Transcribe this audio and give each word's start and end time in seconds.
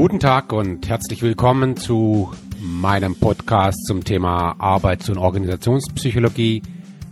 Guten 0.00 0.20
Tag 0.20 0.52
und 0.52 0.88
herzlich 0.88 1.22
willkommen 1.22 1.76
zu 1.76 2.32
meinem 2.60 3.16
Podcast 3.16 3.84
zum 3.84 4.04
Thema 4.04 4.54
Arbeits- 4.60 5.08
und 5.10 5.18
Organisationspsychologie. 5.18 6.62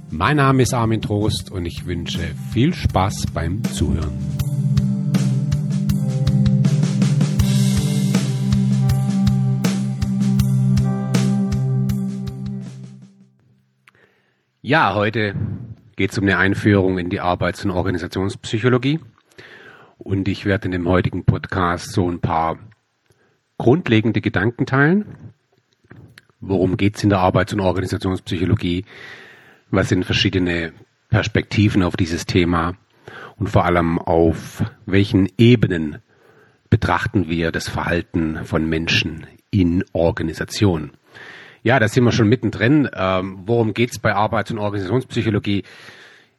Mein 0.08 0.36
Name 0.36 0.62
ist 0.62 0.72
Armin 0.72 1.02
Trost 1.02 1.50
und 1.50 1.66
ich 1.66 1.84
wünsche 1.86 2.20
viel 2.52 2.72
Spaß 2.72 3.26
beim 3.34 3.64
Zuhören. 3.64 4.16
Ja, 14.62 14.94
heute 14.94 15.34
geht 15.96 16.12
es 16.12 16.18
um 16.18 16.22
eine 16.22 16.38
Einführung 16.38 16.98
in 16.98 17.10
die 17.10 17.18
Arbeits- 17.18 17.64
und 17.64 17.72
Organisationspsychologie. 17.72 19.00
Und 19.98 20.28
ich 20.28 20.44
werde 20.44 20.66
in 20.66 20.70
dem 20.70 20.88
heutigen 20.88 21.24
Podcast 21.24 21.90
so 21.92 22.08
ein 22.08 22.20
paar 22.20 22.58
grundlegende 23.58 24.20
Gedanken 24.20 24.66
teilen. 24.66 25.32
Worum 26.40 26.76
geht 26.76 26.96
es 26.96 27.04
in 27.04 27.10
der 27.10 27.20
Arbeits- 27.20 27.52
und 27.52 27.60
Organisationspsychologie? 27.60 28.84
Was 29.70 29.88
sind 29.88 30.04
verschiedene 30.04 30.72
Perspektiven 31.08 31.82
auf 31.82 31.96
dieses 31.96 32.26
Thema? 32.26 32.74
Und 33.36 33.48
vor 33.48 33.64
allem 33.64 33.98
auf 33.98 34.64
welchen 34.84 35.28
Ebenen 35.38 35.98
betrachten 36.70 37.28
wir 37.28 37.52
das 37.52 37.68
Verhalten 37.68 38.44
von 38.44 38.68
Menschen 38.68 39.26
in 39.50 39.84
Organisationen? 39.92 40.92
Ja, 41.62 41.80
da 41.80 41.88
sind 41.88 42.04
wir 42.04 42.12
schon 42.12 42.28
mittendrin. 42.28 42.88
Ähm, 42.94 43.38
worum 43.46 43.74
geht 43.74 43.90
es 43.90 43.98
bei 43.98 44.14
Arbeits- 44.14 44.50
und 44.50 44.58
Organisationspsychologie? 44.58 45.64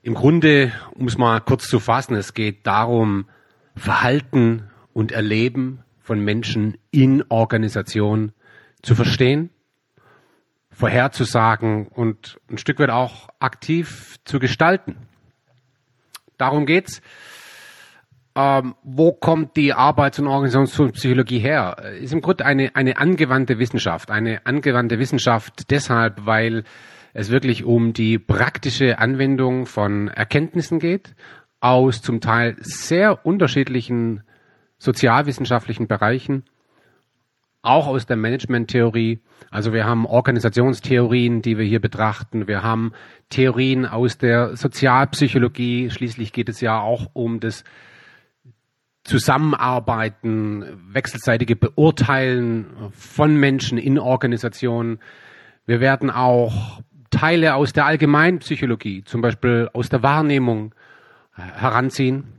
Im 0.01 0.13
Grunde, 0.13 0.71
um 0.93 1.07
es 1.07 1.17
mal 1.17 1.41
kurz 1.41 1.67
zu 1.67 1.79
fassen, 1.79 2.15
es 2.15 2.33
geht 2.33 2.65
darum, 2.65 3.25
Verhalten 3.75 4.69
und 4.93 5.11
Erleben 5.11 5.83
von 6.07 6.21
Menschen 6.21 6.77
in 6.89 7.21
Organisation 7.27 8.31
zu 8.81 8.95
verstehen, 8.95 9.49
vorherzusagen 10.71 11.87
und 11.87 12.39
ein 12.49 12.57
Stück 12.57 12.79
weit 12.79 12.91
auch 12.91 13.27
aktiv 13.39 14.15
zu 14.23 14.39
gestalten. 14.39 14.95
Darum 16.37 16.65
geht's. 16.65 17.01
Ähm, 18.35 18.75
wo 18.83 19.11
kommt 19.11 19.57
die 19.57 19.73
Arbeits- 19.73 20.19
und 20.19 20.27
Organisationspsychologie 20.27 21.39
her? 21.39 21.75
Ist 21.99 22.13
im 22.13 22.21
Grunde 22.21 22.45
eine, 22.45 22.73
eine 22.75 22.97
angewandte 22.97 23.59
Wissenschaft. 23.59 24.09
Eine 24.09 24.45
angewandte 24.45 24.99
Wissenschaft 24.99 25.71
deshalb, 25.71 26.25
weil 26.25 26.63
es 27.13 27.31
wirklich 27.31 27.65
um 27.65 27.91
die 27.91 28.17
praktische 28.17 28.99
Anwendung 28.99 29.65
von 29.65 30.07
Erkenntnissen 30.07 30.79
geht, 30.79 31.15
aus 31.59 32.01
zum 32.01 32.21
Teil 32.21 32.55
sehr 32.59 33.25
unterschiedlichen 33.25 34.23
sozialwissenschaftlichen 34.77 35.87
Bereichen, 35.87 36.43
auch 37.61 37.87
aus 37.87 38.05
der 38.05 38.17
Managementtheorie. 38.17 39.19
Also 39.49 39.73
wir 39.73 39.85
haben 39.85 40.05
Organisationstheorien, 40.05 41.41
die 41.41 41.57
wir 41.57 41.65
hier 41.65 41.81
betrachten. 41.81 42.47
Wir 42.47 42.63
haben 42.63 42.93
Theorien 43.29 43.85
aus 43.85 44.17
der 44.17 44.55
Sozialpsychologie. 44.55 45.89
Schließlich 45.89 46.31
geht 46.31 46.49
es 46.49 46.61
ja 46.61 46.79
auch 46.79 47.09
um 47.13 47.39
das 47.39 47.63
Zusammenarbeiten, 49.03 50.65
wechselseitige 50.91 51.55
Beurteilen 51.55 52.91
von 52.91 53.35
Menschen 53.37 53.77
in 53.77 53.99
Organisationen. 53.99 54.99
Wir 55.65 55.79
werden 55.79 56.09
auch 56.09 56.81
Teile 57.09 57.55
aus 57.55 57.73
der 57.73 57.85
Allgemeinpsychologie, 57.85 59.03
zum 59.05 59.21
Beispiel 59.21 59.69
aus 59.73 59.89
der 59.89 60.03
Wahrnehmung, 60.03 60.75
heranziehen. 61.33 62.36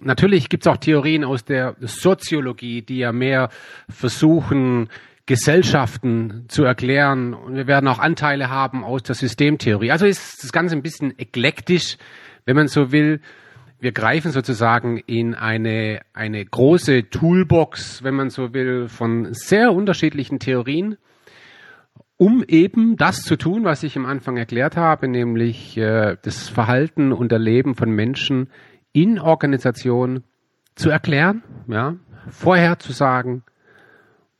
Natürlich 0.00 0.48
gibt 0.48 0.66
es 0.66 0.72
auch 0.72 0.76
Theorien 0.76 1.24
aus 1.24 1.44
der 1.44 1.76
Soziologie, 1.80 2.82
die 2.82 2.98
ja 2.98 3.12
mehr 3.12 3.50
versuchen, 3.88 4.88
Gesellschaften 5.26 6.44
zu 6.48 6.64
erklären. 6.64 7.34
Und 7.34 7.56
wir 7.56 7.66
werden 7.66 7.88
auch 7.88 7.98
Anteile 7.98 8.50
haben 8.50 8.84
aus 8.84 9.02
der 9.02 9.14
Systemtheorie. 9.14 9.90
Also 9.90 10.06
ist 10.06 10.42
das 10.42 10.52
Ganze 10.52 10.76
ein 10.76 10.82
bisschen 10.82 11.18
eklektisch, 11.18 11.96
wenn 12.44 12.56
man 12.56 12.68
so 12.68 12.92
will. 12.92 13.20
Wir 13.80 13.92
greifen 13.92 14.32
sozusagen 14.32 14.98
in 14.98 15.34
eine, 15.34 16.00
eine 16.12 16.44
große 16.44 17.10
Toolbox, 17.10 18.02
wenn 18.02 18.14
man 18.14 18.30
so 18.30 18.54
will, 18.54 18.88
von 18.88 19.28
sehr 19.32 19.72
unterschiedlichen 19.72 20.38
Theorien 20.38 20.96
um 22.16 22.44
eben 22.46 22.96
das 22.96 23.22
zu 23.22 23.36
tun, 23.36 23.64
was 23.64 23.82
ich 23.82 23.96
am 23.96 24.06
Anfang 24.06 24.36
erklärt 24.36 24.76
habe, 24.76 25.08
nämlich 25.08 25.76
äh, 25.76 26.16
das 26.22 26.48
Verhalten 26.48 27.12
und 27.12 27.32
Erleben 27.32 27.74
von 27.74 27.90
Menschen 27.90 28.50
in 28.94 29.18
Organisationen 29.18 30.24
zu 30.76 30.88
erklären, 30.88 31.42
ja, 31.66 31.96
vorherzusagen 32.30 33.42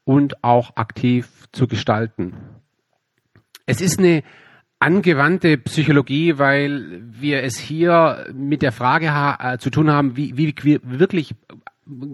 und 0.04 0.42
auch 0.42 0.76
aktiv 0.76 1.28
zu 1.52 1.66
gestalten. 1.66 2.34
Es 3.66 3.82
ist 3.82 3.98
eine 3.98 4.22
angewandte 4.78 5.58
Psychologie, 5.58 6.38
weil 6.38 7.02
wir 7.02 7.42
es 7.42 7.58
hier 7.58 8.26
mit 8.32 8.62
der 8.62 8.72
Frage 8.72 9.12
ha 9.12 9.54
äh, 9.54 9.58
zu 9.58 9.70
tun 9.70 9.90
haben, 9.90 10.16
wie, 10.16 10.36
wie 10.36 10.54
wir 10.62 10.80
wirklich 10.82 11.34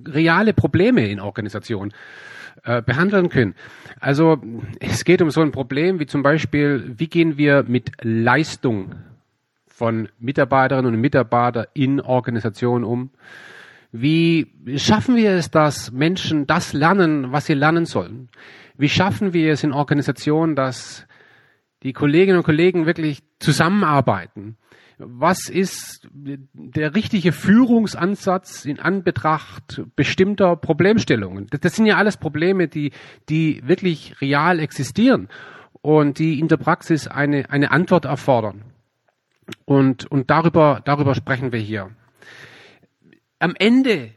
reale 0.06 0.52
Probleme 0.52 1.08
in 1.08 1.20
Organisationen 1.20 1.92
äh, 2.64 2.80
behandeln 2.82 3.28
können. 3.28 3.54
Also 3.98 4.40
es 4.78 5.04
geht 5.04 5.20
um 5.20 5.30
so 5.30 5.40
ein 5.40 5.52
Problem 5.52 6.00
wie 6.00 6.06
zum 6.06 6.22
Beispiel, 6.22 6.94
wie 6.96 7.08
gehen 7.08 7.36
wir 7.36 7.64
mit 7.66 7.92
Leistung 8.02 8.94
von 9.80 10.10
Mitarbeiterinnen 10.18 10.92
und 10.92 11.00
Mitarbeitern 11.00 11.64
in 11.72 12.02
Organisationen 12.02 12.84
um? 12.84 13.08
Wie 13.92 14.46
schaffen 14.76 15.16
wir 15.16 15.30
es, 15.30 15.50
dass 15.50 15.90
Menschen 15.90 16.46
das 16.46 16.74
lernen, 16.74 17.32
was 17.32 17.46
sie 17.46 17.54
lernen 17.54 17.86
sollen? 17.86 18.28
Wie 18.76 18.90
schaffen 18.90 19.32
wir 19.32 19.54
es 19.54 19.64
in 19.64 19.72
Organisationen, 19.72 20.54
dass 20.54 21.06
die 21.82 21.94
Kolleginnen 21.94 22.36
und 22.36 22.44
Kollegen 22.44 22.84
wirklich 22.84 23.22
zusammenarbeiten? 23.38 24.58
was 25.02 25.48
ist 25.48 26.06
der 26.12 26.94
richtige 26.94 27.32
Führungsansatz 27.32 28.66
in 28.66 28.78
Anbetracht 28.80 29.80
bestimmter 29.96 30.56
Problemstellungen? 30.56 31.46
Das, 31.58 31.74
sind 31.74 31.86
ja 31.86 31.96
alles 31.96 32.18
Probleme, 32.18 32.68
die, 32.68 32.92
die 33.30 33.66
wirklich 33.66 34.20
real 34.20 34.60
existieren 34.60 35.28
und 35.80 36.18
die 36.18 36.38
in 36.38 36.48
der 36.48 36.58
Praxis 36.58 37.08
eine, 37.08 37.48
eine 37.48 37.70
Antwort 37.70 38.04
erfordern. 38.04 38.69
Und, 39.64 40.10
und 40.10 40.30
darüber, 40.30 40.80
darüber 40.84 41.14
sprechen 41.14 41.52
wir 41.52 41.60
hier. 41.60 41.90
Am 43.38 43.54
Ende 43.58 44.10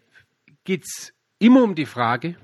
geht's 0.63 1.13
immer 1.39 1.63
um 1.63 1.75
die 1.75 1.85
Frage, 1.85 2.35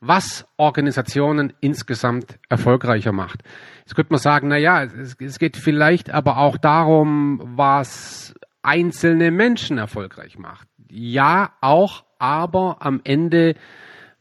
was 0.00 0.46
Organisationen 0.56 1.52
insgesamt 1.60 2.38
erfolgreicher 2.48 3.12
macht. 3.12 3.42
Jetzt 3.80 3.94
könnte 3.94 4.12
man 4.12 4.20
sagen, 4.20 4.48
na 4.48 4.56
ja, 4.56 4.82
es, 4.82 5.16
es 5.20 5.38
geht 5.38 5.56
vielleicht 5.56 6.10
aber 6.10 6.38
auch 6.38 6.56
darum, 6.56 7.40
was 7.44 8.34
einzelne 8.62 9.30
Menschen 9.30 9.78
erfolgreich 9.78 10.38
macht. 10.38 10.66
Ja, 10.90 11.52
auch, 11.60 12.04
aber 12.18 12.78
am 12.80 13.00
Ende 13.04 13.54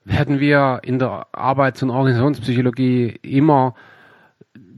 werden 0.04 0.40
wir 0.40 0.82
in 0.84 1.00
der 1.00 1.28
Arbeits- 1.32 1.82
und 1.84 1.90
Organisationspsychologie 1.90 3.20
immer 3.22 3.76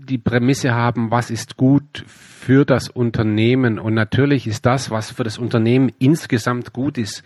die 0.06 0.18
Prämisse 0.18 0.74
haben, 0.74 1.12
was 1.12 1.32
ist 1.32 1.58
gut 1.58 2.04
für 2.08 2.66
das 2.66 2.90
Unternehmen. 2.90 3.80
Und 3.80 3.94
natürlich 3.94 4.48
ist 4.48 4.66
das, 4.66 4.92
was 4.92 5.12
für 5.12 5.24
das 5.24 5.38
Unternehmen 5.38 5.92
insgesamt 6.00 6.74
gut 6.74 6.98
ist, 6.98 7.24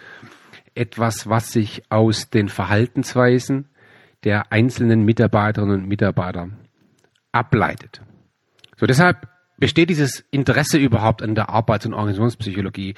etwas, 0.76 1.28
was 1.28 1.52
sich 1.52 1.84
aus 1.90 2.30
den 2.30 2.50
Verhaltensweisen 2.50 3.66
der 4.24 4.52
einzelnen 4.52 5.04
Mitarbeiterinnen 5.04 5.82
und 5.82 5.88
Mitarbeiter 5.88 6.50
ableitet. 7.32 8.02
So 8.76 8.86
deshalb 8.86 9.28
besteht 9.58 9.90
dieses 9.90 10.24
Interesse 10.32 10.78
überhaupt 10.78 11.22
an 11.24 11.36
der 11.36 11.50
Arbeits- 11.50 11.86
und 11.86 11.94
Organisationspsychologie, 11.94 12.94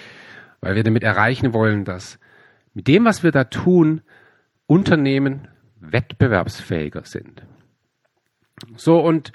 weil 0.62 0.76
wir 0.76 0.84
damit 0.84 1.04
erreichen 1.04 1.54
wollen, 1.54 1.86
dass 1.86 2.20
mit 2.74 2.88
dem, 2.88 3.06
was 3.06 3.24
wir 3.24 3.32
da 3.32 3.46
tun, 3.46 4.02
Unternehmen 4.68 5.48
wettbewerbsfähiger 5.80 7.06
sind. 7.06 7.44
So, 8.76 9.00
und 9.00 9.32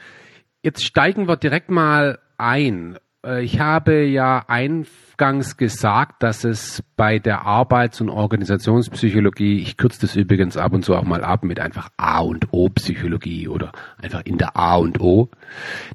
jetzt 0.65 0.85
steigen 0.85 1.29
wir 1.29 1.37
direkt 1.37 1.71
mal 1.71 2.19
ein 2.39 2.99
äh, 3.25 3.45
ich 3.45 3.61
habe 3.61 4.05
ja 4.05 4.45
eingangs 4.49 5.57
gesagt, 5.57 6.23
dass 6.23 6.45
es 6.45 6.83
bei 6.97 7.19
der 7.19 7.43
Arbeits- 7.43 8.01
und 8.01 8.09
Organisationspsychologie, 8.09 9.59
ich 9.59 9.77
kürze 9.77 10.01
das 10.01 10.17
übrigens 10.17 10.57
ab 10.57 10.73
und 10.73 10.85
zu 10.85 10.95
auch 10.95 11.05
mal 11.05 11.23
ab 11.23 11.45
mit 11.45 11.61
einfach 11.61 11.91
A 11.99 12.21
und 12.21 12.49
O 12.53 12.69
Psychologie 12.71 13.49
oder 13.49 13.73
einfach 14.01 14.23
in 14.25 14.39
der 14.39 14.57
A 14.57 14.77
und 14.77 15.01
O, 15.01 15.29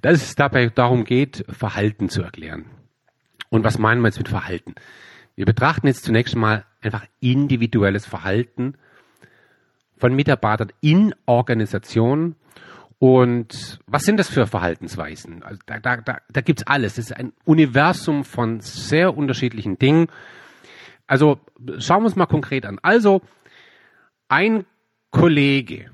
dass 0.01 0.21
es 0.21 0.36
dabei 0.36 0.68
darum 0.68 1.04
geht, 1.04 1.45
Verhalten 1.50 2.10
zu 2.10 2.22
erklären. 2.22 2.65
Und 3.50 3.63
was 3.63 3.80
meinen 3.80 4.01
wir 4.01 4.10
jetzt 4.10 4.19
mit 4.19 4.30
Verhalten? 4.30 4.75
Wir 5.36 5.45
betrachten 5.45 5.88
jetzt 5.88 6.04
zunächst 6.04 6.36
mal 6.36 6.65
einfach 6.81 7.06
individuelles 7.19 8.06
Verhalten 8.06 8.75
von 9.98 10.13
Mitarbeitern 10.13 10.72
in 10.81 11.15
Organisationen 11.25 12.36
und 13.00 13.80
was 13.88 14.04
sind 14.04 14.18
das 14.18 14.30
für 14.30 14.46
Verhaltensweisen? 14.46 15.42
Also 15.42 15.60
da 15.66 15.80
da, 15.80 15.98
da, 15.98 16.19
da 16.30 16.42
gibt's 16.42 16.68
alles. 16.68 16.98
Es 16.98 17.06
ist 17.06 17.18
ein 17.18 17.31
Universum 17.46 18.25
von 18.25 18.60
sehr 18.60 19.18
unterschiedlichen 19.18 19.80
Dingen. 19.80 20.07
Also 21.07 21.40
schauen 21.80 22.01
wir 22.01 22.07
uns 22.07 22.18
mal 22.18 22.25
konkret 22.25 22.66
an. 22.66 22.78
Also 22.84 23.22
ein 24.28 24.66
Kollege 25.12 25.90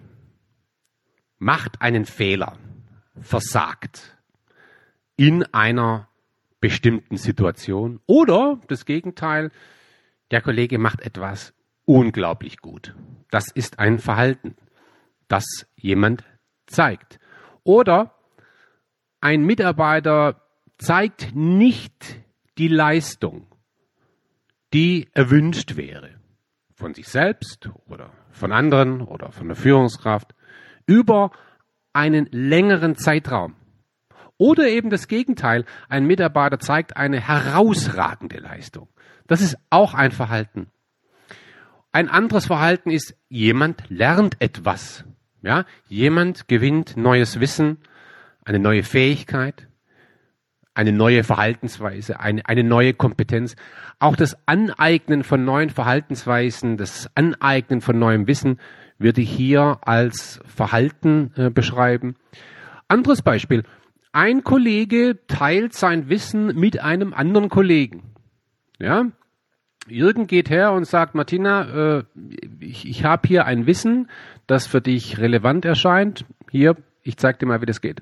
macht 1.37 1.79
einen 1.79 2.05
Fehler, 2.05 2.57
versagt 3.21 4.17
in 5.15 5.43
einer 5.53 6.09
bestimmten 6.59 7.17
Situation 7.17 7.99
oder 8.07 8.59
das 8.67 8.85
Gegenteil, 8.85 9.51
der 10.31 10.41
Kollege 10.41 10.79
macht 10.79 11.01
etwas 11.01 11.53
unglaublich 11.85 12.57
gut. 12.57 12.95
Das 13.29 13.51
ist 13.51 13.77
ein 13.77 13.99
Verhalten, 13.99 14.55
das 15.27 15.45
jemand 15.75 16.23
zeigt. 16.67 17.19
Oder 17.63 18.13
ein 19.21 19.43
Mitarbeiter 19.43 20.41
zeigt 20.77 21.35
nicht 21.35 22.19
die 22.57 22.67
Leistung, 22.67 23.47
die 24.73 25.07
erwünscht 25.13 25.77
wäre 25.77 26.11
von 26.73 26.93
sich 26.93 27.07
selbst 27.07 27.69
oder 27.87 28.11
von 28.31 28.51
anderen 28.51 29.01
oder 29.01 29.31
von 29.31 29.47
der 29.47 29.55
Führungskraft 29.55 30.35
über 30.85 31.31
einen 31.93 32.27
längeren 32.31 32.95
Zeitraum. 32.95 33.55
Oder 34.37 34.67
eben 34.67 34.89
das 34.89 35.07
Gegenteil, 35.07 35.63
ein 35.87 36.05
Mitarbeiter 36.05 36.59
zeigt 36.59 36.97
eine 36.97 37.21
herausragende 37.21 38.37
Leistung. 38.37 38.89
Das 39.27 39.41
ist 39.41 39.57
auch 39.69 39.93
ein 39.93 40.11
Verhalten. 40.11 40.67
Ein 41.93 42.09
anderes 42.09 42.47
Verhalten 42.47 42.91
ist, 42.91 43.15
jemand 43.29 43.89
lernt 43.89 44.41
etwas. 44.41 45.04
Ja, 45.45 45.65
jemand 45.87 46.47
gewinnt 46.47 46.97
neues 46.97 47.39
Wissen, 47.39 47.77
eine 48.45 48.57
neue 48.57 48.81
Fähigkeit, 48.81 49.67
eine 50.73 50.91
neue 50.91 51.23
Verhaltensweise, 51.23 52.19
eine, 52.19 52.43
eine 52.47 52.63
neue 52.63 52.95
Kompetenz. 52.95 53.55
Auch 53.99 54.15
das 54.15 54.35
Aneignen 54.47 55.23
von 55.23 55.45
neuen 55.45 55.69
Verhaltensweisen, 55.69 56.77
das 56.77 57.11
Aneignen 57.13 57.81
von 57.81 57.99
neuem 57.99 58.25
Wissen 58.25 58.59
würde 58.97 59.21
ich 59.21 59.29
hier 59.29 59.77
als 59.81 60.39
Verhalten 60.47 61.31
äh, 61.35 61.51
beschreiben. 61.51 62.15
Anderes 62.87 63.21
Beispiel. 63.21 63.61
Ein 64.13 64.43
Kollege 64.43 65.19
teilt 65.27 65.75
sein 65.75 66.09
Wissen 66.09 66.59
mit 66.59 66.81
einem 66.81 67.13
anderen 67.13 67.49
Kollegen. 67.49 68.15
Ja, 68.79 69.11
Jürgen 69.87 70.25
geht 70.25 70.49
her 70.49 70.73
und 70.73 70.85
sagt, 70.85 71.13
Martina, 71.13 71.97
äh, 71.97 72.03
ich, 72.59 72.87
ich 72.87 73.03
habe 73.03 73.27
hier 73.27 73.45
ein 73.45 73.67
Wissen, 73.67 74.09
das 74.47 74.67
für 74.67 74.81
dich 74.81 75.19
relevant 75.19 75.65
erscheint. 75.65 76.25
Hier, 76.51 76.75
ich 77.01 77.17
zeige 77.17 77.39
dir 77.39 77.45
mal, 77.45 77.61
wie 77.61 77.65
das 77.65 77.81
geht. 77.81 78.01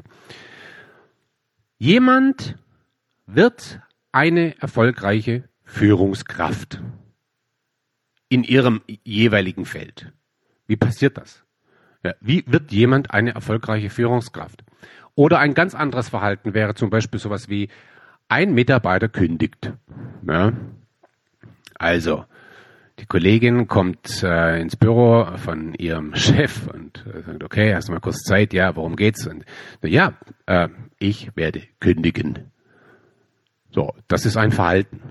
Jemand 1.77 2.57
wird 3.25 3.79
eine 4.11 4.59
erfolgreiche 4.61 5.49
Führungskraft 5.63 6.81
in 8.29 8.43
ihrem 8.43 8.81
jeweiligen 9.03 9.65
Feld. 9.65 10.11
Wie 10.67 10.75
passiert 10.75 11.17
das? 11.17 11.43
Ja, 12.03 12.13
wie 12.19 12.43
wird 12.47 12.71
jemand 12.71 13.11
eine 13.11 13.33
erfolgreiche 13.33 13.89
Führungskraft? 13.89 14.63
Oder 15.15 15.39
ein 15.39 15.53
ganz 15.53 15.75
anderes 15.75 16.09
Verhalten 16.09 16.53
wäre 16.53 16.75
zum 16.75 16.89
Beispiel 16.89 17.19
sowas 17.19 17.49
wie 17.49 17.69
ein 18.27 18.53
Mitarbeiter 18.53 19.09
kündigt. 19.09 19.73
Ja. 20.27 20.53
Also, 21.75 22.25
die 23.03 23.07
Kollegin 23.07 23.67
kommt 23.67 24.23
äh, 24.23 24.61
ins 24.61 24.77
Büro 24.77 25.25
von 25.35 25.73
ihrem 25.73 26.15
Chef 26.15 26.67
und 26.67 27.05
äh, 27.05 27.21
sagt, 27.23 27.43
okay, 27.43 27.75
hast 27.75 27.89
du 27.89 27.91
mal 27.91 27.99
kurz 27.99 28.23
Zeit? 28.23 28.53
Ja, 28.53 28.77
worum 28.77 28.95
geht's? 28.95 29.27
Und 29.27 29.43
ja, 29.81 30.13
äh, 30.45 30.69
ich 30.99 31.35
werde 31.35 31.63
kündigen. 31.81 32.49
So, 33.71 33.93
das 34.07 34.25
ist 34.25 34.37
ein 34.37 34.53
Verhalten. 34.53 35.01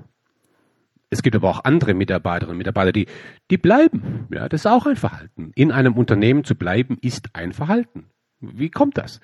Es 1.11 1.23
gibt 1.23 1.37
aber 1.37 1.51
auch 1.51 1.65
andere 1.65 1.93
Mitarbeiterinnen 1.93 2.53
und 2.53 2.57
Mitarbeiter, 2.57 2.93
die, 2.93 3.09
die 3.51 3.59
bleiben. 3.59 4.27
Ja, 4.33 4.49
das 4.49 4.63
ist 4.63 4.67
auch 4.67 4.87
ein 4.87 4.97
Verhalten. 4.97 5.53
In 5.55 5.71
einem 5.71 5.93
Unternehmen 5.93 6.45
zu 6.45 6.55
bleiben 6.55 6.97
ist 7.03 7.29
ein 7.35 7.53
Verhalten. 7.53 8.07
Wie 8.41 8.71
kommt 8.71 8.97
das? 8.97 9.21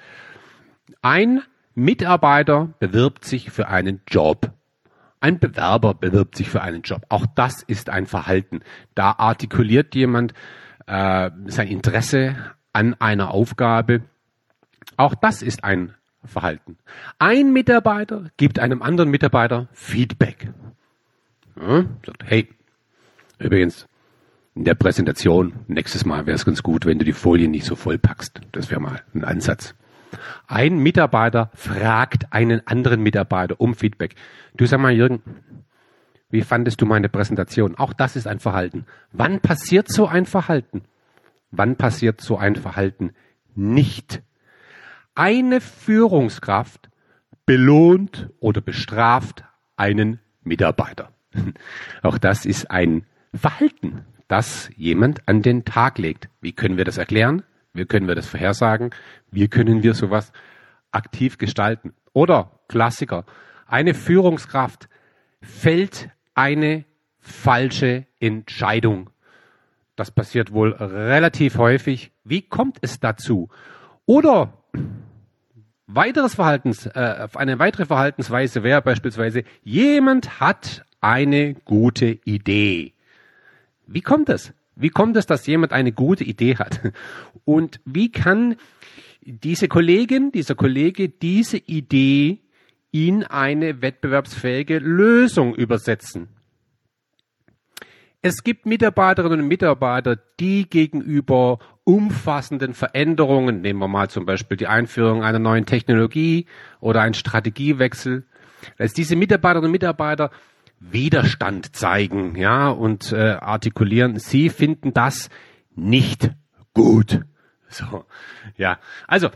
Ein 1.00 1.40
Mitarbeiter 1.74 2.74
bewirbt 2.80 3.24
sich 3.24 3.50
für 3.50 3.68
einen 3.68 4.02
Job. 4.06 4.52
Ein 5.20 5.38
Bewerber 5.38 5.94
bewirbt 5.94 6.36
sich 6.36 6.48
für 6.48 6.62
einen 6.62 6.82
Job. 6.82 7.04
Auch 7.08 7.26
das 7.34 7.62
ist 7.62 7.90
ein 7.90 8.06
Verhalten. 8.06 8.60
Da 8.94 9.12
artikuliert 9.18 9.94
jemand 9.94 10.32
äh, 10.86 11.30
sein 11.46 11.68
Interesse 11.68 12.36
an 12.72 12.94
einer 12.98 13.32
Aufgabe. 13.32 14.02
Auch 14.96 15.14
das 15.14 15.42
ist 15.42 15.64
ein 15.64 15.94
Verhalten. 16.24 16.78
Ein 17.18 17.52
Mitarbeiter 17.52 18.30
gibt 18.36 18.58
einem 18.58 18.82
anderen 18.82 19.10
Mitarbeiter 19.10 19.68
Feedback. 19.72 20.50
Ja, 21.60 21.84
sagt, 22.04 22.24
hey, 22.24 22.48
übrigens, 23.38 23.86
in 24.54 24.64
der 24.64 24.74
Präsentation, 24.74 25.52
nächstes 25.68 26.04
Mal 26.04 26.26
wäre 26.26 26.34
es 26.34 26.44
ganz 26.44 26.62
gut, 26.62 26.86
wenn 26.86 26.98
du 26.98 27.04
die 27.04 27.12
Folien 27.12 27.50
nicht 27.50 27.64
so 27.64 27.76
voll 27.76 27.98
packst. 27.98 28.40
Das 28.52 28.70
wäre 28.70 28.80
mal 28.80 29.02
ein 29.14 29.24
Ansatz. 29.24 29.74
Ein 30.46 30.78
Mitarbeiter 30.78 31.50
fragt 31.54 32.32
einen 32.32 32.66
anderen 32.66 33.02
Mitarbeiter 33.02 33.60
um 33.60 33.74
Feedback. 33.74 34.14
Du 34.56 34.66
sag 34.66 34.80
mal, 34.80 34.92
Jürgen, 34.92 35.22
wie 36.30 36.42
fandest 36.42 36.80
du 36.80 36.86
meine 36.86 37.08
Präsentation? 37.08 37.76
Auch 37.76 37.92
das 37.92 38.16
ist 38.16 38.26
ein 38.26 38.38
Verhalten. 38.38 38.86
Wann 39.12 39.40
passiert 39.40 39.88
so 39.88 40.06
ein 40.06 40.26
Verhalten? 40.26 40.82
Wann 41.50 41.76
passiert 41.76 42.20
so 42.20 42.36
ein 42.36 42.56
Verhalten 42.56 43.12
nicht? 43.54 44.22
Eine 45.14 45.60
Führungskraft 45.60 46.90
belohnt 47.46 48.28
oder 48.40 48.60
bestraft 48.60 49.44
einen 49.76 50.20
Mitarbeiter. 50.42 51.12
Auch 52.02 52.18
das 52.18 52.44
ist 52.44 52.70
ein 52.70 53.06
Verhalten, 53.34 54.04
das 54.28 54.70
jemand 54.76 55.26
an 55.26 55.42
den 55.42 55.64
Tag 55.64 55.98
legt. 55.98 56.28
Wie 56.40 56.52
können 56.52 56.76
wir 56.76 56.84
das 56.84 56.98
erklären? 56.98 57.42
Wie 57.78 57.86
können 57.86 58.08
wir 58.08 58.14
das 58.14 58.26
vorhersagen? 58.26 58.90
Wie 59.30 59.48
können 59.48 59.82
wir 59.82 59.94
sowas 59.94 60.32
aktiv 60.90 61.38
gestalten? 61.38 61.94
Oder 62.12 62.60
Klassiker. 62.68 63.24
Eine 63.66 63.94
Führungskraft 63.94 64.88
fällt 65.40 66.10
eine 66.34 66.84
falsche 67.18 68.06
Entscheidung. 68.20 69.10
Das 69.96 70.10
passiert 70.10 70.52
wohl 70.52 70.72
relativ 70.72 71.58
häufig. 71.58 72.12
Wie 72.24 72.42
kommt 72.42 72.78
es 72.82 73.00
dazu? 73.00 73.48
Oder 74.06 74.52
Weiteres 75.90 76.34
Verhaltens, 76.34 76.84
äh, 76.84 77.28
eine 77.34 77.58
weitere 77.58 77.86
Verhaltensweise 77.86 78.62
wäre 78.62 78.82
beispielsweise, 78.82 79.42
jemand 79.64 80.38
hat 80.38 80.84
eine 81.00 81.54
gute 81.54 82.18
Idee. 82.26 82.92
Wie 83.86 84.02
kommt 84.02 84.28
es? 84.28 84.52
Wie 84.80 84.90
kommt 84.90 85.16
es, 85.16 85.26
dass 85.26 85.46
jemand 85.46 85.72
eine 85.72 85.90
gute 85.92 86.22
Idee 86.22 86.56
hat? 86.56 86.80
Und 87.44 87.80
wie 87.84 88.12
kann 88.12 88.56
diese 89.22 89.66
Kollegin, 89.66 90.30
dieser 90.30 90.54
Kollege 90.54 91.08
diese 91.08 91.58
Idee 91.58 92.38
in 92.92 93.24
eine 93.24 93.82
wettbewerbsfähige 93.82 94.78
Lösung 94.78 95.54
übersetzen? 95.54 96.28
Es 98.22 98.44
gibt 98.44 98.66
Mitarbeiterinnen 98.66 99.40
und 99.40 99.48
Mitarbeiter, 99.48 100.16
die 100.38 100.68
gegenüber 100.68 101.58
umfassenden 101.84 102.74
Veränderungen, 102.74 103.60
nehmen 103.60 103.80
wir 103.80 103.88
mal 103.88 104.10
zum 104.10 104.26
Beispiel 104.26 104.56
die 104.56 104.66
Einführung 104.66 105.24
einer 105.24 105.38
neuen 105.38 105.66
Technologie 105.66 106.46
oder 106.80 107.00
einen 107.00 107.14
Strategiewechsel, 107.14 108.26
dass 108.76 108.92
diese 108.92 109.16
Mitarbeiterinnen 109.16 109.66
und 109.66 109.72
Mitarbeiter 109.72 110.30
Widerstand 110.80 111.74
zeigen, 111.74 112.36
ja, 112.36 112.68
und 112.68 113.12
äh, 113.12 113.36
artikulieren, 113.40 114.18
sie 114.18 114.48
finden 114.48 114.92
das 114.92 115.28
nicht 115.74 116.30
gut. 116.72 117.20
So, 117.68 118.06
ja. 118.56 118.78
Also, 119.06 119.28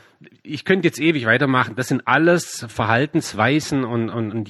ich 0.43 0.65
könnte 0.65 0.89
jetzt 0.89 1.01
ewig 1.01 1.27
weitermachen. 1.27 1.75
Das 1.77 1.89
sind 1.89 2.07
alles 2.07 2.65
Verhaltensweisen 2.69 3.85
und, 3.85 4.09
und, 4.09 4.33
und 4.33 4.49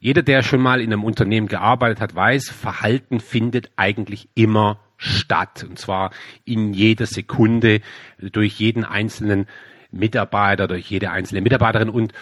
jeder, 0.00 0.22
der 0.22 0.42
schon 0.42 0.60
mal 0.60 0.80
in 0.80 0.92
einem 0.92 1.04
Unternehmen 1.04 1.46
gearbeitet 1.46 2.00
hat, 2.00 2.14
weiß, 2.14 2.50
Verhalten 2.50 3.20
findet 3.20 3.70
eigentlich 3.76 4.28
immer 4.34 4.80
statt. 4.96 5.64
Und 5.68 5.78
zwar 5.78 6.10
in 6.44 6.72
jeder 6.72 7.06
Sekunde 7.06 7.80
durch 8.18 8.58
jeden 8.58 8.84
einzelnen 8.84 9.46
Mitarbeiter, 9.92 10.66
durch 10.66 10.90
jede 10.90 11.10
einzelne 11.10 11.42
Mitarbeiterin. 11.42 11.88
Und 11.88 12.12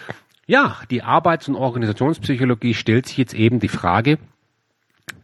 ja, 0.46 0.78
die 0.90 1.02
Arbeits- 1.02 1.48
und 1.48 1.56
Organisationspsychologie 1.56 2.74
stellt 2.74 3.06
sich 3.06 3.16
jetzt 3.18 3.34
eben 3.34 3.60
die 3.60 3.68
Frage, 3.68 4.18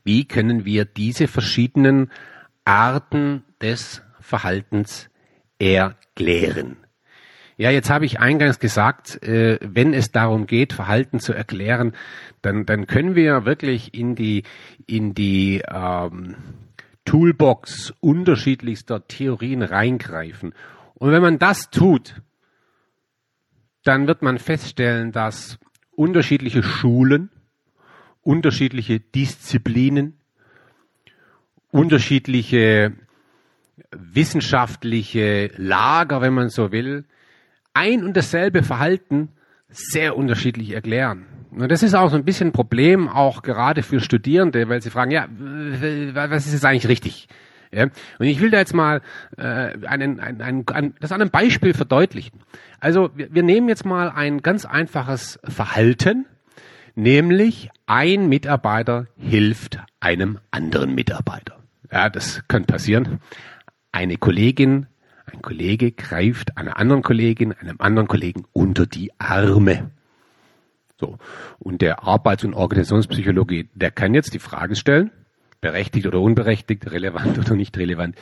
wie 0.04 0.25
können 0.25 0.64
wir 0.64 0.84
diese 0.84 1.28
verschiedenen 1.28 2.10
Arten 2.64 3.44
des 3.60 4.02
Verhaltens 4.20 5.10
erklären. 5.58 6.76
Ja, 7.56 7.70
jetzt 7.70 7.90
habe 7.90 8.04
ich 8.04 8.20
eingangs 8.20 8.60
gesagt, 8.60 9.20
äh, 9.22 9.58
wenn 9.60 9.92
es 9.92 10.12
darum 10.12 10.46
geht, 10.46 10.72
Verhalten 10.72 11.18
zu 11.18 11.32
erklären, 11.32 11.92
dann, 12.40 12.66
dann 12.66 12.87
können 12.87 13.16
wir 13.16 13.44
wirklich 13.44 13.94
in 13.94 14.14
die, 14.14 14.44
in 14.87 15.12
die 15.12 15.62
ähm, 15.68 16.37
Toolbox 17.04 17.92
unterschiedlichster 17.98 19.08
Theorien 19.08 19.62
reingreifen. 19.62 20.54
Und 20.94 21.10
wenn 21.10 21.22
man 21.22 21.40
das 21.40 21.70
tut, 21.70 22.22
dann 23.85 24.06
wird 24.06 24.23
man 24.23 24.38
feststellen, 24.38 25.12
dass 25.12 25.58
unterschiedliche 25.92 26.62
Schulen, 26.62 27.30
unterschiedliche 28.23 29.00
Disziplinen, 29.00 30.18
unterschiedliche 31.70 32.92
wissenschaftliche 33.90 35.50
Lager, 35.56 36.20
wenn 36.20 36.35
man 36.35 36.49
so 36.49 36.73
will, 36.73 37.04
ein 37.75 38.04
und 38.04 38.16
dasselbe 38.16 38.62
Verhalten 38.62 39.30
sehr 39.68 40.16
unterschiedlich 40.16 40.73
erklären. 40.73 41.26
Und 41.50 41.70
das 41.70 41.82
ist 41.82 41.94
auch 41.94 42.11
so 42.11 42.16
ein 42.16 42.25
bisschen 42.25 42.49
ein 42.49 42.52
Problem, 42.52 43.08
auch 43.08 43.42
gerade 43.42 43.82
für 43.82 44.00
Studierende, 44.00 44.68
weil 44.68 44.82
sie 44.82 44.90
fragen, 44.90 45.11
ja, 45.11 45.28
was 45.30 46.47
ist 46.47 46.52
jetzt 46.52 46.64
eigentlich 46.64 46.88
richtig? 46.88 47.28
Ja? 47.72 47.84
Und 48.18 48.26
ich 48.26 48.40
will 48.40 48.50
da 48.50 48.58
jetzt 48.58 48.75
mal 48.75 49.02
äh, 49.37 49.42
einen, 49.87 50.20
einen, 50.20 50.40
einen, 50.40 50.68
ein, 50.68 50.94
das 51.00 51.12
an 51.12 51.20
einem 51.20 51.30
Beispiel 51.30 51.75
verdeutlichen. 51.75 52.40
Also 52.80 53.10
wir, 53.14 53.32
wir 53.34 53.42
nehmen 53.42 53.68
jetzt 53.68 53.84
mal 53.84 54.10
ein 54.10 54.42
ganz 54.42 54.64
einfaches 54.64 55.38
Verhalten, 55.44 56.26
nämlich 56.94 57.70
ein 57.87 58.28
Mitarbeiter 58.28 59.06
hilft 59.16 59.78
einem 60.00 60.38
anderen 60.50 60.94
Mitarbeiter. 60.94 61.58
Ja, 61.90 62.08
das 62.08 62.42
könnte 62.48 62.72
passieren. 62.72 63.20
Eine 63.92 64.16
Kollegin, 64.16 64.87
ein 65.26 65.42
Kollege 65.42 65.92
greift 65.92 66.56
einer 66.56 66.76
anderen 66.78 67.02
Kollegin, 67.02 67.52
einem 67.52 67.76
anderen 67.80 68.08
Kollegen 68.08 68.44
unter 68.52 68.87
die 68.87 69.10
Arme. 69.18 69.90
So. 71.00 71.18
Und 71.58 71.80
der 71.80 72.02
Arbeits- 72.02 72.44
und 72.44 72.54
Organisationspsychologe, 72.54 73.66
der 73.75 73.90
kann 73.90 74.14
jetzt 74.14 74.34
die 74.34 74.38
Frage 74.38 74.75
stellen, 74.75 75.10
berechtigt 75.60 76.06
oder 76.06 76.20
unberechtigt, 76.20 76.90
relevant 76.90 77.38
oder 77.38 77.54
nicht 77.54 77.76
relevant. 77.76 78.16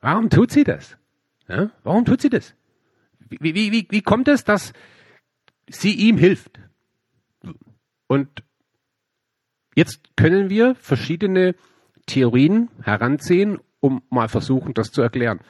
Warum 0.00 0.30
tut 0.30 0.50
sie 0.50 0.64
das? 0.64 0.96
Ja? 1.48 1.70
Warum 1.82 2.04
tut 2.04 2.20
sie 2.20 2.30
das? 2.30 2.54
Wie, 3.28 3.54
wie, 3.54 3.72
wie, 3.72 3.86
wie 3.90 4.02
kommt 4.02 4.28
es, 4.28 4.44
dass 4.44 4.72
sie 5.68 5.94
ihm 5.94 6.18
hilft? 6.18 6.60
Und 8.06 8.28
jetzt 9.74 10.16
können 10.16 10.50
wir 10.50 10.74
verschiedene 10.74 11.54
Theorien 12.06 12.68
heranziehen, 12.82 13.58
um 13.80 14.02
mal 14.10 14.28
versuchen, 14.28 14.74
das 14.74 14.90
zu 14.90 15.02
erklären. 15.02 15.40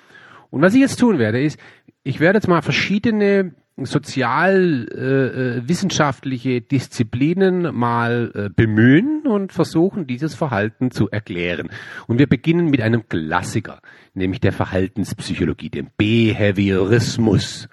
Und 0.51 0.63
was 0.63 0.75
ich 0.75 0.81
jetzt 0.81 1.01
tun 1.01 1.19
werde, 1.19 1.43
ist, 1.43 1.59
ich 2.05 2.21
werde 2.21 2.37
jetzt 2.37 2.49
mal 2.49 2.63
verschiedene 2.63 3.55
sozialwissenschaftliche 3.77 6.51
äh, 6.51 6.61
Disziplinen 6.61 7.75
mal 7.75 8.31
äh, 8.35 8.49
bemühen 8.55 9.27
und 9.27 9.53
versuchen, 9.53 10.07
dieses 10.07 10.37
Verhalten 10.37 10.93
zu 10.93 11.11
erklären. 11.11 11.71
Und 12.07 12.21
wir 12.21 12.29
beginnen 12.29 12.71
mit 12.71 12.81
einem 12.81 13.09
Klassiker, 13.09 13.81
nämlich 14.15 14.41
der 14.41 14.53
Verhaltenspsychologie, 14.53 15.71
dem 15.71 15.89
Behaviorismus. 15.97 17.69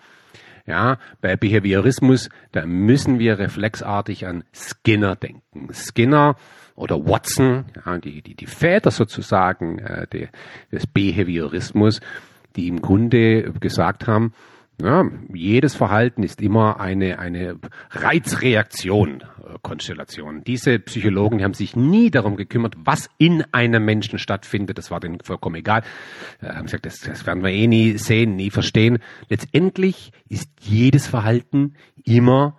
Ja, 0.65 0.97
bei 1.21 1.35
Behaviorismus, 1.35 2.29
da 2.51 2.65
müssen 2.65 3.19
wir 3.19 3.37
reflexartig 3.39 4.27
an 4.27 4.43
Skinner 4.53 5.15
denken. 5.15 5.69
Skinner 5.73 6.35
oder 6.75 7.05
Watson, 7.05 7.65
ja, 7.85 7.97
die, 7.97 8.21
die, 8.21 8.35
die 8.35 8.47
Väter 8.47 8.91
sozusagen 8.91 9.79
äh, 9.79 10.05
die, 10.11 10.27
des 10.71 10.85
Behaviorismus, 10.87 12.01
die 12.55 12.67
im 12.67 12.81
Grunde 12.81 13.51
gesagt 13.59 14.07
haben, 14.07 14.33
ja, 14.83 15.05
jedes 15.33 15.75
Verhalten 15.75 16.23
ist 16.23 16.41
immer 16.41 16.79
eine, 16.79 17.19
eine 17.19 17.57
Reizreaktion, 17.91 19.21
äh, 19.21 19.57
Konstellation. 19.61 20.43
Diese 20.43 20.79
Psychologen 20.79 21.39
die 21.39 21.43
haben 21.43 21.53
sich 21.53 21.75
nie 21.75 22.11
darum 22.11 22.35
gekümmert, 22.35 22.75
was 22.77 23.09
in 23.17 23.43
einem 23.51 23.85
Menschen 23.85 24.19
stattfindet. 24.19 24.77
Das 24.77 24.91
war 24.91 24.99
denen 24.99 25.19
vollkommen 25.21 25.55
egal. 25.55 25.83
Äh, 26.41 26.53
haben 26.53 26.65
gesagt, 26.65 26.85
das, 26.85 26.99
das 26.99 27.25
werden 27.25 27.43
wir 27.43 27.51
eh 27.51 27.67
nie 27.67 27.97
sehen, 27.97 28.35
nie 28.35 28.49
verstehen. 28.49 28.99
Letztendlich 29.29 30.11
ist 30.29 30.49
jedes 30.61 31.07
Verhalten 31.07 31.75
immer 32.03 32.57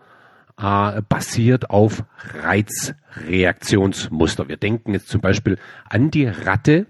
äh, 0.59 1.03
basiert 1.09 1.71
auf 1.71 2.05
Reizreaktionsmuster. 2.43 4.49
Wir 4.49 4.57
denken 4.57 4.93
jetzt 4.93 5.09
zum 5.09 5.21
Beispiel 5.21 5.59
an 5.89 6.11
die 6.11 6.27
Ratte 6.27 6.87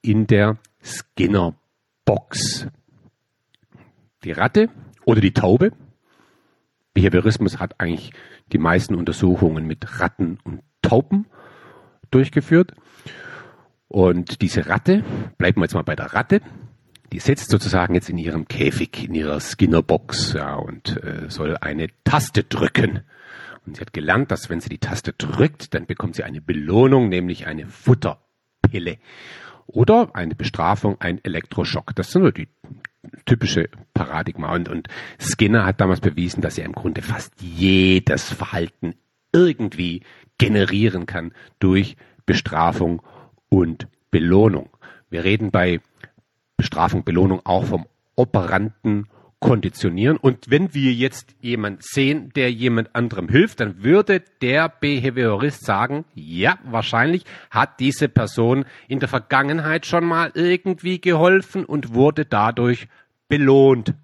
in 0.00 0.26
der 0.26 0.56
Skinner-Box 0.82 2.68
die 4.28 4.32
Ratte 4.32 4.68
oder 5.06 5.22
die 5.22 5.32
Taube. 5.32 5.72
Behaviorismus 6.92 7.58
hat 7.58 7.80
eigentlich 7.80 8.12
die 8.52 8.58
meisten 8.58 8.94
Untersuchungen 8.94 9.66
mit 9.66 10.00
Ratten 10.00 10.38
und 10.44 10.60
Tauben 10.82 11.26
durchgeführt. 12.10 12.74
Und 13.88 14.42
diese 14.42 14.68
Ratte, 14.68 15.02
bleiben 15.38 15.60
wir 15.60 15.64
jetzt 15.64 15.74
mal 15.74 15.82
bei 15.82 15.96
der 15.96 16.12
Ratte, 16.12 16.42
die 17.10 17.20
sitzt 17.20 17.50
sozusagen 17.50 17.94
jetzt 17.94 18.10
in 18.10 18.18
ihrem 18.18 18.48
Käfig, 18.48 19.04
in 19.08 19.14
ihrer 19.14 19.40
Skinnerbox, 19.40 20.34
ja, 20.34 20.56
und 20.56 21.02
äh, 21.02 21.30
soll 21.30 21.56
eine 21.56 21.88
Taste 22.04 22.44
drücken. 22.44 23.00
Und 23.64 23.76
sie 23.76 23.80
hat 23.80 23.94
gelernt, 23.94 24.30
dass 24.30 24.50
wenn 24.50 24.60
sie 24.60 24.68
die 24.68 24.78
Taste 24.78 25.14
drückt, 25.14 25.72
dann 25.72 25.86
bekommt 25.86 26.16
sie 26.16 26.24
eine 26.24 26.42
Belohnung, 26.42 27.08
nämlich 27.08 27.46
eine 27.46 27.66
Futterpille. 27.66 28.98
Oder 29.66 30.10
eine 30.14 30.34
Bestrafung, 30.34 31.00
ein 31.00 31.24
Elektroschock. 31.24 31.94
Das 31.94 32.12
sind 32.12 32.22
nur 32.22 32.32
die 32.32 32.48
typische 33.26 33.68
Paradigma. 33.94 34.54
Und, 34.54 34.68
und 34.68 34.88
Skinner 35.18 35.64
hat 35.64 35.80
damals 35.80 36.00
bewiesen, 36.00 36.40
dass 36.40 36.58
er 36.58 36.64
im 36.64 36.72
Grunde 36.72 37.02
fast 37.02 37.32
jedes 37.40 38.32
Verhalten 38.32 38.94
irgendwie 39.32 40.02
generieren 40.38 41.06
kann 41.06 41.32
durch 41.58 41.96
Bestrafung 42.26 43.02
und 43.48 43.88
Belohnung. 44.10 44.70
Wir 45.10 45.24
reden 45.24 45.50
bei 45.50 45.80
Bestrafung, 46.56 47.04
Belohnung 47.04 47.40
auch 47.44 47.64
vom 47.64 47.86
operanten 48.16 49.06
konditionieren. 49.40 50.16
Und 50.16 50.50
wenn 50.50 50.74
wir 50.74 50.92
jetzt 50.92 51.34
jemand 51.40 51.84
sehen, 51.84 52.32
der 52.34 52.50
jemand 52.50 52.94
anderem 52.94 53.28
hilft, 53.28 53.60
dann 53.60 53.82
würde 53.82 54.22
der 54.40 54.68
Behaviorist 54.68 55.64
sagen, 55.64 56.04
ja, 56.14 56.58
wahrscheinlich 56.64 57.24
hat 57.50 57.78
diese 57.80 58.08
Person 58.08 58.64
in 58.88 58.98
der 58.98 59.08
Vergangenheit 59.08 59.86
schon 59.86 60.04
mal 60.04 60.32
irgendwie 60.34 61.00
geholfen 61.00 61.64
und 61.64 61.94
wurde 61.94 62.24
dadurch 62.24 62.88
belohnt. 63.28 63.94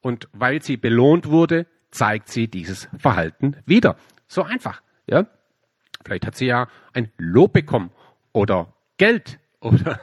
Und 0.00 0.28
weil 0.32 0.62
sie 0.62 0.76
belohnt 0.76 1.26
wurde, 1.30 1.66
zeigt 1.90 2.28
sie 2.28 2.48
dieses 2.48 2.88
Verhalten 2.98 3.56
wieder. 3.64 3.96
So 4.28 4.42
einfach, 4.42 4.82
ja. 5.06 5.26
Vielleicht 6.04 6.26
hat 6.26 6.36
sie 6.36 6.46
ja 6.46 6.68
ein 6.92 7.10
Lob 7.16 7.54
bekommen 7.54 7.90
oder 8.32 8.72
Geld 8.98 9.38
oder, 9.60 9.98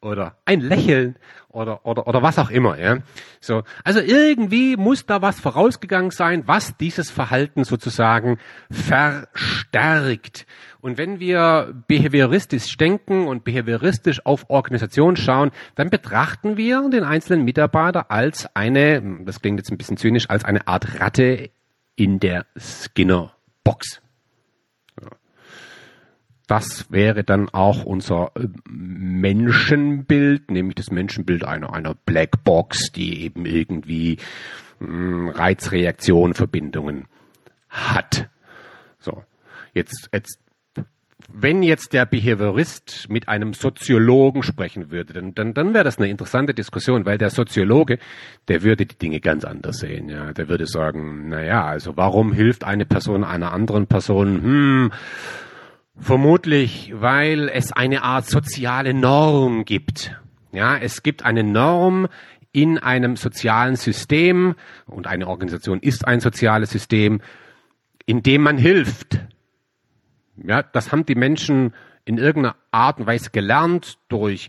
oder 0.00 0.36
ein 0.44 0.60
Lächeln 0.60 1.16
oder, 1.48 1.84
oder, 1.86 2.06
oder 2.06 2.22
was 2.22 2.38
auch 2.38 2.50
immer. 2.50 2.78
Ja? 2.78 2.98
So, 3.40 3.62
also 3.84 4.00
irgendwie 4.00 4.76
muss 4.76 5.06
da 5.06 5.22
was 5.22 5.40
vorausgegangen 5.40 6.10
sein, 6.10 6.42
was 6.46 6.76
dieses 6.76 7.10
Verhalten 7.10 7.64
sozusagen 7.64 8.38
verstärkt. 8.70 10.46
Und 10.80 10.98
wenn 10.98 11.18
wir 11.18 11.74
behavioristisch 11.88 12.76
denken 12.76 13.26
und 13.26 13.44
behavioristisch 13.44 14.24
auf 14.24 14.48
Organisation 14.48 15.16
schauen, 15.16 15.50
dann 15.74 15.90
betrachten 15.90 16.56
wir 16.56 16.88
den 16.90 17.02
einzelnen 17.02 17.44
Mitarbeiter 17.44 18.10
als 18.10 18.54
eine, 18.54 19.02
das 19.24 19.40
klingt 19.40 19.58
jetzt 19.58 19.70
ein 19.70 19.78
bisschen 19.78 19.96
zynisch, 19.96 20.30
als 20.30 20.44
eine 20.44 20.68
Art 20.68 21.00
Ratte 21.00 21.50
in 21.96 22.20
der 22.20 22.46
Skinner-Box. 22.56 24.02
Das 26.46 26.90
wäre 26.90 27.24
dann 27.24 27.48
auch 27.48 27.84
unser 27.84 28.30
äh, 28.36 28.46
Menschenbild, 28.68 30.50
nämlich 30.50 30.76
das 30.76 30.90
Menschenbild 30.90 31.44
einer, 31.44 31.72
einer 31.72 31.94
Blackbox, 31.94 32.92
die 32.92 33.24
eben 33.24 33.46
irgendwie 33.46 34.18
mh, 34.78 34.86
hm, 34.86 35.28
Reizreaktion, 35.30 36.34
Verbindungen 36.34 37.06
hat. 37.68 38.28
So. 38.98 39.24
Jetzt, 39.74 40.08
jetzt, 40.12 40.38
wenn 41.28 41.62
jetzt 41.62 41.92
der 41.92 42.06
Behaviorist 42.06 43.08
mit 43.08 43.28
einem 43.28 43.52
Soziologen 43.52 44.42
sprechen 44.42 44.90
würde, 44.90 45.14
dann, 45.14 45.34
dann, 45.34 45.52
dann 45.52 45.74
wäre 45.74 45.84
das 45.84 45.98
eine 45.98 46.08
interessante 46.08 46.54
Diskussion, 46.54 47.04
weil 47.04 47.18
der 47.18 47.30
Soziologe, 47.30 47.98
der 48.48 48.62
würde 48.62 48.86
die 48.86 48.96
Dinge 48.96 49.20
ganz 49.20 49.44
anders 49.44 49.78
sehen. 49.78 50.08
Ja, 50.08 50.32
der 50.32 50.48
würde 50.48 50.66
sagen, 50.66 51.28
na 51.28 51.42
ja, 51.42 51.64
also 51.64 51.96
warum 51.96 52.32
hilft 52.32 52.64
eine 52.64 52.86
Person 52.86 53.24
einer 53.24 53.52
anderen 53.52 53.86
Person? 53.86 54.42
Hm, 54.42 54.92
Vermutlich, 55.98 56.92
weil 56.94 57.48
es 57.48 57.72
eine 57.72 58.02
Art 58.02 58.26
soziale 58.26 58.92
Norm 58.92 59.64
gibt. 59.64 60.14
Ja, 60.52 60.76
es 60.76 61.02
gibt 61.02 61.24
eine 61.24 61.42
Norm 61.42 62.08
in 62.52 62.78
einem 62.78 63.16
sozialen 63.16 63.76
System 63.76 64.54
und 64.86 65.06
eine 65.06 65.26
Organisation 65.26 65.80
ist 65.80 66.06
ein 66.06 66.20
soziales 66.20 66.70
System, 66.70 67.20
in 68.06 68.22
dem 68.22 68.42
man 68.42 68.56
hilft. 68.56 69.18
Ja, 70.36 70.62
das 70.62 70.92
haben 70.92 71.04
die 71.06 71.14
Menschen 71.14 71.74
in 72.04 72.18
irgendeiner 72.18 72.56
Art 72.70 72.98
und 72.98 73.06
Weise 73.06 73.30
gelernt 73.30 73.98
durch 74.08 74.48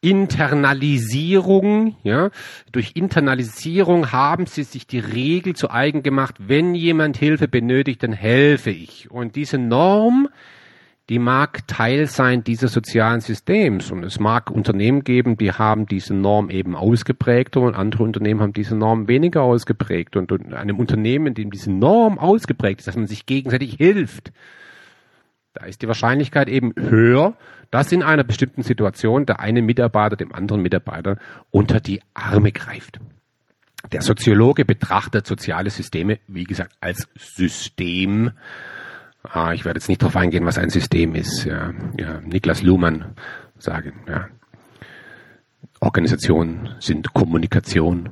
Internalisierung, 0.00 1.96
ja, 2.02 2.30
durch 2.72 2.92
Internalisierung 2.94 4.12
haben 4.12 4.46
sie 4.46 4.64
sich 4.64 4.86
die 4.86 4.98
Regel 4.98 5.54
zu 5.54 5.70
eigen 5.70 6.02
gemacht, 6.02 6.36
wenn 6.38 6.74
jemand 6.74 7.16
Hilfe 7.16 7.48
benötigt, 7.48 8.02
dann 8.02 8.12
helfe 8.12 8.70
ich. 8.70 9.10
Und 9.10 9.36
diese 9.36 9.58
Norm, 9.58 10.28
die 11.08 11.18
mag 11.18 11.66
Teil 11.66 12.06
sein 12.06 12.44
dieses 12.44 12.72
sozialen 12.72 13.20
Systems. 13.20 13.90
Und 13.90 14.04
es 14.04 14.20
mag 14.20 14.50
Unternehmen 14.50 15.04
geben, 15.04 15.36
die 15.36 15.52
haben 15.52 15.86
diese 15.86 16.14
Norm 16.14 16.48
eben 16.48 16.76
ausgeprägt 16.76 17.56
und 17.56 17.74
andere 17.74 18.04
Unternehmen 18.04 18.40
haben 18.40 18.52
diese 18.52 18.76
Norm 18.76 19.08
weniger 19.08 19.42
ausgeprägt. 19.42 20.16
Und 20.16 20.30
in 20.30 20.54
einem 20.54 20.78
Unternehmen, 20.78 21.28
in 21.28 21.34
dem 21.34 21.50
diese 21.50 21.72
Norm 21.72 22.18
ausgeprägt 22.18 22.80
ist, 22.80 22.86
dass 22.86 22.96
man 22.96 23.06
sich 23.06 23.26
gegenseitig 23.26 23.74
hilft, 23.74 24.32
da 25.54 25.66
ist 25.66 25.82
die 25.82 25.88
Wahrscheinlichkeit 25.88 26.48
eben 26.48 26.72
höher, 26.76 27.34
dass 27.70 27.92
in 27.92 28.02
einer 28.02 28.24
bestimmten 28.24 28.62
Situation 28.62 29.26
der 29.26 29.40
eine 29.40 29.60
Mitarbeiter 29.60 30.16
dem 30.16 30.32
anderen 30.32 30.62
Mitarbeiter 30.62 31.18
unter 31.50 31.80
die 31.80 32.00
Arme 32.14 32.52
greift. 32.52 33.00
Der 33.90 34.02
Soziologe 34.02 34.64
betrachtet 34.64 35.26
soziale 35.26 35.68
Systeme, 35.68 36.20
wie 36.28 36.44
gesagt, 36.44 36.74
als 36.80 37.08
System. 37.16 38.30
Ah, 39.22 39.52
ich 39.52 39.64
werde 39.64 39.78
jetzt 39.78 39.88
nicht 39.88 40.02
darauf 40.02 40.16
eingehen, 40.16 40.44
was 40.44 40.58
ein 40.58 40.70
System 40.70 41.14
ist. 41.14 41.44
Ja, 41.44 41.72
ja, 41.98 42.20
Niklas 42.20 42.62
Luhmann 42.62 43.14
sagen, 43.58 43.92
ja. 44.08 44.28
Organisation 45.80 46.70
sind 46.78 47.12
Kommunikation. 47.12 48.10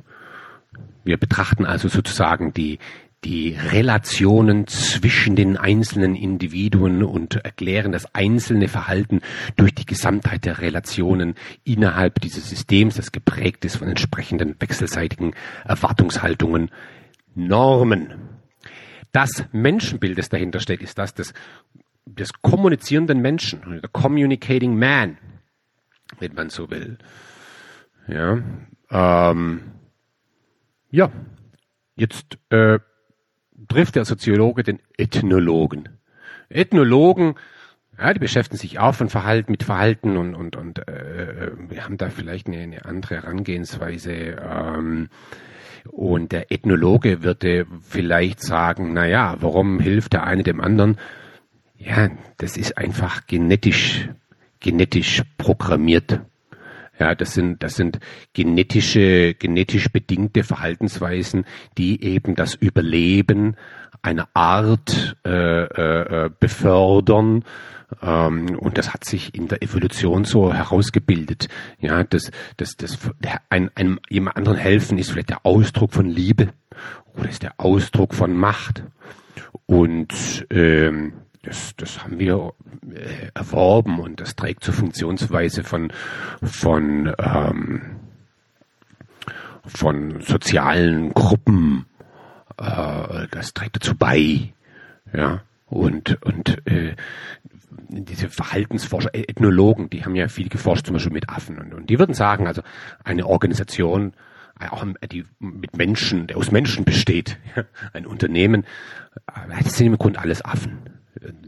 Wir 1.03 1.17
betrachten 1.17 1.65
also 1.65 1.87
sozusagen 1.87 2.53
die, 2.53 2.79
die 3.23 3.55
Relationen 3.71 4.67
zwischen 4.67 5.35
den 5.35 5.57
einzelnen 5.57 6.15
Individuen 6.15 7.03
und 7.03 7.35
erklären 7.35 7.91
das 7.91 8.13
einzelne 8.13 8.67
Verhalten 8.67 9.21
durch 9.55 9.73
die 9.75 9.85
Gesamtheit 9.85 10.45
der 10.45 10.59
Relationen 10.59 11.35
innerhalb 11.63 12.19
dieses 12.19 12.49
Systems, 12.49 12.95
das 12.95 13.11
geprägt 13.11 13.63
ist 13.63 13.77
von 13.77 13.87
entsprechenden 13.87 14.55
wechselseitigen 14.59 15.33
Erwartungshaltungen, 15.65 16.71
Normen. 17.35 18.40
Das 19.11 19.45
Menschenbild, 19.51 20.17
das 20.17 20.29
dahinter 20.29 20.59
steht, 20.59 20.81
ist 20.81 20.97
das 20.97 21.13
des, 21.13 21.33
des 22.05 22.33
kommunizierenden 22.41 23.21
Menschen, 23.21 23.81
der 23.81 23.89
Communicating 23.89 24.77
Man, 24.77 25.17
wenn 26.19 26.33
man 26.33 26.49
so 26.49 26.69
will. 26.69 26.97
Ja, 28.07 28.41
ähm, 28.89 29.61
ja. 30.89 31.11
jetzt 31.95 32.37
äh, 32.49 32.79
trifft 33.67 33.95
der 33.95 34.05
Soziologe 34.05 34.63
den 34.63 34.79
Ethnologen. 34.97 35.89
Ethnologen, 36.49 37.35
ja, 37.97 38.13
die 38.13 38.19
beschäftigen 38.19 38.57
sich 38.57 38.79
auch 38.79 38.95
von 38.95 39.09
Verhalten 39.09 39.51
mit 39.51 39.63
Verhalten 39.63 40.17
und 40.17 40.35
und 40.35 40.55
und 40.55 40.87
äh, 40.87 41.51
wir 41.69 41.85
haben 41.85 41.97
da 41.97 42.09
vielleicht 42.09 42.47
eine, 42.47 42.59
eine 42.59 42.85
andere 42.85 43.15
Herangehensweise. 43.15 44.11
Ähm, 44.11 45.09
und 45.89 46.31
der 46.31 46.51
Ethnologe 46.51 47.23
würde 47.23 47.65
vielleicht 47.81 48.41
sagen, 48.41 48.93
na 48.93 49.07
ja, 49.07 49.37
warum 49.39 49.79
hilft 49.79 50.13
der 50.13 50.25
eine 50.25 50.43
dem 50.43 50.61
anderen? 50.61 50.97
Ja, 51.77 52.09
das 52.37 52.57
ist 52.57 52.77
einfach 52.77 53.25
genetisch 53.27 54.09
genetisch 54.61 55.23
programmiert. 55.37 56.21
Ja, 56.97 57.15
das 57.15 57.33
sind, 57.33 57.63
das 57.63 57.75
sind 57.75 57.99
genetische, 58.33 59.33
genetisch 59.33 59.89
bedingte 59.89 60.43
Verhaltensweisen, 60.43 61.45
die 61.77 62.03
eben 62.03 62.35
das 62.35 62.53
Überleben 62.53 63.55
einer 64.03 64.29
Art 64.33 65.17
äh, 65.25 65.63
äh, 65.63 66.29
befördern. 66.39 67.43
Ähm, 68.01 68.57
und 68.57 68.77
das 68.77 68.93
hat 68.93 69.03
sich 69.03 69.35
in 69.35 69.47
der 69.47 69.61
Evolution 69.61 70.23
so 70.23 70.53
herausgebildet. 70.53 71.47
Ja, 71.79 72.03
das, 72.03 72.31
das, 72.57 72.77
das, 72.77 72.97
ein, 73.49 73.69
einem 73.75 73.99
jemand 74.09 74.37
anderen 74.37 74.57
helfen 74.57 74.97
ist 74.97 75.11
vielleicht 75.11 75.29
der 75.29 75.45
Ausdruck 75.45 75.93
von 75.93 76.07
Liebe 76.07 76.49
oder 77.17 77.29
ist 77.29 77.43
der 77.43 77.53
Ausdruck 77.57 78.13
von 78.13 78.33
Macht. 78.33 78.83
Und 79.65 80.45
ähm, 80.49 81.13
das, 81.43 81.75
das 81.75 82.03
haben 82.03 82.19
wir 82.19 82.53
äh, 82.93 83.29
erworben 83.33 83.99
und 83.99 84.19
das 84.21 84.35
trägt 84.35 84.63
zur 84.63 84.73
Funktionsweise 84.73 85.63
von, 85.63 85.91
von, 86.43 87.13
ähm, 87.17 87.81
von 89.65 90.21
sozialen 90.21 91.13
Gruppen, 91.13 91.85
äh, 92.57 93.27
das 93.31 93.53
trägt 93.53 93.77
dazu 93.77 93.95
bei, 93.95 94.53
ja, 95.13 95.41
und, 95.65 96.21
und 96.23 96.67
äh, 96.67 96.95
diese 97.89 98.29
Verhaltensforscher, 98.29 99.11
Ethnologen, 99.13 99.89
die 99.89 100.03
haben 100.03 100.15
ja 100.15 100.27
viel 100.27 100.49
geforscht, 100.49 100.85
zum 100.85 100.93
Beispiel 100.93 101.13
mit 101.13 101.29
Affen, 101.29 101.59
und, 101.59 101.73
und 101.73 101.89
die 101.89 101.99
würden 101.99 102.13
sagen, 102.13 102.47
also 102.47 102.61
eine 103.03 103.25
Organisation, 103.25 104.13
auch 104.69 104.85
die 105.11 105.25
mit 105.39 105.75
Menschen, 105.75 106.27
der 106.27 106.37
aus 106.37 106.51
Menschen 106.51 106.85
besteht, 106.85 107.37
ein 107.93 108.05
Unternehmen, 108.05 108.63
äh, 109.27 109.63
das 109.63 109.77
sind 109.77 109.87
im 109.87 109.97
Grunde 109.97 110.19
alles 110.19 110.45
Affen 110.45 110.79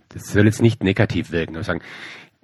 das 0.10 0.32
soll 0.32 0.46
jetzt 0.46 0.62
nicht 0.62 0.84
negativ 0.84 1.32
wirken, 1.32 1.56
aber 1.56 1.64
sagen, 1.64 1.82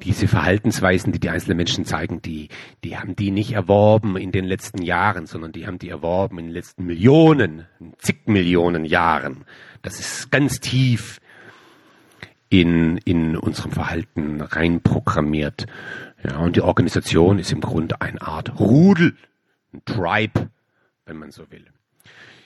diese 0.01 0.29
Verhaltensweisen, 0.29 1.11
die 1.11 1.19
die 1.19 1.29
einzelnen 1.29 1.57
Menschen 1.57 1.83
zeigen, 1.83 2.21
die, 2.21 2.47
die 2.85 2.97
haben 2.97 3.17
die 3.17 3.31
nicht 3.31 3.51
erworben 3.51 4.15
in 4.15 4.31
den 4.31 4.45
letzten 4.45 4.81
Jahren, 4.81 5.25
sondern 5.25 5.51
die 5.51 5.67
haben 5.67 5.77
die 5.77 5.89
erworben 5.89 6.39
in 6.39 6.45
den 6.45 6.53
letzten 6.53 6.85
Millionen, 6.85 7.65
zig 7.97 8.21
Millionen 8.25 8.85
Jahren. 8.85 9.43
Das 9.81 9.99
ist 9.99 10.31
ganz 10.31 10.61
tief 10.61 11.18
in, 12.49 12.97
in 12.97 13.37
unserem 13.37 13.71
Verhalten 13.71 14.41
reinprogrammiert. 14.41 15.67
Ja, 16.23 16.37
und 16.39 16.55
die 16.55 16.61
Organisation 16.61 17.39
ist 17.39 17.51
im 17.51 17.61
Grunde 17.61 18.01
eine 18.01 18.21
Art 18.21 18.59
Rudel, 18.59 19.15
ein 19.73 19.81
Tribe, 19.85 20.49
wenn 21.05 21.17
man 21.17 21.31
so 21.31 21.49
will. 21.51 21.65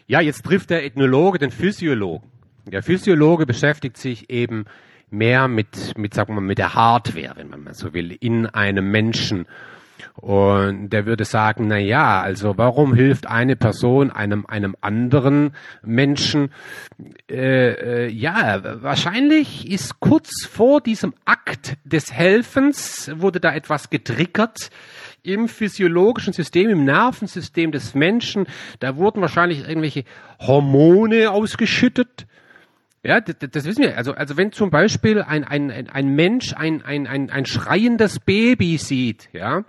Ja, 0.06 0.20
jetzt 0.20 0.44
trifft 0.44 0.70
der 0.70 0.86
Ethnologe 0.86 1.40
den 1.40 1.52
Physiologen. 1.52 2.30
Der 2.66 2.84
Physiologe 2.84 3.46
beschäftigt 3.46 3.98
sich 3.98 4.30
eben 4.30 4.66
mehr 5.10 5.48
mit, 5.48 5.98
mit, 5.98 6.14
sagen 6.14 6.30
wir 6.30 6.42
mal, 6.42 6.48
mit 6.48 6.58
der 6.58 6.74
Hardware, 6.74 7.36
wenn 7.36 7.50
man 7.50 7.74
so 7.74 7.94
will, 7.94 8.12
in 8.20 8.46
einem 8.46 8.92
Menschen. 8.92 9.46
Und 10.16 10.92
der 10.92 11.06
würde 11.06 11.26
sagen, 11.26 11.68
na 11.68 11.78
ja, 11.78 12.22
also 12.22 12.58
warum 12.58 12.94
hilft 12.94 13.26
eine 13.26 13.56
Person 13.56 14.12
einem, 14.12 14.46
einem 14.46 14.76
anderen 14.80 15.54
Menschen? 15.82 16.52
Äh, 17.30 18.06
äh, 18.06 18.10
ja, 18.10 18.82
wahrscheinlich 18.82 19.70
ist 19.70 20.00
kurz 20.00 20.46
vor 20.46 20.82
diesem 20.82 21.14
Akt 21.26 21.78
des 21.84 22.14
Helfens 22.14 23.12
wurde 23.16 23.40
da 23.40 23.54
etwas 23.54 23.90
getriggert 23.90 24.70
im 25.24 25.48
physiologischen 25.48 26.34
System, 26.34 26.70
im 26.70 26.86
Nervensystem 26.86 27.72
des 27.72 27.96
Menschen. 27.96 28.46
Da 28.80 28.98
wurden 28.98 29.22
wahrscheinlich 29.22 29.68
irgendwelche 29.68 30.04
Hormone 30.40 31.32
ausgeschüttet 31.32 32.28
ja, 33.04 33.20
das, 33.20 33.36
das 33.52 33.66
wissen 33.66 33.84
wir. 33.84 33.98
Also, 33.98 34.14
also 34.14 34.38
wenn 34.38 34.52
zum 34.52 34.70
Beispiel 34.70 35.22
ein, 35.22 35.44
ein, 35.44 35.90
ein 35.90 36.08
Mensch 36.16 36.54
ein, 36.54 36.84
ein, 36.84 37.06
ein, 37.06 37.30
ein 37.30 37.46
schreiendes 37.46 38.20
Baby 38.20 38.78
sieht, 38.78 39.30
ja, 39.34 39.66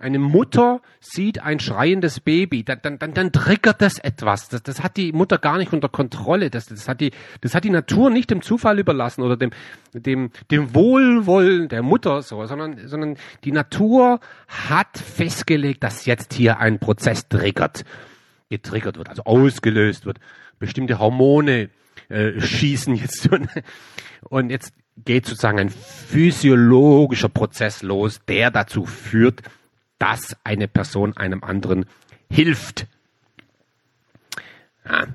eine 0.00 0.18
Mutter 0.18 0.82
sieht 1.00 1.40
ein 1.40 1.60
schreiendes 1.60 2.18
Baby, 2.20 2.64
dann, 2.64 2.80
dann, 2.82 2.98
dann, 2.98 3.14
dann 3.14 3.32
triggert 3.32 3.80
das 3.80 3.98
etwas. 3.98 4.48
Das, 4.48 4.62
das 4.62 4.82
hat 4.82 4.96
die 4.96 5.12
Mutter 5.12 5.38
gar 5.38 5.56
nicht 5.56 5.72
unter 5.72 5.88
Kontrolle. 5.88 6.50
Das, 6.50 6.66
das, 6.66 6.88
hat 6.88 7.00
die, 7.00 7.12
das 7.40 7.54
hat 7.54 7.64
die 7.64 7.70
Natur 7.70 8.10
nicht 8.10 8.30
dem 8.30 8.42
Zufall 8.42 8.78
überlassen 8.80 9.22
oder 9.22 9.36
dem, 9.36 9.50
dem, 9.92 10.30
dem 10.50 10.74
Wohlwollen 10.74 11.68
der 11.68 11.82
Mutter, 11.82 12.22
so, 12.22 12.44
sondern, 12.44 12.88
sondern 12.88 13.16
die 13.44 13.52
Natur 13.52 14.20
hat 14.48 14.98
festgelegt, 14.98 15.82
dass 15.84 16.06
jetzt 16.06 16.34
hier 16.34 16.58
ein 16.58 16.80
Prozess 16.80 17.28
triggert, 17.28 17.84
getriggert 18.50 18.98
wird, 18.98 19.08
also 19.08 19.22
ausgelöst 19.24 20.06
wird, 20.06 20.18
bestimmte 20.58 20.98
Hormone 20.98 21.70
äh, 22.14 22.40
schießen 22.40 22.94
jetzt. 22.94 23.28
Und 24.22 24.50
jetzt 24.50 24.72
geht 25.04 25.26
sozusagen 25.26 25.58
ein 25.58 25.70
physiologischer 25.70 27.28
Prozess 27.28 27.82
los, 27.82 28.20
der 28.28 28.50
dazu 28.50 28.86
führt, 28.86 29.42
dass 29.98 30.36
eine 30.44 30.68
Person 30.68 31.16
einem 31.16 31.42
anderen 31.42 31.86
hilft. 32.30 32.86
Ja, 34.84 35.06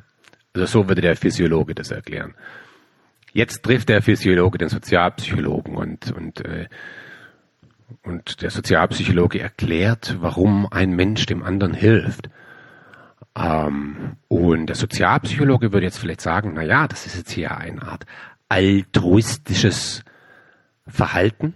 also 0.53 0.65
so 0.65 0.87
würde 0.87 1.01
der 1.01 1.15
Physiologe 1.15 1.75
das 1.75 1.91
erklären. 1.91 2.35
Jetzt 3.31 3.63
trifft 3.63 3.89
der 3.89 4.01
Physiologe 4.01 4.57
den 4.57 4.69
Sozialpsychologen 4.69 5.75
und, 5.75 6.11
und, 6.11 6.43
äh, 6.45 6.67
und 8.03 8.41
der 8.41 8.49
Sozialpsychologe 8.49 9.39
erklärt, 9.39 10.17
warum 10.19 10.67
ein 10.71 10.91
Mensch 10.91 11.25
dem 11.27 11.43
anderen 11.43 11.73
hilft. 11.73 12.29
Ähm, 13.39 14.17
und 14.27 14.67
der 14.67 14.75
Sozialpsychologe 14.75 15.71
würde 15.71 15.85
jetzt 15.85 15.99
vielleicht 15.99 16.21
sagen, 16.21 16.51
na 16.55 16.63
ja, 16.63 16.87
das 16.87 17.05
ist 17.05 17.15
jetzt 17.15 17.31
hier 17.31 17.57
eine 17.57 17.81
Art 17.81 18.05
altruistisches 18.49 20.03
Verhalten. 20.87 21.53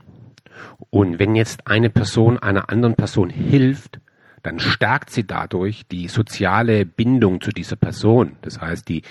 Und 0.89 1.19
wenn 1.19 1.35
jetzt 1.35 1.67
eine 1.67 1.89
Person 1.89 2.39
einer 2.39 2.69
anderen 2.69 2.95
Person 2.95 3.29
hilft, 3.29 3.99
dann 4.43 4.59
stärkt 4.59 5.09
sie 5.09 5.25
dadurch 5.25 5.87
die 5.87 6.07
soziale 6.07 6.85
Bindung 6.85 7.41
zu 7.41 7.51
dieser 7.51 7.75
Person. 7.75 8.37
Das 8.41 8.61
heißt, 8.61 8.87
die, 8.87 9.01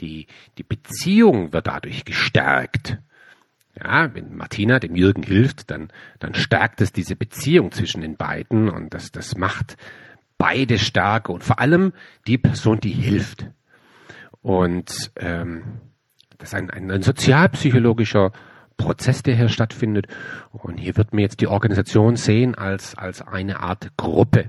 die, 0.00 0.26
die 0.58 0.62
Beziehung 0.62 1.52
wird 1.52 1.66
dadurch 1.66 2.04
gestärkt. 2.04 2.98
Ja, 3.76 4.14
wenn 4.14 4.36
Martina 4.36 4.78
dem 4.78 4.96
Jürgen 4.96 5.22
hilft, 5.22 5.70
dann, 5.70 5.88
dann 6.18 6.34
stärkt 6.34 6.80
es 6.80 6.92
diese 6.92 7.16
Beziehung 7.16 7.72
zwischen 7.72 8.00
den 8.00 8.16
beiden 8.16 8.68
und 8.68 8.94
das, 8.94 9.12
das 9.12 9.36
macht, 9.36 9.76
beide 10.40 10.78
stärker 10.78 11.34
und 11.34 11.44
vor 11.44 11.60
allem 11.60 11.92
die 12.26 12.38
Person, 12.38 12.80
die 12.80 12.92
hilft. 12.92 13.46
Und 14.40 15.12
ähm, 15.16 15.62
das 16.38 16.48
ist 16.48 16.54
ein, 16.54 16.70
ein, 16.70 16.90
ein 16.90 17.02
sozialpsychologischer 17.02 18.32
Prozess, 18.78 19.22
der 19.22 19.36
hier 19.36 19.50
stattfindet. 19.50 20.06
Und 20.50 20.78
hier 20.78 20.96
wird 20.96 21.12
man 21.12 21.20
jetzt 21.20 21.42
die 21.42 21.46
Organisation 21.46 22.16
sehen 22.16 22.54
als, 22.54 22.96
als 22.96 23.20
eine 23.20 23.60
Art 23.60 23.94
Gruppe. 23.98 24.48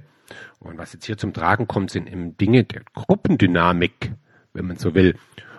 Und 0.59 0.77
was 0.77 0.93
jetzt 0.93 1.05
hier 1.05 1.17
zum 1.17 1.33
Tragen 1.33 1.67
kommt, 1.67 1.91
sind 1.91 2.07
eben 2.07 2.37
Dinge 2.37 2.63
der 2.63 2.83
Gruppendynamik, 2.93 4.13
wenn 4.53 4.67
man 4.67 4.77
so 4.77 4.95
will. 4.95 5.15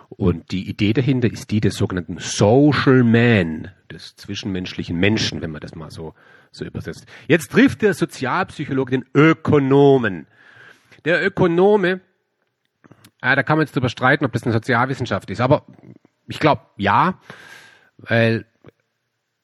Und 0.09 0.51
die 0.51 0.67
Idee 0.67 0.93
dahinter 0.93 1.31
ist 1.31 1.51
die 1.51 1.61
des 1.61 1.75
sogenannten 1.75 2.17
Social 2.17 3.03
Man, 3.03 3.69
des 3.91 4.15
zwischenmenschlichen 4.15 4.99
Menschen, 4.99 5.41
wenn 5.41 5.51
man 5.51 5.61
das 5.61 5.75
mal 5.75 5.91
so, 5.91 6.15
so 6.53 6.65
übersetzt. 6.65 7.05
Jetzt 7.27 7.51
trifft 7.51 7.81
der 7.81 7.93
Sozialpsychologe 7.93 8.91
den 8.91 9.05
Ökonomen. 9.13 10.27
Der 11.05 11.25
Ökonome, 11.25 12.01
äh, 13.21 13.35
da 13.35 13.43
kann 13.43 13.57
man 13.57 13.65
jetzt 13.65 13.75
drüber 13.75 13.89
streiten, 13.89 14.25
ob 14.25 14.31
das 14.31 14.43
eine 14.43 14.53
Sozialwissenschaft 14.53 15.29
ist, 15.29 15.41
aber 15.41 15.65
ich 16.27 16.39
glaube 16.39 16.61
ja, 16.77 17.19
weil 17.97 18.45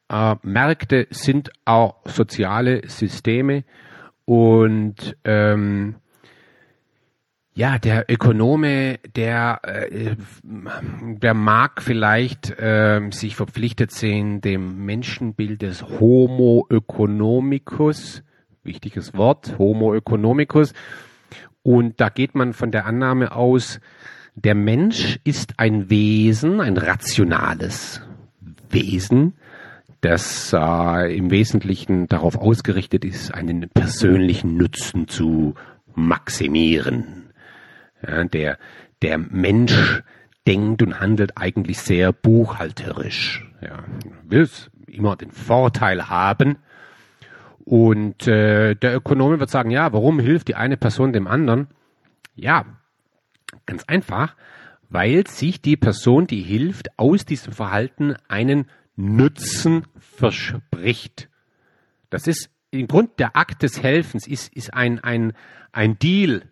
äh, 0.10 0.36
Märkte 0.41 1.08
sind 1.10 1.52
auch 1.65 1.95
soziale 2.06 2.88
Systeme 2.88 3.63
und 4.26 5.17
ähm, 5.24 5.95
ja, 7.60 7.78
der 7.78 8.06
Ökonome, 8.10 9.00
der, 9.17 9.60
äh, 9.63 10.15
der 10.43 11.34
mag 11.34 11.82
vielleicht 11.82 12.58
äh, 12.58 13.02
sich 13.12 13.36
verpflichtet 13.36 13.91
sehen, 13.91 14.39
dem 14.39 14.86
Menschenbild 14.86 15.62
des 15.62 15.84
Homo 15.84 16.65
economicus, 16.69 18.24
wichtiges 18.63 19.13
Wort, 19.13 19.58
Homo 19.58 19.93
economicus, 19.93 20.74
und 21.62 22.00
da 22.00 22.08
geht 22.08 22.34
man 22.34 22.54
von 22.54 22.72
der 22.72 22.86
Annahme 22.86 23.34
aus, 23.34 23.82
der 24.36 24.56
Mensch 24.56 25.19
ist 25.26 25.56
ein 25.58 25.89
Wesen, 25.89 26.62
ein 26.62 26.78
rationales 26.78 28.02
Wesen, 28.69 29.34
das 30.00 30.56
äh, 30.58 31.13
im 31.13 31.30
Wesentlichen 31.30 32.08
darauf 32.08 32.38
ausgerichtet 32.38 33.04
ist, 33.04 33.34
einen 33.34 33.67
persönlichen 33.67 34.56
Nutzen 34.56 35.10
zu 35.10 35.56
maximieren. 35.93 37.28
Ja, 38.05 38.23
der, 38.23 38.57
der 39.01 39.17
Mensch 39.17 40.03
denkt 40.47 40.81
und 40.81 40.99
handelt 40.99 41.38
eigentlich 41.38 41.79
sehr 41.79 42.12
buchhalterisch. 42.12 43.45
Ja, 43.62 43.83
will 44.23 44.49
immer 44.88 45.15
den 45.15 45.31
Vorteil 45.31 46.09
haben. 46.09 46.57
Und 47.65 48.27
äh, 48.27 48.73
der 48.75 48.95
Ökonome 48.95 49.39
wird 49.39 49.51
sagen, 49.51 49.69
ja, 49.69 49.93
warum 49.93 50.19
hilft 50.19 50.47
die 50.47 50.55
eine 50.55 50.77
Person 50.77 51.13
dem 51.13 51.27
anderen? 51.27 51.67
Ja, 52.35 52.65
ganz 53.65 53.83
einfach, 53.85 54.35
weil 54.89 55.27
sich 55.27 55.62
die 55.62 55.77
Person, 55.77 56.25
die 56.25 56.41
hilft, 56.41 56.97
aus 56.97 57.25
diesem 57.25 57.53
Verhalten 57.53 58.15
einen 58.27 58.65
Nutzen 58.95 59.83
verspricht. 59.99 61.29
Das 62.09 62.25
ist 62.25 62.49
im 62.71 62.88
Grund 62.88 63.19
der 63.19 63.35
Akt 63.35 63.63
des 63.63 63.83
Helfens 63.83 64.27
ist, 64.27 64.53
ist 64.55 64.73
ein, 64.73 64.99
ein, 64.99 65.33
ein 65.71 65.97
Deal. 65.99 66.43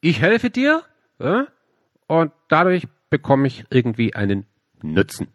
Ich 0.00 0.20
helfe 0.20 0.50
dir 0.50 0.82
und 1.18 2.32
dadurch 2.48 2.86
bekomme 3.10 3.46
ich 3.46 3.64
irgendwie 3.70 4.14
einen 4.14 4.46
Nutzen. 4.82 5.28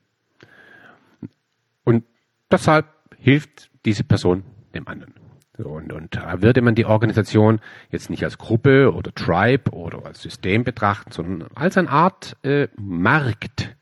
Und 1.84 2.06
deshalb 2.50 2.86
hilft 3.18 3.70
diese 3.86 4.04
Person 4.04 4.44
dem 4.74 4.88
anderen. 4.88 5.14
Und, 5.58 5.94
und 5.94 6.16
da 6.16 6.42
würde 6.42 6.62
man 6.62 6.74
die 6.74 6.86
Organisation 6.86 7.60
jetzt 7.92 8.10
nicht 8.10 8.24
als 8.24 8.38
Gruppe 8.38 8.92
oder 8.92 9.14
Tribe 9.14 9.72
oder 9.72 10.06
als 10.06 10.22
System 10.22 10.64
betrachten, 10.64 11.12
sondern 11.12 11.50
als 11.54 11.78
eine 11.78 11.90
Art 11.90 12.38
äh, 12.44 12.68
Markt. 12.76 13.76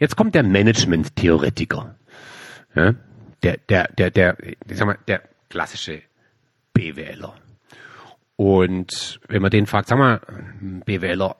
Jetzt 0.00 0.16
kommt 0.16 0.34
der 0.34 0.42
Management-Theoretiker. 0.42 1.94
Ja? 2.74 2.94
Der, 3.42 3.58
der, 3.68 3.88
der, 3.96 4.10
der, 4.10 4.36
ich 4.42 4.56
sag 4.70 4.86
mal, 4.86 4.98
der 5.06 5.22
klassische 5.48 6.02
BWLer. 6.72 7.34
Und 8.38 9.20
wenn 9.28 9.42
man 9.42 9.50
den 9.50 9.66
fragt, 9.66 9.88
sag 9.88 9.98
mal, 9.98 10.20
BWLer, 10.86 11.36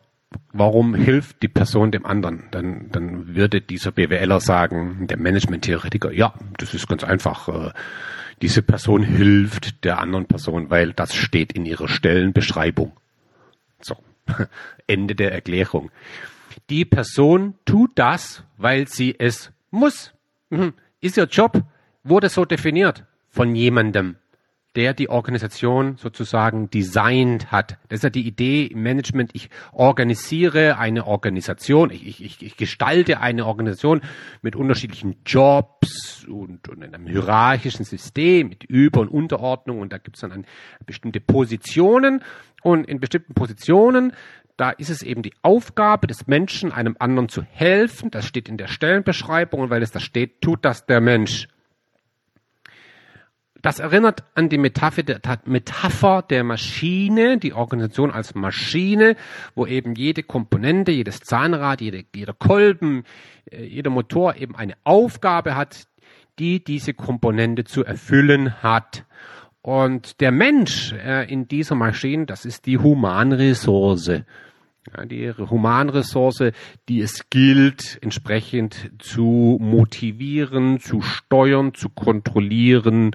warum 0.52 0.94
hilft 0.94 1.42
die 1.42 1.48
Person 1.48 1.90
dem 1.90 2.04
anderen? 2.04 2.44
Dann, 2.50 2.90
dann 2.90 3.34
würde 3.34 3.62
dieser 3.62 3.92
BWLer 3.92 4.40
sagen, 4.40 5.06
der 5.06 5.16
Management-Theoretiker, 5.16 6.12
ja, 6.12 6.34
das 6.58 6.74
ist 6.74 6.88
ganz 6.88 7.04
einfach. 7.04 7.48
Äh, 7.48 7.70
diese 8.42 8.62
Person 8.62 9.02
hilft 9.02 9.84
der 9.84 10.00
anderen 10.00 10.26
Person, 10.26 10.70
weil 10.70 10.92
das 10.92 11.14
steht 11.14 11.52
in 11.52 11.64
ihrer 11.64 11.88
Stellenbeschreibung. 11.88 12.92
So, 13.80 13.96
Ende 14.86 15.14
der 15.14 15.32
Erklärung. 15.32 15.90
Die 16.68 16.84
Person 16.84 17.54
tut 17.64 17.92
das, 17.94 18.42
weil 18.56 18.88
sie 18.88 19.14
es 19.18 19.52
muss. 19.70 20.12
Mhm 20.50 20.74
ist 21.00 21.16
Ihr 21.16 21.24
Job, 21.24 21.62
wurde 22.04 22.28
so 22.28 22.44
definiert 22.44 23.04
von 23.28 23.54
jemandem, 23.54 24.16
der 24.76 24.94
die 24.94 25.08
Organisation 25.08 25.96
sozusagen 25.96 26.70
designt 26.70 27.50
hat. 27.50 27.78
Das 27.88 27.98
ist 27.98 28.02
ja 28.04 28.10
die 28.10 28.26
Idee 28.26 28.66
im 28.66 28.82
Management. 28.82 29.30
Ich 29.34 29.50
organisiere 29.72 30.78
eine 30.78 31.06
Organisation, 31.06 31.90
ich, 31.90 32.22
ich, 32.24 32.42
ich 32.42 32.56
gestalte 32.56 33.20
eine 33.20 33.46
Organisation 33.46 34.02
mit 34.42 34.56
unterschiedlichen 34.56 35.16
Jobs 35.24 36.24
und, 36.28 36.68
und 36.68 36.82
in 36.82 36.94
einem 36.94 37.06
hierarchischen 37.06 37.84
System 37.84 38.50
mit 38.50 38.64
Über- 38.64 39.00
und 39.00 39.08
Unterordnung 39.08 39.80
und 39.80 39.92
da 39.92 39.98
gibt 39.98 40.16
es 40.16 40.20
dann 40.20 40.46
bestimmte 40.86 41.20
Positionen 41.20 42.22
und 42.62 42.86
in 42.86 43.00
bestimmten 43.00 43.34
Positionen 43.34 44.12
da 44.58 44.70
ist 44.70 44.90
es 44.90 45.02
eben 45.04 45.22
die 45.22 45.34
Aufgabe 45.42 46.08
des 46.08 46.26
Menschen, 46.26 46.72
einem 46.72 46.96
anderen 46.98 47.28
zu 47.28 47.42
helfen. 47.42 48.10
Das 48.10 48.26
steht 48.26 48.48
in 48.48 48.56
der 48.56 48.66
Stellenbeschreibung 48.66 49.60
und 49.60 49.70
weil 49.70 49.84
es 49.84 49.92
da 49.92 50.00
steht, 50.00 50.42
tut 50.42 50.64
das 50.64 50.84
der 50.84 51.00
Mensch. 51.00 51.46
Das 53.62 53.80
erinnert 53.80 54.22
an 54.34 54.48
die 54.48 54.58
Metapher 54.58 55.02
der, 55.02 55.20
Metapher 55.44 56.22
der 56.22 56.44
Maschine, 56.44 57.38
die 57.38 57.52
Organisation 57.52 58.12
als 58.12 58.34
Maschine, 58.34 59.16
wo 59.54 59.66
eben 59.66 59.94
jede 59.94 60.22
Komponente, 60.22 60.92
jedes 60.92 61.20
Zahnrad, 61.20 61.80
jede, 61.80 62.04
jeder 62.14 62.34
Kolben, 62.34 63.04
äh, 63.50 63.64
jeder 63.64 63.90
Motor 63.90 64.36
eben 64.36 64.54
eine 64.54 64.74
Aufgabe 64.84 65.56
hat, 65.56 65.88
die 66.38 66.62
diese 66.62 66.94
Komponente 66.94 67.64
zu 67.64 67.84
erfüllen 67.84 68.62
hat. 68.62 69.04
Und 69.60 70.20
der 70.20 70.30
Mensch 70.30 70.92
äh, 70.92 71.30
in 71.30 71.48
dieser 71.48 71.74
Maschine, 71.74 72.26
das 72.26 72.44
ist 72.44 72.66
die 72.66 72.78
Humanressource. 72.78 74.22
Ja, 74.96 75.04
die 75.04 75.32
Humanressource, 75.32 76.52
die 76.88 77.00
es 77.00 77.28
gilt, 77.30 77.98
entsprechend 78.00 78.90
zu 78.98 79.58
motivieren, 79.60 80.80
zu 80.80 81.00
steuern, 81.00 81.74
zu 81.74 81.88
kontrollieren, 81.88 83.12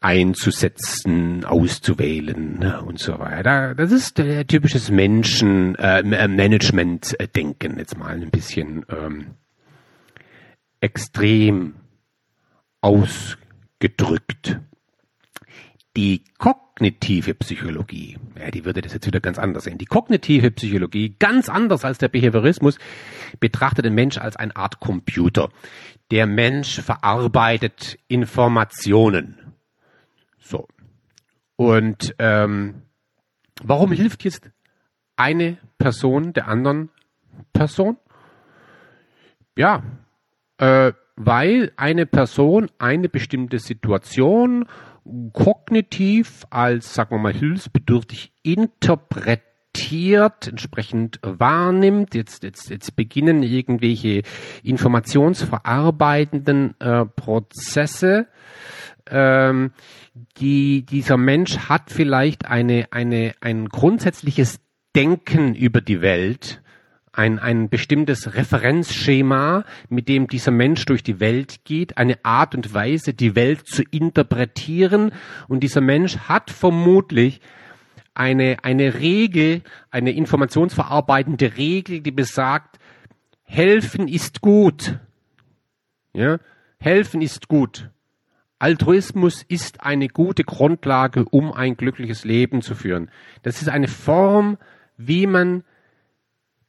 einzusetzen, 0.00 1.44
auszuwählen 1.44 2.58
ne, 2.58 2.82
und 2.82 2.98
so 2.98 3.18
weiter. 3.18 3.74
Das 3.74 3.90
ist 3.90 4.18
äh, 4.18 4.44
typisches 4.44 4.90
Menschen 4.90 5.74
äh, 5.76 6.02
Management-Denken 6.02 7.78
jetzt 7.78 7.96
mal 7.96 8.10
ein 8.10 8.30
bisschen 8.30 8.84
ähm, 8.90 9.28
extrem 10.80 11.74
ausgedrückt. 12.82 14.60
Die 15.96 16.22
kognitive 16.74 17.34
Psychologie, 17.34 18.18
ja, 18.38 18.50
die 18.50 18.64
würde 18.64 18.80
das 18.80 18.92
jetzt 18.92 19.06
wieder 19.06 19.20
ganz 19.20 19.38
anders 19.38 19.64
sehen. 19.64 19.78
Die 19.78 19.84
kognitive 19.84 20.50
Psychologie, 20.50 21.14
ganz 21.18 21.48
anders 21.48 21.84
als 21.84 21.98
der 21.98 22.08
Behaviorismus, 22.08 22.78
betrachtet 23.38 23.84
den 23.84 23.94
Mensch 23.94 24.18
als 24.18 24.36
eine 24.36 24.56
Art 24.56 24.80
Computer. 24.80 25.50
Der 26.10 26.26
Mensch 26.26 26.80
verarbeitet 26.80 27.98
Informationen. 28.08 29.54
So. 30.38 30.66
Und 31.56 32.14
ähm, 32.18 32.82
warum 33.62 33.92
hilft 33.92 34.24
jetzt 34.24 34.50
eine 35.16 35.58
Person 35.78 36.32
der 36.32 36.48
anderen 36.48 36.90
Person? 37.52 37.98
Ja, 39.56 39.84
äh, 40.58 40.92
weil 41.14 41.72
eine 41.76 42.06
Person 42.06 42.68
eine 42.78 43.08
bestimmte 43.08 43.60
Situation 43.60 44.66
kognitiv 45.32 46.44
als, 46.50 46.92
sagen 46.94 47.12
wir 47.12 47.18
mal, 47.18 47.32
hilfsbedürftig 47.32 48.32
interpretiert, 48.42 50.48
entsprechend 50.48 51.20
wahrnimmt. 51.22 52.14
Jetzt, 52.14 52.42
jetzt, 52.42 52.68
jetzt 52.70 52.96
beginnen 52.96 53.42
irgendwelche 53.42 54.22
informationsverarbeitenden 54.62 56.80
äh, 56.80 57.04
Prozesse. 57.04 58.28
Ähm, 59.06 59.72
die, 60.38 60.86
dieser 60.86 61.18
Mensch 61.18 61.58
hat 61.68 61.90
vielleicht 61.90 62.46
eine, 62.46 62.86
eine, 62.92 63.34
ein 63.40 63.68
grundsätzliches 63.68 64.60
Denken 64.96 65.54
über 65.54 65.80
die 65.80 66.00
Welt, 66.00 66.62
ein, 67.16 67.38
ein 67.38 67.68
bestimmtes 67.68 68.34
Referenzschema, 68.34 69.64
mit 69.88 70.08
dem 70.08 70.26
dieser 70.26 70.50
Mensch 70.50 70.84
durch 70.86 71.02
die 71.02 71.20
Welt 71.20 71.64
geht, 71.64 71.96
eine 71.96 72.24
Art 72.24 72.54
und 72.54 72.74
Weise, 72.74 73.14
die 73.14 73.36
Welt 73.36 73.66
zu 73.66 73.82
interpretieren. 73.90 75.12
Und 75.48 75.60
dieser 75.60 75.80
Mensch 75.80 76.18
hat 76.18 76.50
vermutlich 76.50 77.40
eine, 78.14 78.56
eine 78.62 78.94
Regel, 78.94 79.62
eine 79.90 80.12
informationsverarbeitende 80.12 81.56
Regel, 81.56 82.00
die 82.00 82.10
besagt, 82.10 82.78
helfen 83.42 84.08
ist 84.08 84.40
gut. 84.40 84.98
Ja? 86.12 86.38
Helfen 86.78 87.22
ist 87.22 87.48
gut. 87.48 87.90
Altruismus 88.58 89.42
ist 89.42 89.82
eine 89.82 90.08
gute 90.08 90.44
Grundlage, 90.44 91.24
um 91.26 91.52
ein 91.52 91.76
glückliches 91.76 92.24
Leben 92.24 92.62
zu 92.62 92.74
führen. 92.74 93.10
Das 93.42 93.60
ist 93.60 93.68
eine 93.68 93.88
Form, 93.88 94.58
wie 94.96 95.26
man 95.26 95.64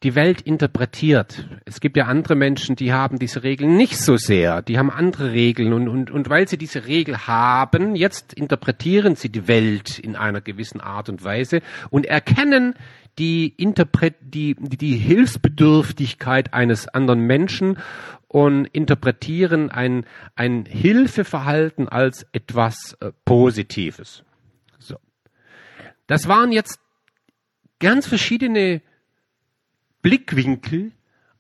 die 0.06 0.13
Welt 0.13 0.39
interpretiert. 0.41 1.50
Es 1.65 1.80
gibt 1.80 1.98
ja 1.98 2.06
andere 2.06 2.36
Menschen, 2.36 2.76
die 2.76 2.94
haben 2.94 3.18
diese 3.18 3.41
Regeln 3.41 3.76
nicht 3.76 3.98
so 3.98 4.18
sehr. 4.18 4.62
Die 4.62 4.78
haben 4.78 4.91
andere 4.91 5.32
Regeln 5.32 5.74
und, 5.74 5.88
und, 5.88 6.12
und 6.12 6.30
weil 6.30 6.48
sie 6.48 6.60
diese 6.60 6.86
Regel 6.86 7.26
haben, 7.26 7.96
jetzt 7.96 8.32
interpretieren 8.32 9.15
sie 9.15 9.30
die 9.30 9.48
Welt 9.48 9.98
in 9.98 10.15
einer 10.15 10.41
gewissen 10.41 10.80
Art 10.80 11.10
und 11.10 11.24
Weise 11.24 11.62
und 11.89 12.06
erkennen 12.06 12.76
die, 13.18 13.48
Interpret 13.48 14.13
die, 14.22 14.56
die 14.60 14.96
Hilfsbedürftigkeit 14.98 16.54
eines 16.54 16.88
anderen 16.88 17.22
Menschen 17.22 17.80
und 18.28 18.65
interpretieren 18.65 19.72
ein, 19.72 20.06
ein 20.36 20.65
Hilfeverhalten 20.65 21.89
als 21.89 22.28
etwas 22.32 22.96
äh, 23.00 23.12
Positives. 23.26 24.24
So. 24.78 24.98
Das 26.06 26.28
waren 26.28 26.52
jetzt 26.52 26.80
ganz 27.80 28.06
verschiedene 28.06 28.84
Blickwinkel 30.06 30.91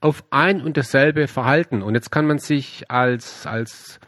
auf 0.01 0.23
ein 0.31 0.59
und 0.59 0.75
dasselbe 0.75 1.27
Verhalten. 1.27 1.83
Und 1.83 1.93
jetzt 1.93 2.09
kann 2.09 2.25
man 2.25 2.39
sich 2.39 2.89
als, 2.89 3.45
als, 3.45 3.99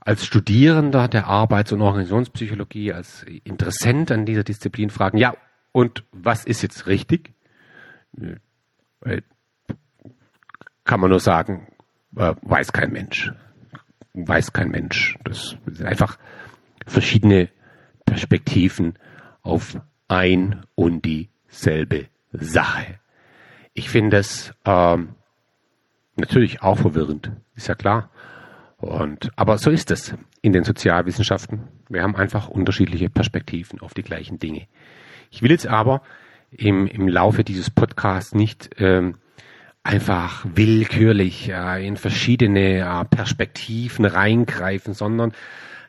als 0.00 0.26
Studierender 0.26 1.08
der 1.08 1.28
Arbeits- 1.28 1.72
und 1.72 1.80
Organisationspsychologie, 1.80 2.92
als 2.92 3.22
Interessent 3.44 4.12
an 4.12 4.26
dieser 4.26 4.44
Disziplin 4.44 4.90
fragen, 4.90 5.16
ja, 5.16 5.34
und 5.72 6.04
was 6.12 6.44
ist 6.44 6.60
jetzt 6.60 6.86
richtig? 6.86 7.32
Äh, 9.00 9.22
kann 10.84 11.00
man 11.00 11.08
nur 11.08 11.20
sagen, 11.20 11.68
äh, 12.14 12.34
weiß 12.42 12.74
kein 12.74 12.92
Mensch. 12.92 13.32
Weiß 14.12 14.52
kein 14.52 14.70
Mensch. 14.70 15.16
Das 15.24 15.56
sind 15.64 15.86
einfach 15.86 16.18
verschiedene 16.86 17.48
Perspektiven 18.04 18.98
auf 19.40 19.80
ein 20.06 20.66
und 20.74 21.06
dieselbe 21.06 22.08
Sache. 22.32 22.98
Ich 23.74 23.88
finde 23.88 24.18
es 24.18 24.52
ähm, 24.64 25.14
natürlich 26.16 26.62
auch 26.62 26.78
verwirrend, 26.78 27.32
ist 27.54 27.68
ja 27.68 27.74
klar. 27.74 28.10
Und, 28.76 29.30
aber 29.36 29.58
so 29.58 29.70
ist 29.70 29.90
es 29.90 30.14
in 30.40 30.52
den 30.52 30.64
Sozialwissenschaften. 30.64 31.68
Wir 31.88 32.02
haben 32.02 32.16
einfach 32.16 32.48
unterschiedliche 32.48 33.08
Perspektiven 33.08 33.80
auf 33.80 33.94
die 33.94 34.02
gleichen 34.02 34.38
Dinge. 34.38 34.66
Ich 35.30 35.42
will 35.42 35.52
jetzt 35.52 35.66
aber 35.66 36.02
im, 36.50 36.86
im 36.86 37.08
Laufe 37.08 37.44
dieses 37.44 37.70
Podcasts 37.70 38.34
nicht 38.34 38.70
ähm, 38.78 39.16
einfach 39.84 40.44
willkürlich 40.54 41.48
äh, 41.48 41.86
in 41.86 41.96
verschiedene 41.96 42.80
äh, 42.80 43.04
Perspektiven 43.04 44.04
reingreifen, 44.04 44.94
sondern 44.94 45.32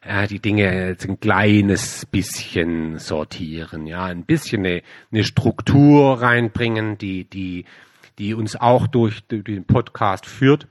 äh, 0.06 0.28
die 0.28 0.40
Dinge 0.40 0.90
jetzt 0.90 1.08
ein 1.08 1.20
kleines 1.20 2.06
bisschen 2.06 2.98
sortieren, 3.00 3.88
ja, 3.88 4.06
ein 4.06 4.26
bisschen 4.26 4.66
eine, 4.66 4.82
eine 5.12 5.24
Struktur 5.24 6.22
reinbringen, 6.22 6.98
die, 6.98 7.26
die, 7.26 7.66
die 8.20 8.34
uns 8.34 8.56
auch 8.56 8.88
durch, 8.88 9.24
durch 9.28 9.44
den 9.44 9.66
Podcast 9.66 10.26
führt. 10.26 10.68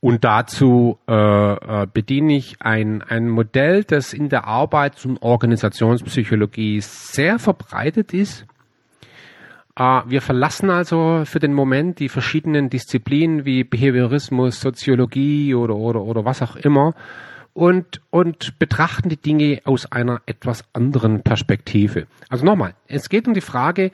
Und 0.00 0.22
dazu 0.22 0.98
äh, 1.08 1.12
äh, 1.12 1.86
bediene 1.92 2.36
ich 2.36 2.60
ein, 2.60 3.02
ein 3.02 3.28
Modell, 3.28 3.82
das 3.82 4.12
in 4.12 4.28
der 4.28 4.44
Arbeits- 4.44 5.04
und 5.04 5.20
Organisationspsychologie 5.22 6.80
sehr 6.80 7.40
verbreitet 7.40 8.14
ist. 8.14 8.46
Äh, 9.74 10.02
wir 10.06 10.22
verlassen 10.22 10.70
also 10.70 11.22
für 11.24 11.40
den 11.40 11.52
Moment 11.52 11.98
die 11.98 12.08
verschiedenen 12.08 12.70
Disziplinen 12.70 13.44
wie 13.44 13.64
Behaviorismus, 13.64 14.60
Soziologie 14.60 15.56
oder, 15.56 15.74
oder, 15.74 16.02
oder 16.02 16.24
was 16.24 16.42
auch 16.42 16.54
immer 16.54 16.94
und, 17.58 18.00
und 18.10 18.56
betrachten 18.60 19.08
die 19.08 19.16
Dinge 19.16 19.62
aus 19.64 19.90
einer 19.90 20.22
etwas 20.26 20.62
anderen 20.74 21.24
Perspektive. 21.24 22.06
Also 22.28 22.44
nochmal, 22.44 22.74
es 22.86 23.08
geht 23.08 23.26
um 23.26 23.34
die 23.34 23.40
Frage, 23.40 23.90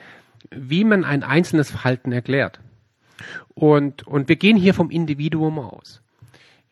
wie 0.50 0.85
man 0.85 1.03
ein 1.03 1.22
einzelnes 1.22 1.70
Verhalten 1.70 2.12
erklärt. 2.12 2.61
Und, 3.55 4.07
und 4.07 4.29
wir 4.29 4.37
gehen 4.37 4.59
hier 4.59 4.74
vom 4.74 4.90
Individuum 4.90 5.59
aus. 5.59 6.03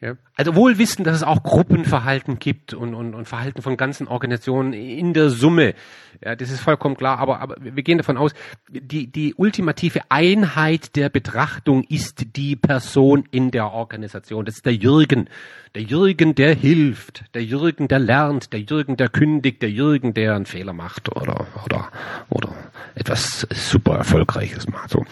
Ja. 0.02 0.16
Also 0.34 0.56
wohl 0.56 0.78
wissen, 0.78 1.04
dass 1.04 1.14
es 1.14 1.22
auch 1.22 1.44
Gruppenverhalten 1.44 2.40
gibt 2.40 2.74
und, 2.74 2.92
und, 2.92 3.14
und 3.14 3.28
Verhalten 3.28 3.62
von 3.62 3.76
ganzen 3.76 4.08
Organisationen 4.08 4.72
in 4.72 5.14
der 5.14 5.30
Summe. 5.30 5.74
Ja, 6.20 6.34
das 6.34 6.50
ist 6.50 6.58
vollkommen 6.58 6.96
klar, 6.96 7.20
aber, 7.20 7.38
aber 7.38 7.54
wir 7.60 7.84
gehen 7.84 7.98
davon 7.98 8.16
aus, 8.16 8.32
die, 8.68 9.06
die 9.06 9.32
ultimative 9.34 10.00
Einheit 10.08 10.96
der 10.96 11.08
Betrachtung 11.08 11.84
ist 11.84 12.36
die 12.36 12.56
Person 12.56 13.28
in 13.30 13.52
der 13.52 13.70
Organisation. 13.70 14.44
Das 14.44 14.56
ist 14.56 14.66
der 14.66 14.74
Jürgen. 14.74 15.30
Der 15.76 15.82
Jürgen, 15.82 16.34
der 16.34 16.56
hilft. 16.56 17.22
Der 17.34 17.44
Jürgen, 17.44 17.86
der 17.86 18.00
lernt. 18.00 18.52
Der 18.52 18.60
Jürgen, 18.60 18.96
der 18.96 19.08
kündigt. 19.08 19.62
Der 19.62 19.70
Jürgen, 19.70 20.14
der 20.14 20.34
einen 20.34 20.46
Fehler 20.46 20.72
macht 20.72 21.14
oder, 21.14 21.46
oder, 21.64 21.92
oder 22.28 22.52
etwas 22.96 23.46
super 23.52 23.98
Erfolgreiches 23.98 24.68
macht. 24.68 24.90
So. 24.90 25.06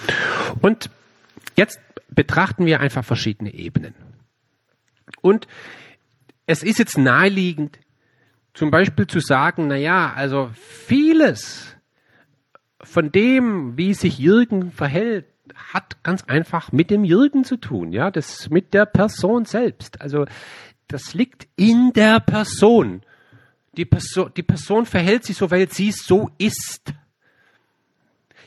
Und 0.61 0.90
jetzt 1.57 1.79
betrachten 2.09 2.66
wir 2.66 2.81
einfach 2.81 3.05
verschiedene 3.05 3.55
Ebenen. 3.55 4.09
Und 5.22 5.46
es 6.46 6.62
ist 6.62 6.78
jetzt 6.78 6.98
naheliegend, 6.98 7.78
zum 8.54 8.70
Beispiel 8.70 9.06
zu 9.06 9.20
sagen, 9.20 9.68
na 9.68 9.76
ja, 9.76 10.12
also 10.12 10.50
vieles 10.54 11.76
von 12.83 13.12
dem, 13.12 13.76
wie 13.76 13.94
sich 13.94 14.18
Jürgen 14.18 14.72
verhält, 14.72 15.26
hat 15.72 16.02
ganz 16.02 16.24
einfach 16.24 16.72
mit 16.72 16.90
dem 16.90 17.04
Jürgen 17.04 17.44
zu 17.44 17.56
tun, 17.56 17.92
ja, 17.92 18.11
das 18.11 18.50
mit 18.50 18.72
der 18.74 18.87
Person 18.87 19.44
selbst. 19.44 20.00
Also 20.00 20.26
das 20.88 21.14
liegt 21.14 21.46
in 21.56 21.92
der 21.92 22.20
Person. 22.20 23.02
Die 23.76 23.85
Person, 23.85 24.33
die 24.37 24.42
Person 24.42 24.87
verhält 24.87 25.24
sich 25.24 25.37
so, 25.37 25.50
weil 25.50 25.70
sie 25.70 25.92
so 25.92 26.30
ist. 26.38 26.92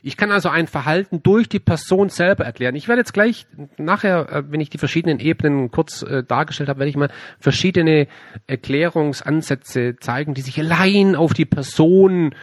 Ich 0.05 0.17
kann 0.17 0.33
also 0.33 0.49
ein 0.49 0.67
Verhalten 0.67 1.23
durch 1.23 1.47
die 1.47 1.61
Person 1.61 2.09
selber 2.09 2.43
erklären. 2.43 2.75
Ich 2.75 2.89
werde 2.89 2.99
jetzt 2.99 3.13
gleich 3.13 3.47
nachher, 3.77 4.29
äh, 4.29 4.43
wenn 4.51 4.59
ich 4.59 4.69
die 4.69 4.77
verschiedenen 4.77 5.19
Ebenen 5.19 5.71
kurz 5.71 6.01
äh, 6.01 6.23
dargestellt 6.23 6.67
habe, 6.67 6.79
werde 6.79 6.89
ich 6.89 6.97
mal 6.97 7.09
verschiedene 7.39 8.07
Erklärungsansätze 8.45 9.95
zeigen, 10.01 10.33
die 10.33 10.41
sich 10.41 10.59
allein 10.59 11.15
auf 11.15 11.33
die 11.33 11.45
Person 11.45 12.35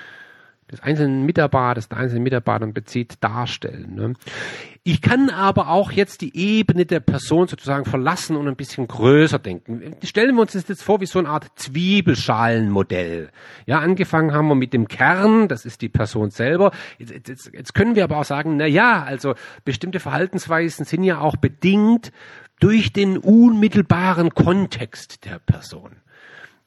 des 0.70 0.80
einzelnen 0.82 1.26
Mitarbeiters, 1.26 1.88
der 1.88 1.98
einzelnen 1.98 2.22
Mitarbeitern 2.22 2.72
bezieht, 2.72 3.14
darstellen. 3.20 3.94
Ne? 3.94 4.14
Ich 4.82 5.02
kann 5.02 5.28
aber 5.28 5.68
auch 5.68 5.92
jetzt 5.92 6.22
die 6.22 6.36
Ebene 6.36 6.86
der 6.86 7.00
Person 7.00 7.48
sozusagen 7.48 7.84
verlassen 7.84 8.36
und 8.36 8.48
ein 8.48 8.56
bisschen 8.56 8.88
größer 8.88 9.38
denken. 9.38 9.96
Stellen 10.02 10.34
wir 10.34 10.42
uns 10.42 10.52
das 10.52 10.68
jetzt 10.68 10.82
vor 10.82 11.00
wie 11.00 11.06
so 11.06 11.18
eine 11.18 11.28
Art 11.28 11.46
Zwiebelschalenmodell. 11.56 13.30
Ja, 13.66 13.80
angefangen 13.80 14.32
haben 14.32 14.48
wir 14.48 14.54
mit 14.54 14.72
dem 14.72 14.88
Kern, 14.88 15.48
das 15.48 15.66
ist 15.66 15.82
die 15.82 15.88
Person 15.90 16.30
selber. 16.30 16.70
Jetzt, 16.98 17.28
jetzt, 17.28 17.50
jetzt 17.52 17.74
können 17.74 17.94
wir 17.94 18.04
aber 18.04 18.18
auch 18.18 18.24
sagen, 18.24 18.56
na 18.56 18.66
ja, 18.66 19.02
also 19.02 19.34
bestimmte 19.64 20.00
Verhaltensweisen 20.00 20.86
sind 20.86 21.04
ja 21.04 21.20
auch 21.20 21.36
bedingt 21.36 22.12
durch 22.60 22.92
den 22.92 23.18
unmittelbaren 23.18 24.30
Kontext 24.30 25.24
der 25.24 25.38
Person. 25.40 25.96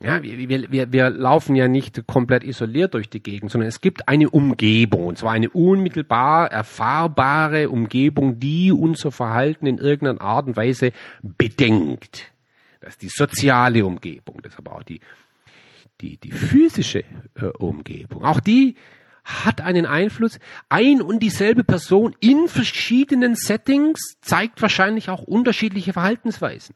Ja, 0.03 0.21
wir, 0.21 0.69
wir, 0.69 0.91
wir 0.91 1.09
laufen 1.09 1.55
ja 1.55 1.69
nicht 1.69 2.05
komplett 2.07 2.43
isoliert 2.43 2.93
durch 2.93 3.09
die 3.09 3.23
Gegend, 3.23 3.51
sondern 3.51 3.69
es 3.69 3.79
gibt 3.79 4.09
eine 4.09 4.29
Umgebung, 4.29 5.07
und 5.07 5.17
zwar 5.17 5.31
eine 5.31 5.49
unmittelbar 5.49 6.51
erfahrbare 6.51 7.69
Umgebung, 7.69 8.37
die 8.37 8.73
unser 8.73 9.13
Verhalten 9.13 9.65
in 9.65 9.77
irgendeiner 9.77 10.19
Art 10.19 10.47
und 10.47 10.57
Weise 10.57 10.91
bedenkt. 11.21 12.33
Das 12.81 12.95
ist 12.95 13.01
die 13.01 13.07
soziale 13.07 13.85
Umgebung, 13.85 14.41
das 14.43 14.51
ist 14.51 14.59
aber 14.59 14.75
auch 14.75 14.83
die, 14.83 14.99
die, 16.01 16.17
die 16.17 16.31
physische 16.31 17.05
äh, 17.35 17.45
Umgebung. 17.57 18.25
Auch 18.25 18.41
die 18.41 18.75
hat 19.23 19.61
einen 19.61 19.85
Einfluss. 19.85 20.37
Ein 20.67 21.01
und 21.01 21.19
dieselbe 21.19 21.63
Person 21.63 22.13
in 22.19 22.49
verschiedenen 22.49 23.35
Settings 23.35 24.17
zeigt 24.19 24.61
wahrscheinlich 24.61 25.07
auch 25.07 25.23
unterschiedliche 25.23 25.93
Verhaltensweisen. 25.93 26.75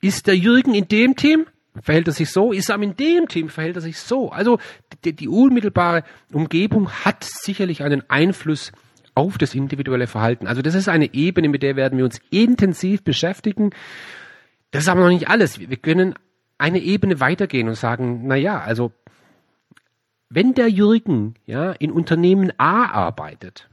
Ist 0.00 0.26
der 0.26 0.36
Jürgen 0.36 0.74
in 0.74 0.88
dem 0.88 1.14
Team? 1.14 1.46
Verhält 1.82 2.08
er 2.08 2.12
sich 2.12 2.30
so, 2.30 2.52
ist 2.52 2.68
er 2.70 2.80
in 2.82 2.96
dem 2.96 3.28
Team, 3.28 3.48
verhält 3.48 3.76
er 3.76 3.82
sich 3.82 3.98
so. 3.98 4.30
Also 4.30 4.58
die, 5.04 5.14
die 5.14 5.28
unmittelbare 5.28 6.02
Umgebung 6.32 6.90
hat 6.90 7.24
sicherlich 7.24 7.82
einen 7.82 8.08
Einfluss 8.08 8.72
auf 9.14 9.38
das 9.38 9.54
individuelle 9.54 10.06
Verhalten. 10.06 10.46
Also 10.46 10.62
das 10.62 10.74
ist 10.74 10.88
eine 10.88 11.12
Ebene, 11.14 11.48
mit 11.48 11.62
der 11.62 11.76
werden 11.76 11.98
wir 11.98 12.04
uns 12.04 12.20
intensiv 12.30 13.02
beschäftigen. 13.04 13.70
Das 14.70 14.84
ist 14.84 14.88
aber 14.88 15.02
noch 15.02 15.08
nicht 15.08 15.28
alles. 15.28 15.58
Wir 15.58 15.76
können 15.76 16.14
eine 16.58 16.78
Ebene 16.78 17.20
weitergehen 17.20 17.68
und 17.68 17.74
sagen, 17.74 18.22
na 18.24 18.36
ja, 18.36 18.60
also 18.60 18.92
wenn 20.28 20.54
der 20.54 20.68
Jürgen 20.68 21.34
ja 21.46 21.72
in 21.72 21.90
Unternehmen 21.90 22.52
A 22.58 22.84
arbeitet, 22.84 23.68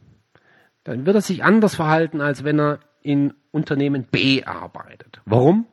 dann 0.83 1.05
wird 1.05 1.15
er 1.15 1.21
sich 1.21 1.43
anders 1.43 1.75
verhalten, 1.75 2.21
als 2.21 2.43
wenn 2.43 2.60
er 2.60 2.79
in 3.01 3.33
Unternehmen 3.51 4.05
B 4.10 4.43
arbeitet. 4.43 5.21
Warum? 5.25 5.67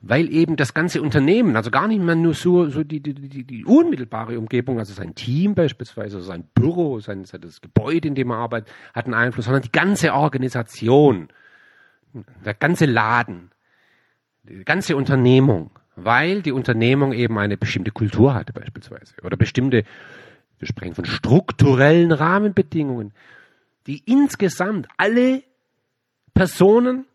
Weil 0.00 0.32
eben 0.32 0.56
das 0.56 0.74
ganze 0.74 1.02
Unternehmen, 1.02 1.56
also 1.56 1.70
gar 1.70 1.88
nicht 1.88 2.00
mehr 2.00 2.14
nur 2.14 2.34
so, 2.34 2.68
so 2.68 2.84
die, 2.84 3.00
die, 3.00 3.14
die, 3.14 3.44
die 3.44 3.64
unmittelbare 3.64 4.38
Umgebung, 4.38 4.78
also 4.78 4.92
sein 4.92 5.14
Team 5.14 5.54
beispielsweise, 5.54 6.20
sein 6.22 6.44
Büro, 6.54 7.00
sein, 7.00 7.24
sein 7.24 7.40
das 7.40 7.60
Gebäude, 7.60 8.08
in 8.08 8.14
dem 8.14 8.30
er 8.30 8.36
arbeitet, 8.36 8.72
hat 8.94 9.06
einen 9.06 9.14
Einfluss, 9.14 9.46
sondern 9.46 9.62
die 9.62 9.72
ganze 9.72 10.14
Organisation, 10.14 11.28
der 12.44 12.54
ganze 12.54 12.86
Laden, 12.86 13.50
die 14.44 14.64
ganze 14.64 14.96
Unternehmung, 14.96 15.70
weil 15.96 16.42
die 16.42 16.52
Unternehmung 16.52 17.12
eben 17.12 17.36
eine 17.38 17.56
bestimmte 17.56 17.90
Kultur 17.90 18.34
hatte 18.34 18.52
beispielsweise. 18.52 19.14
Oder 19.24 19.36
bestimmte, 19.36 19.82
wir 20.60 20.68
sprechen 20.68 20.94
von 20.94 21.06
strukturellen 21.06 22.12
Rahmenbedingungen, 22.12 23.12
die 23.88 24.02
insgesamt 24.06 24.86
alle 24.96 25.42
Personen 26.34 27.07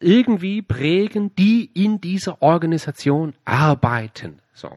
irgendwie 0.00 0.62
prägen, 0.62 1.34
die 1.36 1.70
in 1.74 2.00
dieser 2.00 2.42
Organisation 2.42 3.34
arbeiten. 3.44 4.40
So. 4.52 4.70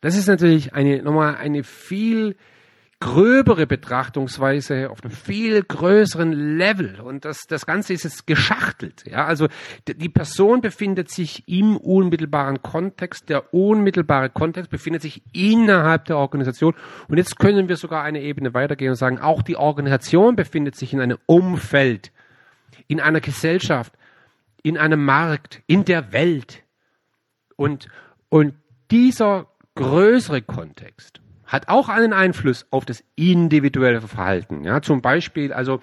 Das 0.00 0.16
ist 0.16 0.28
natürlich 0.28 0.74
eine, 0.74 1.02
nochmal 1.02 1.36
eine 1.36 1.64
viel 1.64 2.36
gröbere 2.98 3.66
Betrachtungsweise 3.66 4.88
auf 4.90 5.04
einem 5.04 5.12
viel 5.12 5.62
größeren 5.62 6.32
Level 6.32 6.98
und 7.00 7.26
das, 7.26 7.46
das 7.46 7.66
Ganze 7.66 7.92
ist 7.92 8.04
jetzt 8.04 8.26
geschachtelt. 8.26 9.04
Ja, 9.06 9.26
also 9.26 9.48
die 9.86 10.08
Person 10.08 10.62
befindet 10.62 11.10
sich 11.10 11.46
im 11.46 11.76
unmittelbaren 11.76 12.62
Kontext, 12.62 13.28
der 13.28 13.52
unmittelbare 13.52 14.30
Kontext 14.30 14.70
befindet 14.70 15.02
sich 15.02 15.22
innerhalb 15.34 16.06
der 16.06 16.16
Organisation 16.16 16.74
und 17.08 17.18
jetzt 17.18 17.38
können 17.38 17.68
wir 17.68 17.76
sogar 17.76 18.02
eine 18.02 18.22
Ebene 18.22 18.54
weitergehen 18.54 18.90
und 18.90 18.96
sagen, 18.96 19.18
auch 19.18 19.42
die 19.42 19.56
Organisation 19.56 20.34
befindet 20.34 20.74
sich 20.74 20.94
in 20.94 21.00
einem 21.00 21.18
Umfeld, 21.26 22.12
in 22.86 23.00
einer 23.00 23.20
Gesellschaft, 23.20 23.92
in 24.66 24.76
einem 24.76 25.04
Markt, 25.04 25.62
in 25.68 25.84
der 25.84 26.12
Welt 26.12 26.64
und, 27.54 27.86
und 28.28 28.54
dieser 28.90 29.46
größere 29.76 30.42
Kontext 30.42 31.20
hat 31.44 31.68
auch 31.68 31.88
einen 31.88 32.12
Einfluss 32.12 32.66
auf 32.72 32.84
das 32.84 33.04
individuelle 33.14 34.00
Verhalten. 34.00 34.64
Ja, 34.64 34.82
zum 34.82 35.02
Beispiel, 35.02 35.52
also 35.52 35.80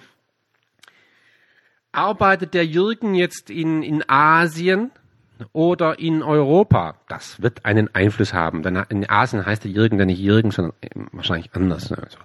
arbeitet 1.92 2.52
der 2.52 2.66
Jürgen 2.66 3.14
jetzt 3.14 3.48
in, 3.48 3.82
in 3.82 4.04
Asien 4.06 4.90
oder 5.54 5.98
in 5.98 6.22
Europa? 6.22 6.96
Das 7.08 7.40
wird 7.40 7.64
einen 7.64 7.88
Einfluss 7.94 8.34
haben. 8.34 8.62
Denn 8.62 8.76
in 8.90 9.08
Asien 9.08 9.46
heißt 9.46 9.64
der 9.64 9.70
Jürgen 9.70 9.96
dann 9.96 10.08
nicht 10.08 10.20
Jürgen, 10.20 10.50
sondern 10.50 10.74
wahrscheinlich 11.12 11.54
anders. 11.54 11.88
Ne? 11.88 11.96
Also, 12.02 12.18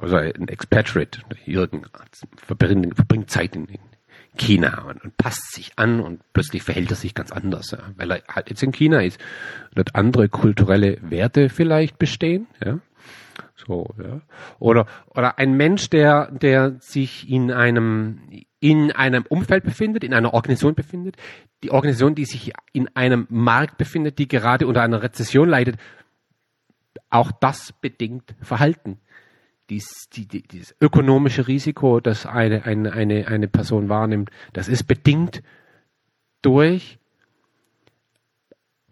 also 0.00 0.16
ein 0.16 0.48
Expatriate, 0.48 1.20
Jürgen 1.44 1.86
verbringt, 2.38 2.96
verbringt 2.96 3.30
Zeit 3.30 3.54
in, 3.54 3.66
in 3.66 3.78
China 4.36 4.82
und, 4.88 5.02
und, 5.04 5.16
passt 5.16 5.52
sich 5.52 5.72
an 5.76 6.00
und 6.00 6.20
plötzlich 6.32 6.62
verhält 6.62 6.90
er 6.90 6.96
sich 6.96 7.14
ganz 7.14 7.32
anders, 7.32 7.70
ja, 7.70 7.78
weil 7.96 8.10
er 8.10 8.22
halt 8.28 8.50
jetzt 8.50 8.62
in 8.62 8.72
China 8.72 9.00
ist. 9.00 9.20
Und 9.76 9.94
andere 9.94 10.28
kulturelle 10.28 10.98
Werte 11.02 11.48
vielleicht 11.48 11.98
bestehen, 11.98 12.46
ja. 12.64 12.80
So, 13.54 13.94
ja. 14.02 14.20
Oder, 14.58 14.86
oder 15.08 15.38
ein 15.38 15.54
Mensch, 15.54 15.88
der, 15.90 16.30
der 16.30 16.76
sich 16.80 17.28
in 17.28 17.50
einem, 17.52 18.20
in 18.60 18.92
einem 18.92 19.24
Umfeld 19.28 19.64
befindet, 19.64 20.04
in 20.04 20.12
einer 20.12 20.34
Organisation 20.34 20.74
befindet, 20.74 21.16
die 21.62 21.70
Organisation, 21.70 22.14
die 22.14 22.24
sich 22.24 22.52
in 22.72 22.88
einem 22.94 23.26
Markt 23.30 23.78
befindet, 23.78 24.18
die 24.18 24.28
gerade 24.28 24.66
unter 24.66 24.82
einer 24.82 25.02
Rezession 25.02 25.48
leidet, 25.48 25.76
auch 27.10 27.30
das 27.32 27.72
bedingt 27.80 28.34
Verhalten 28.40 28.98
dies, 29.70 30.08
die, 30.12 30.26
die, 30.26 30.42
dieses 30.42 30.74
ökonomische 30.80 31.48
Risiko, 31.48 32.00
das 32.00 32.26
eine, 32.26 32.64
eine, 32.64 32.92
eine, 32.92 33.28
eine 33.28 33.48
Person 33.48 33.88
wahrnimmt, 33.88 34.30
das 34.52 34.68
ist 34.68 34.84
bedingt 34.84 35.42
durch, 36.42 36.98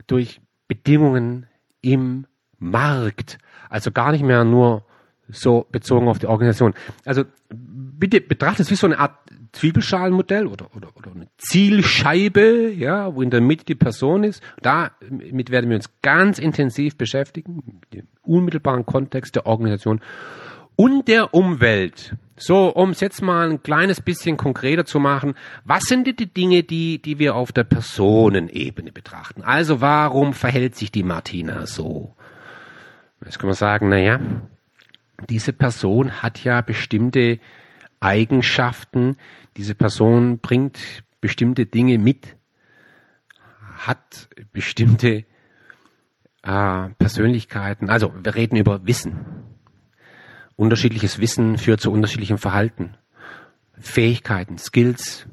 durch 0.06 0.40
Bedingungen 0.68 1.46
im 1.80 2.26
Markt. 2.58 3.38
Also 3.68 3.90
gar 3.90 4.12
nicht 4.12 4.24
mehr 4.24 4.44
nur 4.44 4.85
so 5.28 5.66
bezogen 5.70 6.08
auf 6.08 6.18
die 6.18 6.26
Organisation. 6.26 6.74
Also 7.04 7.24
bitte 7.50 8.20
betrachtet 8.20 8.66
es 8.66 8.70
wie 8.70 8.76
so 8.76 8.87
eine 8.87 8.98
Art 8.98 9.18
Zwiebelschalenmodell 9.52 10.46
oder, 10.46 10.74
oder, 10.74 10.96
oder 10.96 11.12
eine 11.12 11.28
Zielscheibe, 11.37 12.70
ja, 12.70 13.14
wo 13.14 13.22
in 13.22 13.30
der 13.30 13.42
Mitte 13.42 13.64
die 13.66 13.74
Person 13.74 14.24
ist. 14.24 14.42
Damit 14.62 15.50
werden 15.50 15.68
wir 15.68 15.76
uns 15.76 15.90
ganz 16.00 16.38
intensiv 16.38 16.96
beschäftigen, 16.96 17.80
im 17.90 18.08
unmittelbaren 18.22 18.87
Kontext 18.87 19.37
der 19.37 19.46
Organisation 19.46 20.00
und 20.82 21.06
der 21.06 21.32
Umwelt. 21.32 22.16
So, 22.36 22.66
um 22.66 22.90
es 22.90 22.98
jetzt 22.98 23.22
mal 23.22 23.48
ein 23.48 23.62
kleines 23.62 24.00
bisschen 24.00 24.36
konkreter 24.36 24.84
zu 24.84 24.98
machen, 24.98 25.34
was 25.64 25.84
sind 25.84 26.08
die 26.08 26.26
Dinge, 26.26 26.64
die, 26.64 27.00
die 27.00 27.20
wir 27.20 27.36
auf 27.36 27.52
der 27.52 27.62
Personenebene 27.62 28.90
betrachten? 28.90 29.42
Also 29.42 29.80
warum 29.80 30.32
verhält 30.32 30.74
sich 30.74 30.90
die 30.90 31.04
Martina 31.04 31.66
so? 31.66 32.16
Jetzt 33.24 33.38
kann 33.38 33.46
man 33.46 33.54
sagen, 33.54 33.90
naja, 33.90 34.18
diese 35.30 35.52
Person 35.52 36.20
hat 36.20 36.42
ja 36.42 36.62
bestimmte 36.62 37.38
Eigenschaften, 38.00 39.18
diese 39.56 39.76
Person 39.76 40.40
bringt 40.40 41.04
bestimmte 41.20 41.64
Dinge 41.64 41.98
mit, 41.98 42.34
hat 43.76 44.28
bestimmte 44.52 45.26
äh, 46.42 46.88
Persönlichkeiten. 46.98 47.88
Also 47.88 48.12
wir 48.20 48.34
reden 48.34 48.56
über 48.56 48.84
Wissen. 48.84 49.51
Unterschiedliches 50.56 51.18
Wissen 51.18 51.58
führt 51.58 51.80
zu 51.80 51.90
unterschiedlichem 51.90 52.38
Verhalten. 52.38 52.96
Fähigkeiten, 53.78 54.58
Skills, 54.58 55.26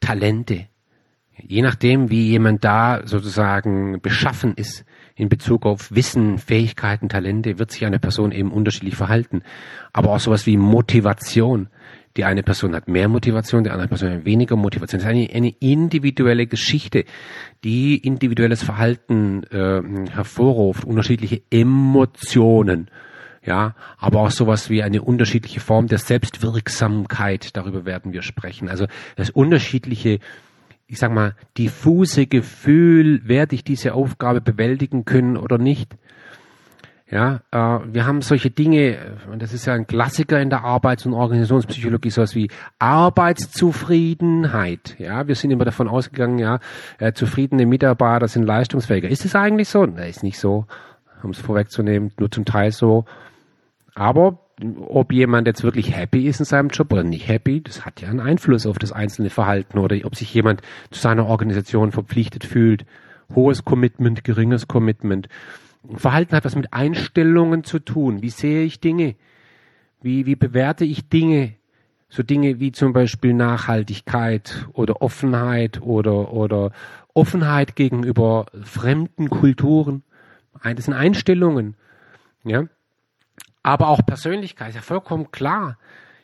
Talente. 0.00 0.66
Je 1.40 1.62
nachdem, 1.62 2.10
wie 2.10 2.28
jemand 2.28 2.64
da 2.64 3.02
sozusagen 3.04 4.00
beschaffen 4.00 4.54
ist 4.54 4.84
in 5.14 5.28
Bezug 5.28 5.66
auf 5.66 5.92
Wissen, 5.92 6.38
Fähigkeiten, 6.38 7.08
Talente, 7.08 7.58
wird 7.58 7.70
sich 7.70 7.84
eine 7.86 7.98
Person 7.98 8.32
eben 8.32 8.50
unterschiedlich 8.50 8.96
verhalten. 8.96 9.42
Aber 9.92 10.10
auch 10.10 10.20
sowas 10.20 10.46
wie 10.46 10.56
Motivation. 10.56 11.68
Die 12.16 12.24
eine 12.24 12.42
Person 12.42 12.74
hat 12.74 12.88
mehr 12.88 13.08
Motivation, 13.08 13.62
die 13.62 13.70
andere 13.70 13.88
Person 13.88 14.10
hat 14.10 14.24
weniger 14.24 14.56
Motivation. 14.56 14.98
Das 14.98 15.06
ist 15.06 15.10
eine, 15.10 15.28
eine 15.32 15.54
individuelle 15.60 16.46
Geschichte, 16.46 17.04
die 17.62 17.98
individuelles 17.98 18.62
Verhalten 18.62 19.44
äh, 19.44 19.82
hervorruft, 20.10 20.84
unterschiedliche 20.84 21.42
Emotionen 21.50 22.90
ja, 23.48 23.74
aber 23.96 24.20
auch 24.20 24.30
sowas 24.30 24.68
wie 24.68 24.82
eine 24.82 25.00
unterschiedliche 25.00 25.60
Form 25.60 25.86
der 25.86 25.96
Selbstwirksamkeit, 25.96 27.56
darüber 27.56 27.86
werden 27.86 28.12
wir 28.12 28.20
sprechen. 28.20 28.68
Also 28.68 28.84
das 29.16 29.30
unterschiedliche, 29.30 30.18
ich 30.86 30.98
sag 30.98 31.12
mal, 31.12 31.34
diffuse 31.56 32.26
Gefühl, 32.26 33.26
werde 33.26 33.54
ich 33.54 33.64
diese 33.64 33.94
Aufgabe 33.94 34.42
bewältigen 34.42 35.06
können 35.06 35.38
oder 35.38 35.56
nicht. 35.56 35.96
Ja, 37.10 37.40
äh, 37.50 37.78
wir 37.90 38.04
haben 38.04 38.20
solche 38.20 38.50
Dinge, 38.50 39.16
und 39.32 39.40
das 39.40 39.54
ist 39.54 39.64
ja 39.64 39.72
ein 39.72 39.86
Klassiker 39.86 40.42
in 40.42 40.50
der 40.50 40.64
Arbeits- 40.64 41.06
und 41.06 41.14
Organisationspsychologie, 41.14 42.10
sowas 42.10 42.34
wie 42.34 42.50
Arbeitszufriedenheit. 42.78 44.96
Ja, 44.98 45.26
wir 45.26 45.36
sind 45.36 45.52
immer 45.52 45.64
davon 45.64 45.88
ausgegangen, 45.88 46.38
ja, 46.38 46.60
äh, 46.98 47.14
zufriedene 47.14 47.64
Mitarbeiter 47.64 48.28
sind 48.28 48.42
leistungsfähiger. 48.42 49.08
Ist 49.08 49.24
es 49.24 49.34
eigentlich 49.34 49.70
so? 49.70 49.86
Nein, 49.86 50.10
ist 50.10 50.22
nicht 50.22 50.38
so, 50.38 50.66
um 51.22 51.30
es 51.30 51.38
vorwegzunehmen, 51.38 52.12
nur 52.18 52.30
zum 52.30 52.44
Teil 52.44 52.72
so. 52.72 53.06
Aber 53.98 54.38
ob 54.86 55.12
jemand 55.12 55.48
jetzt 55.48 55.64
wirklich 55.64 55.92
happy 55.92 56.28
ist 56.28 56.38
in 56.38 56.44
seinem 56.44 56.68
Job 56.68 56.92
oder 56.92 57.02
nicht 57.02 57.26
happy, 57.26 57.60
das 57.60 57.84
hat 57.84 58.00
ja 58.00 58.08
einen 58.08 58.20
Einfluss 58.20 58.64
auf 58.64 58.78
das 58.78 58.92
einzelne 58.92 59.28
Verhalten 59.28 59.76
oder 59.76 59.96
ob 60.04 60.14
sich 60.14 60.32
jemand 60.32 60.62
zu 60.92 61.00
seiner 61.00 61.26
Organisation 61.26 61.90
verpflichtet 61.90 62.44
fühlt. 62.44 62.86
Hohes 63.34 63.64
Commitment, 63.64 64.22
geringes 64.22 64.68
Commitment. 64.68 65.28
Verhalten 65.96 66.36
hat 66.36 66.44
was 66.44 66.54
mit 66.54 66.72
Einstellungen 66.72 67.64
zu 67.64 67.80
tun. 67.80 68.22
Wie 68.22 68.30
sehe 68.30 68.62
ich 68.62 68.78
Dinge? 68.78 69.16
Wie, 70.00 70.26
wie 70.26 70.36
bewerte 70.36 70.84
ich 70.84 71.08
Dinge? 71.08 71.54
So 72.08 72.22
Dinge 72.22 72.60
wie 72.60 72.70
zum 72.70 72.92
Beispiel 72.92 73.34
Nachhaltigkeit 73.34 74.68
oder 74.74 75.02
Offenheit 75.02 75.82
oder, 75.82 76.32
oder 76.32 76.70
Offenheit 77.14 77.74
gegenüber 77.74 78.46
fremden 78.62 79.28
Kulturen. 79.28 80.04
Das 80.62 80.84
sind 80.84 80.94
Einstellungen. 80.94 81.74
Ja 82.44 82.68
aber 83.68 83.88
auch 83.88 84.04
Persönlichkeit, 84.04 84.70
ist 84.70 84.76
ja 84.76 84.80
vollkommen 84.80 85.30
klar. 85.30 85.76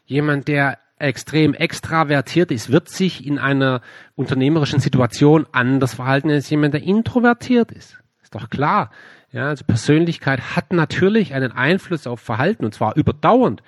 Jemand, 0.07 0.49
der 0.49 0.79
extrem 0.99 1.53
extravertiert 1.53 2.51
ist, 2.51 2.73
wird 2.73 2.89
sich 2.89 3.27
in 3.27 3.39
einer 3.39 3.83
unternehmerischen 4.15 4.81
Situation 4.81 5.47
anders 5.53 5.95
verhalten 5.95 6.31
als 6.31 6.49
jemand, 6.49 6.73
der 6.73 6.83
introvertiert 6.83 7.71
ist. 7.71 7.99
Ist 8.23 8.35
doch 8.35 8.49
klar. 8.49 8.91
Ja, 9.31 9.49
also 9.49 9.65
Persönlichkeit 9.65 10.57
hat 10.57 10.73
natürlich 10.73 11.35
einen 11.35 11.53
Einfluss 11.53 12.07
auf 12.07 12.21
Verhalten 12.21 12.65
und 12.65 12.73
zwar 12.73 12.97
überdauernd. 12.97 13.63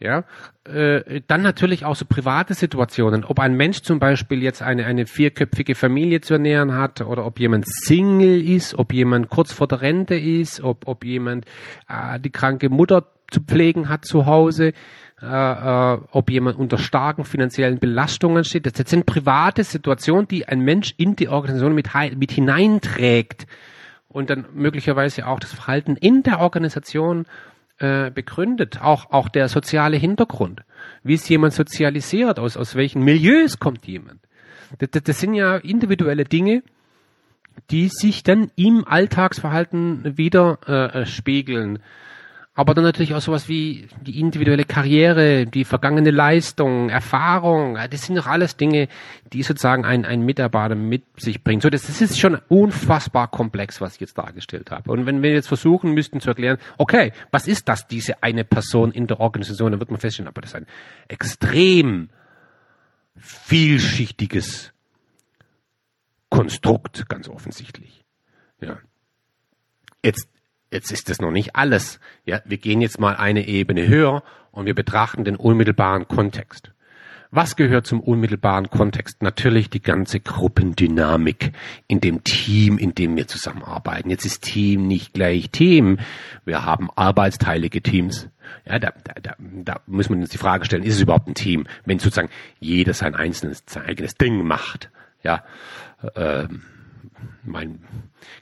Ja, 0.00 0.22
äh, 0.62 1.22
dann 1.26 1.42
natürlich 1.42 1.84
auch 1.84 1.96
so 1.96 2.04
private 2.04 2.54
Situationen, 2.54 3.24
ob 3.24 3.40
ein 3.40 3.54
Mensch 3.54 3.80
zum 3.80 3.98
Beispiel 3.98 4.44
jetzt 4.44 4.62
eine, 4.62 4.86
eine 4.86 5.06
vierköpfige 5.06 5.74
Familie 5.74 6.20
zu 6.20 6.34
ernähren 6.34 6.76
hat 6.76 7.00
oder 7.00 7.26
ob 7.26 7.40
jemand 7.40 7.66
Single 7.66 8.40
ist, 8.40 8.78
ob 8.78 8.92
jemand 8.92 9.28
kurz 9.28 9.52
vor 9.52 9.66
der 9.66 9.80
Rente 9.80 10.14
ist, 10.14 10.60
ob, 10.62 10.86
ob 10.86 11.04
jemand 11.04 11.46
äh, 11.88 12.20
die 12.20 12.30
kranke 12.30 12.68
Mutter 12.68 13.06
zu 13.28 13.40
pflegen 13.40 13.88
hat 13.88 14.04
zu 14.04 14.26
Hause, 14.26 14.72
äh, 15.20 15.26
äh, 15.26 15.98
ob 16.12 16.30
jemand 16.30 16.58
unter 16.58 16.78
starken 16.78 17.24
finanziellen 17.24 17.80
Belastungen 17.80 18.44
steht. 18.44 18.66
Das, 18.66 18.74
das 18.74 18.88
sind 18.88 19.04
private 19.04 19.64
Situationen, 19.64 20.28
die 20.28 20.46
ein 20.46 20.60
Mensch 20.60 20.94
in 20.96 21.16
die 21.16 21.28
Organisation 21.28 21.74
mit, 21.74 21.88
mit 22.16 22.30
hineinträgt 22.30 23.48
und 24.06 24.30
dann 24.30 24.46
möglicherweise 24.54 25.26
auch 25.26 25.40
das 25.40 25.52
Verhalten 25.52 25.96
in 25.96 26.22
der 26.22 26.38
Organisation 26.38 27.26
äh, 27.78 28.10
begründet, 28.10 28.80
auch, 28.80 29.10
auch 29.10 29.28
der 29.28 29.48
soziale 29.48 29.96
Hintergrund. 29.96 30.62
Wie 31.02 31.14
ist 31.14 31.28
jemand 31.28 31.54
sozialisiert? 31.54 32.38
Aus, 32.38 32.56
aus 32.56 32.74
welchen 32.74 33.02
Milieus 33.04 33.58
kommt 33.58 33.86
jemand? 33.86 34.20
Das, 34.78 34.90
das, 34.90 35.02
das 35.02 35.20
sind 35.20 35.34
ja 35.34 35.56
individuelle 35.56 36.24
Dinge, 36.24 36.62
die 37.70 37.88
sich 37.88 38.22
dann 38.22 38.50
im 38.56 38.84
Alltagsverhalten 38.86 40.16
wieder 40.16 40.58
äh, 40.66 41.06
spiegeln. 41.06 41.80
Aber 42.58 42.74
dann 42.74 42.82
natürlich 42.82 43.14
auch 43.14 43.20
sowas 43.20 43.48
wie 43.48 43.86
die 44.00 44.18
individuelle 44.18 44.64
Karriere, 44.64 45.46
die 45.46 45.64
vergangene 45.64 46.10
Leistung, 46.10 46.90
Erfahrung. 46.90 47.78
Das 47.88 48.02
sind 48.02 48.16
doch 48.16 48.26
alles 48.26 48.56
Dinge, 48.56 48.88
die 49.32 49.44
sozusagen 49.44 49.84
ein, 49.84 50.04
ein 50.04 50.22
Mitarbeiter 50.22 50.74
mit 50.74 51.04
sich 51.20 51.44
bringt. 51.44 51.62
So, 51.62 51.70
das, 51.70 51.86
das 51.86 52.00
ist 52.00 52.18
schon 52.18 52.36
unfassbar 52.48 53.28
komplex, 53.28 53.80
was 53.80 53.94
ich 53.94 54.00
jetzt 54.00 54.18
dargestellt 54.18 54.72
habe. 54.72 54.90
Und 54.90 55.06
wenn 55.06 55.22
wir 55.22 55.30
jetzt 55.30 55.46
versuchen 55.46 55.92
müssten 55.92 56.18
zu 56.18 56.30
erklären, 56.30 56.58
okay, 56.78 57.12
was 57.30 57.46
ist 57.46 57.68
das, 57.68 57.86
diese 57.86 58.24
eine 58.24 58.42
Person 58.42 58.90
in 58.90 59.06
der 59.06 59.20
Organisation, 59.20 59.70
dann 59.70 59.78
wird 59.78 59.92
man 59.92 60.00
feststellen, 60.00 60.26
aber 60.26 60.40
das 60.40 60.50
ist 60.50 60.56
ein 60.56 60.66
extrem 61.06 62.08
vielschichtiges 63.18 64.72
Konstrukt, 66.28 67.08
ganz 67.08 67.28
offensichtlich. 67.28 68.04
Ja. 68.60 68.78
Jetzt 70.02 70.28
jetzt 70.70 70.92
ist 70.92 71.08
das 71.08 71.20
noch 71.20 71.30
nicht 71.30 71.56
alles. 71.56 72.00
Ja, 72.24 72.40
wir 72.44 72.58
gehen 72.58 72.80
jetzt 72.80 73.00
mal 73.00 73.16
eine 73.16 73.46
Ebene 73.46 73.86
höher 73.86 74.22
und 74.50 74.66
wir 74.66 74.74
betrachten 74.74 75.24
den 75.24 75.36
unmittelbaren 75.36 76.08
Kontext. 76.08 76.72
Was 77.30 77.56
gehört 77.56 77.86
zum 77.86 78.00
unmittelbaren 78.00 78.70
Kontext? 78.70 79.22
Natürlich 79.22 79.68
die 79.68 79.82
ganze 79.82 80.18
Gruppendynamik 80.18 81.52
in 81.86 82.00
dem 82.00 82.24
Team, 82.24 82.78
in 82.78 82.94
dem 82.94 83.16
wir 83.16 83.28
zusammenarbeiten. 83.28 84.08
Jetzt 84.08 84.24
ist 84.24 84.42
Team 84.44 84.86
nicht 84.86 85.12
gleich 85.12 85.50
Team. 85.50 85.98
Wir 86.46 86.64
haben 86.64 86.88
arbeitsteilige 86.96 87.82
Teams. 87.82 88.30
Ja, 88.64 88.78
da, 88.78 88.94
da, 89.22 89.34
da 89.38 89.80
muss 89.86 90.08
man 90.08 90.20
uns 90.20 90.30
die 90.30 90.38
Frage 90.38 90.64
stellen, 90.64 90.84
ist 90.84 90.94
es 90.94 91.02
überhaupt 91.02 91.28
ein 91.28 91.34
Team, 91.34 91.66
wenn 91.84 91.98
sozusagen 91.98 92.30
jeder 92.60 92.94
sein 92.94 93.14
einzelnes, 93.14 93.62
sein 93.66 93.84
eigenes 93.84 94.14
Ding 94.14 94.42
macht? 94.46 94.90
Ja, 95.22 95.44
ähm, 96.14 96.62
mein 97.44 97.80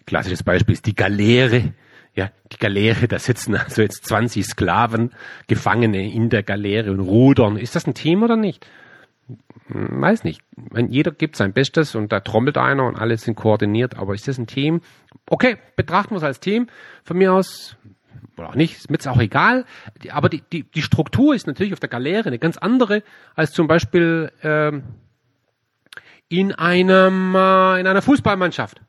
klassisches 0.07 0.45
Beispiel 0.45 0.75
ist 0.75 0.87
die 0.87 0.95
Galeere 0.95 1.73
ja, 2.17 2.31
die 2.51 2.59
Galeere, 2.59 3.09
da 3.09 3.19
sitzen 3.19 3.55
also 3.55 3.83
jetzt 3.83 4.07
20 4.07 4.45
Sklaven, 4.45 5.13
Gefangene 5.47 6.11
in 6.11 6.31
der 6.31 6.43
Galeere 6.43 6.91
und 6.91 7.01
rudern. 7.01 7.59
Ist 7.59 7.77
das 7.77 7.87
ein 7.87 7.95
Team 7.95 8.23
oder 8.23 8.37
nicht? 8.37 8.67
Weiß 9.69 10.25
nicht. 10.25 10.41
Jeder 10.89 11.11
gibt 11.11 11.37
sein 11.37 11.53
Bestes 11.53 11.95
und 11.95 12.13
da 12.13 12.21
trommelt 12.21 12.57
einer 12.57 12.85
und 12.85 12.97
alle 12.97 13.19
sind 13.19 13.35
koordiniert, 13.35 13.97
aber 13.97 14.15
ist 14.15 14.29
das 14.29 14.39
ein 14.39 14.47
Team? 14.47 14.81
Okay, 15.29 15.57
betrachten 15.77 16.15
wir 16.15 16.19
es 16.19 16.23
als 16.23 16.41
Team. 16.41 16.69
Von 17.05 17.19
mir 17.19 17.35
aus, 17.35 17.77
oder 18.39 18.51
auch 18.51 18.55
nicht, 18.55 18.77
ist 18.77 18.91
mir 18.91 18.99
auch 19.11 19.21
egal. 19.21 19.67
Aber 20.11 20.29
die, 20.31 20.43
die, 20.53 20.63
die 20.63 20.83
Struktur 20.83 21.35
ist 21.35 21.47
natürlich 21.47 21.75
auf 21.75 21.81
der 21.81 21.89
Galeere 21.89 22.29
eine 22.29 22.39
ganz 22.39 22.57
andere 22.57 23.03
als 23.35 23.53
zum 23.53 23.67
Beispiel 23.67 24.33
ähm, 24.43 24.85
in 26.29 26.53
einem 26.53 27.35
äh, 27.35 27.81
in 27.81 27.87
einer 27.87 28.03
Fußballmannschaft 28.03 28.81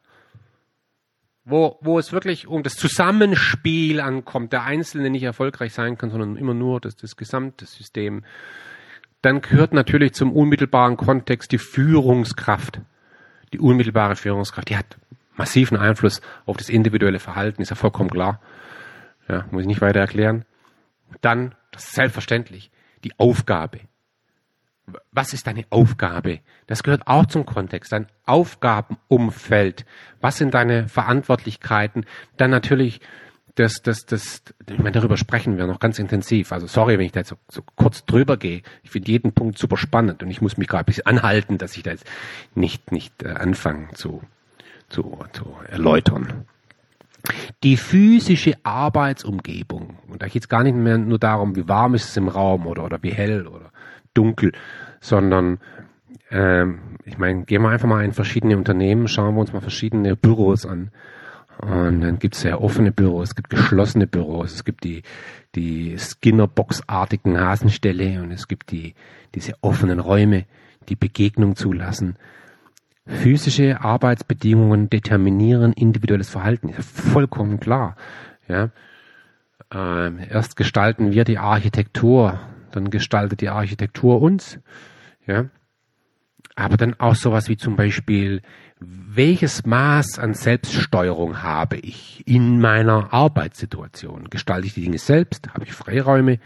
wo, 1.49 1.77
wo 1.81 1.97
es 1.97 2.11
wirklich 2.11 2.47
um 2.47 2.61
das 2.61 2.75
Zusammenspiel 2.75 4.01
ankommt, 4.01 4.51
der 4.51 4.63
Einzelne 4.63 5.09
nicht 5.09 5.23
erfolgreich 5.23 5.73
sein 5.73 5.97
kann, 5.97 6.09
sondern 6.09 6.35
immer 6.35 6.53
nur 6.53 6.81
das, 6.81 6.97
das 6.97 7.15
gesamte 7.15 7.65
System, 7.65 8.25
dann 9.21 9.41
gehört 9.41 9.73
natürlich 9.73 10.13
zum 10.13 10.33
unmittelbaren 10.33 10.97
Kontext 10.97 11.51
die 11.53 11.57
Führungskraft. 11.57 12.81
Die 13.53 13.59
unmittelbare 13.59 14.17
Führungskraft, 14.17 14.69
die 14.69 14.77
hat 14.77 14.97
massiven 15.35 15.77
Einfluss 15.77 16.21
auf 16.45 16.57
das 16.57 16.67
individuelle 16.67 17.19
Verhalten, 17.19 17.61
ist 17.61 17.69
ja 17.69 17.75
vollkommen 17.75 18.09
klar. 18.09 18.41
Ja, 19.29 19.45
muss 19.51 19.61
ich 19.61 19.67
nicht 19.67 19.81
weiter 19.81 20.01
erklären. 20.01 20.43
Dann, 21.21 21.55
das 21.71 21.85
ist 21.85 21.95
selbstverständlich, 21.95 22.71
die 23.05 23.17
Aufgabe 23.17 23.79
was 25.11 25.33
ist 25.33 25.47
deine 25.47 25.65
Aufgabe? 25.69 26.39
Das 26.67 26.83
gehört 26.83 27.07
auch 27.07 27.25
zum 27.25 27.45
Kontext, 27.45 27.91
dein 27.91 28.07
Aufgabenumfeld. 28.25 29.85
Was 30.21 30.37
sind 30.37 30.53
deine 30.53 30.87
Verantwortlichkeiten? 30.87 32.05
Dann 32.37 32.51
natürlich 32.51 33.01
das, 33.55 33.81
das, 33.81 34.05
das, 34.05 34.43
ich 34.69 34.77
meine, 34.77 34.91
darüber 34.91 35.17
sprechen 35.17 35.57
wir 35.57 35.65
noch 35.65 35.79
ganz 35.79 35.97
intensiv. 35.97 36.51
Also 36.51 36.67
sorry, 36.67 36.99
wenn 36.99 37.05
ich 37.05 37.11
da 37.11 37.21
jetzt 37.21 37.29
so, 37.29 37.37
so 37.49 37.63
kurz 37.75 38.05
drüber 38.05 38.37
gehe. 38.37 38.61
Ich 38.83 38.91
finde 38.91 39.11
jeden 39.11 39.33
Punkt 39.33 39.57
super 39.57 39.77
spannend 39.77 40.21
und 40.21 40.29
ich 40.29 40.41
muss 40.41 40.57
mich 40.57 40.67
gerade 40.67 40.83
ein 40.83 40.85
bisschen 40.85 41.07
anhalten, 41.07 41.57
dass 41.57 41.75
ich 41.75 41.83
da 41.83 41.91
jetzt 41.91 42.05
nicht, 42.53 42.91
nicht 42.91 43.23
äh, 43.23 43.29
anfange 43.29 43.89
zu, 43.93 44.21
zu, 44.89 45.17
zu 45.33 45.55
erläutern. 45.67 46.45
Die 47.63 47.77
physische 47.77 48.53
Arbeitsumgebung, 48.63 49.97
und 50.07 50.21
da 50.21 50.27
geht 50.27 50.43
es 50.43 50.49
gar 50.49 50.63
nicht 50.63 50.75
mehr 50.75 50.97
nur 50.97 51.19
darum, 51.19 51.55
wie 51.55 51.67
warm 51.67 51.95
ist 51.95 52.09
es 52.09 52.15
im 52.15 52.29
Raum 52.29 52.67
oder, 52.67 52.85
oder 52.85 53.01
wie 53.01 53.11
hell 53.11 53.47
oder 53.47 53.71
dunkel, 54.17 54.51
sondern 54.99 55.59
ähm, 56.31 56.79
ich 57.05 57.17
meine, 57.17 57.43
gehen 57.43 57.61
wir 57.61 57.69
einfach 57.69 57.87
mal 57.87 58.03
in 58.03 58.13
verschiedene 58.13 58.57
Unternehmen, 58.57 59.07
schauen 59.07 59.35
wir 59.35 59.41
uns 59.41 59.53
mal 59.53 59.61
verschiedene 59.61 60.15
Büros 60.15 60.65
an. 60.65 60.91
Und 61.59 62.01
dann 62.01 62.19
gibt 62.19 62.35
es 62.35 62.41
sehr 62.41 62.61
offene 62.61 62.91
Büros, 62.91 63.29
es 63.29 63.35
gibt 63.35 63.49
geschlossene 63.49 64.05
Büros, 64.05 64.53
es 64.53 64.63
gibt 64.63 64.83
die, 64.83 65.01
die 65.55 65.97
Skinner-Box-artigen 65.97 67.39
Hasenställe 67.39 68.21
und 68.21 68.31
es 68.31 68.47
gibt 68.47 68.71
die, 68.71 68.93
diese 69.33 69.53
offenen 69.61 69.99
Räume, 69.99 70.45
die 70.89 70.95
Begegnung 70.95 71.55
zulassen. 71.55 72.15
Physische 73.07 73.81
Arbeitsbedingungen 73.81 74.89
determinieren 74.89 75.73
individuelles 75.73 76.29
Verhalten, 76.29 76.69
ist 76.69 76.89
vollkommen 76.91 77.59
klar. 77.59 77.95
Ja. 78.47 78.69
Ähm, 79.73 80.19
erst 80.29 80.57
gestalten 80.57 81.11
wir 81.11 81.23
die 81.23 81.39
Architektur 81.39 82.39
dann 82.71 82.89
gestaltet 82.89 83.41
die 83.41 83.49
Architektur 83.49 84.21
uns. 84.21 84.59
Ja. 85.25 85.45
Aber 86.55 86.77
dann 86.77 86.99
auch 86.99 87.15
sowas 87.15 87.49
wie 87.49 87.57
zum 87.57 87.75
Beispiel, 87.75 88.41
welches 88.79 89.65
Maß 89.65 90.19
an 90.19 90.33
Selbststeuerung 90.33 91.43
habe 91.43 91.77
ich 91.77 92.23
in 92.27 92.59
meiner 92.59 93.13
Arbeitssituation? 93.13 94.29
Gestalte 94.29 94.67
ich 94.67 94.73
die 94.73 94.81
Dinge 94.81 94.97
selbst? 94.97 95.53
Habe 95.53 95.65
ich 95.65 95.73
Freiräume? 95.73 96.39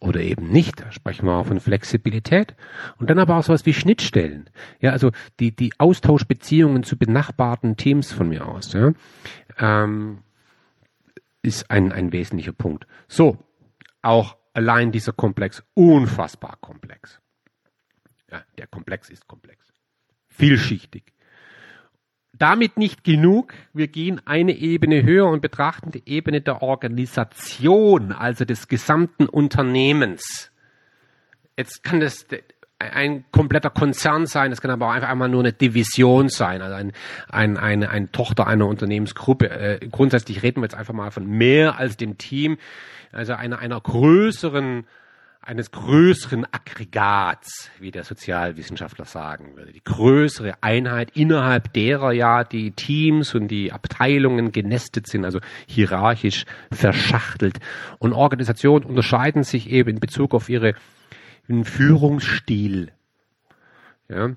Oder 0.00 0.20
eben 0.20 0.48
nicht. 0.50 0.80
Da 0.80 0.92
sprechen 0.92 1.26
wir 1.26 1.34
auch 1.34 1.46
von 1.46 1.60
Flexibilität. 1.60 2.54
Und 2.98 3.10
dann 3.10 3.18
aber 3.18 3.36
auch 3.36 3.42
sowas 3.42 3.66
wie 3.66 3.74
Schnittstellen. 3.74 4.48
Ja, 4.80 4.92
also 4.92 5.10
die, 5.40 5.54
die 5.54 5.72
Austauschbeziehungen 5.78 6.84
zu 6.84 6.96
benachbarten 6.96 7.76
Teams 7.76 8.12
von 8.12 8.28
mir 8.28 8.46
aus. 8.46 8.72
Ja, 8.72 8.92
ähm, 9.58 10.18
ist 11.42 11.70
ein, 11.70 11.92
ein 11.92 12.12
wesentlicher 12.12 12.52
Punkt. 12.52 12.86
So, 13.08 13.38
auch 14.02 14.36
allein 14.58 14.90
dieser 14.90 15.12
Komplex 15.12 15.62
unfassbar 15.74 16.58
komplex. 16.60 17.20
Ja, 18.28 18.42
der 18.58 18.66
Komplex 18.66 19.08
ist 19.08 19.28
komplex. 19.28 19.72
Vielschichtig. 20.26 21.14
Damit 22.32 22.76
nicht 22.76 23.04
genug. 23.04 23.54
Wir 23.72 23.86
gehen 23.86 24.20
eine 24.26 24.56
Ebene 24.56 25.04
höher 25.04 25.28
und 25.28 25.42
betrachten 25.42 25.92
die 25.92 26.02
Ebene 26.06 26.40
der 26.40 26.60
Organisation, 26.60 28.10
also 28.10 28.44
des 28.44 28.66
gesamten 28.66 29.28
Unternehmens. 29.28 30.50
Jetzt 31.56 31.84
kann 31.84 32.00
das 32.00 32.26
ein 32.78 33.24
kompletter 33.32 33.70
Konzern 33.70 34.26
sein, 34.26 34.52
es 34.52 34.60
kann 34.60 34.70
aber 34.70 34.86
auch 34.86 34.92
einfach 34.92 35.08
einmal 35.08 35.28
nur 35.28 35.40
eine 35.40 35.52
Division 35.52 36.28
sein, 36.28 36.62
also 36.62 36.76
ein, 36.76 36.92
ein, 37.28 37.56
eine, 37.56 37.90
eine 37.90 38.12
Tochter 38.12 38.46
einer 38.46 38.66
Unternehmensgruppe. 38.66 39.50
Äh, 39.50 39.88
grundsätzlich 39.88 40.42
reden 40.42 40.60
wir 40.60 40.66
jetzt 40.66 40.76
einfach 40.76 40.94
mal 40.94 41.10
von 41.10 41.26
mehr 41.26 41.78
als 41.78 41.96
dem 41.96 42.18
Team 42.18 42.56
also 43.12 43.34
einer, 43.34 43.58
einer 43.58 43.80
größeren, 43.80 44.84
eines 45.40 45.70
größeren 45.70 46.46
Aggregats, 46.52 47.70
wie 47.80 47.90
der 47.90 48.04
Sozialwissenschaftler 48.04 49.06
sagen 49.06 49.56
würde. 49.56 49.72
Die 49.72 49.82
größere 49.82 50.54
Einheit, 50.60 51.16
innerhalb 51.16 51.72
derer 51.72 52.12
ja 52.12 52.44
die 52.44 52.72
Teams 52.72 53.34
und 53.34 53.48
die 53.48 53.72
Abteilungen 53.72 54.52
genestet 54.52 55.06
sind, 55.06 55.24
also 55.24 55.40
hierarchisch 55.66 56.44
verschachtelt. 56.70 57.58
Und 57.98 58.12
Organisationen 58.12 58.84
unterscheiden 58.84 59.42
sich 59.42 59.70
eben 59.70 59.90
in 59.90 60.00
Bezug 60.00 60.34
auf 60.34 60.48
ihre 60.48 60.74
Führungsstil. 61.64 62.92
Ja. 64.08 64.30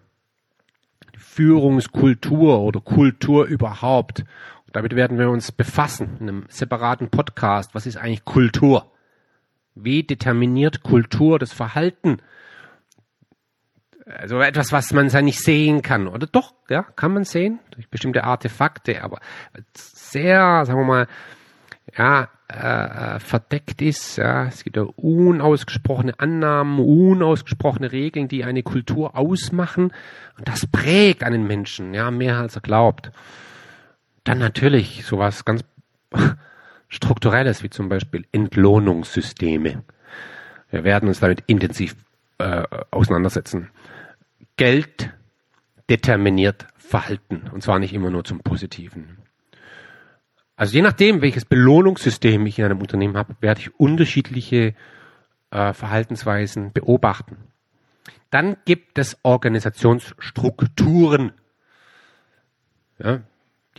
Führungskultur 1.18 2.60
oder 2.60 2.82
Kultur 2.82 3.46
überhaupt. 3.46 4.24
Damit 4.72 4.96
werden 4.96 5.18
wir 5.18 5.30
uns 5.30 5.52
befassen 5.52 6.18
in 6.20 6.30
einem 6.30 6.46
separaten 6.48 7.10
Podcast. 7.10 7.76
Was 7.76 7.86
ist 7.86 7.98
eigentlich 7.98 8.26
Kultur? 8.26 8.92
Wie 9.76 10.04
determiniert 10.04 10.84
Kultur 10.84 11.40
das 11.40 11.54
Verhalten? 11.54 12.18
Also 14.06 14.40
etwas, 14.40 14.72
was 14.72 14.92
man 14.94 15.10
ja 15.10 15.22
nicht 15.22 15.40
sehen 15.40 15.82
kann. 15.82 16.08
Oder 16.08 16.28
doch, 16.28 16.54
ja, 16.70 16.84
kann 16.84 17.14
man 17.14 17.24
sehen 17.24 17.60
durch 17.72 17.90
bestimmte 17.90 18.24
Artefakte, 18.24 19.04
aber 19.04 19.20
sehr, 19.74 20.66
sagen 20.66 20.80
wir 20.80 20.86
mal, 20.86 21.08
ja, 21.98 22.30
äh, 22.48 23.20
verdeckt 23.20 23.82
ist. 23.82 24.18
Ja. 24.18 24.46
Es 24.46 24.64
gibt 24.64 24.78
ja 24.78 24.84
unausgesprochene 24.84 26.20
Annahmen, 26.20 26.80
unausgesprochene 26.80 27.92
Regeln, 27.92 28.28
die 28.28 28.44
eine 28.44 28.64
Kultur 28.64 29.18
ausmachen. 29.18 29.94
Und 30.38 30.48
das 30.48 30.68
prägt 30.68 31.24
einen 31.24 31.48
Menschen, 31.48 31.94
ja, 31.94 32.12
mehr 32.12 32.38
als 32.38 32.56
er 32.56 32.62
glaubt. 32.62 33.12
Dann 34.24 34.40
natürlich 34.40 35.06
sowas 35.06 35.46
ganz 35.46 35.64
Strukturelles, 36.90 37.64
wie 37.64 37.70
zum 37.70 37.88
Beispiel 37.88 38.26
Entlohnungssysteme. 38.32 39.84
Wir 40.70 40.84
werden 40.84 41.08
uns 41.08 41.22
damit 41.22 41.44
intensiv 41.48 41.96
äh, 42.38 42.64
auseinandersetzen. 42.92 43.70
Geld 44.58 45.10
determiniert 45.90 46.68
Verhalten 46.78 47.44
und 47.54 47.64
zwar 47.64 47.80
nicht 47.80 47.94
immer 47.94 48.10
nur 48.10 48.26
zum 48.26 48.40
Positiven. 48.40 49.21
Also 50.62 50.76
je 50.76 50.84
nachdem, 50.84 51.24
welches 51.24 51.46
Belohnungssystem 51.46 52.46
ich 52.46 52.60
in 52.60 52.66
einem 52.66 52.82
Unternehmen 52.82 53.18
habe, 53.18 53.36
werde 53.40 53.62
ich 53.62 53.80
unterschiedliche 53.80 54.76
äh, 55.50 55.74
Verhaltensweisen 55.74 56.72
beobachten. 56.72 57.38
Dann 58.30 58.58
gibt 58.66 59.00
es 59.00 59.18
Organisationsstrukturen. 59.24 61.32
Ja, 63.00 63.22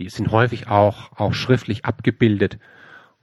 die 0.00 0.08
sind 0.08 0.32
häufig 0.32 0.66
auch, 0.66 1.12
auch 1.12 1.34
schriftlich 1.34 1.84
abgebildet. 1.84 2.58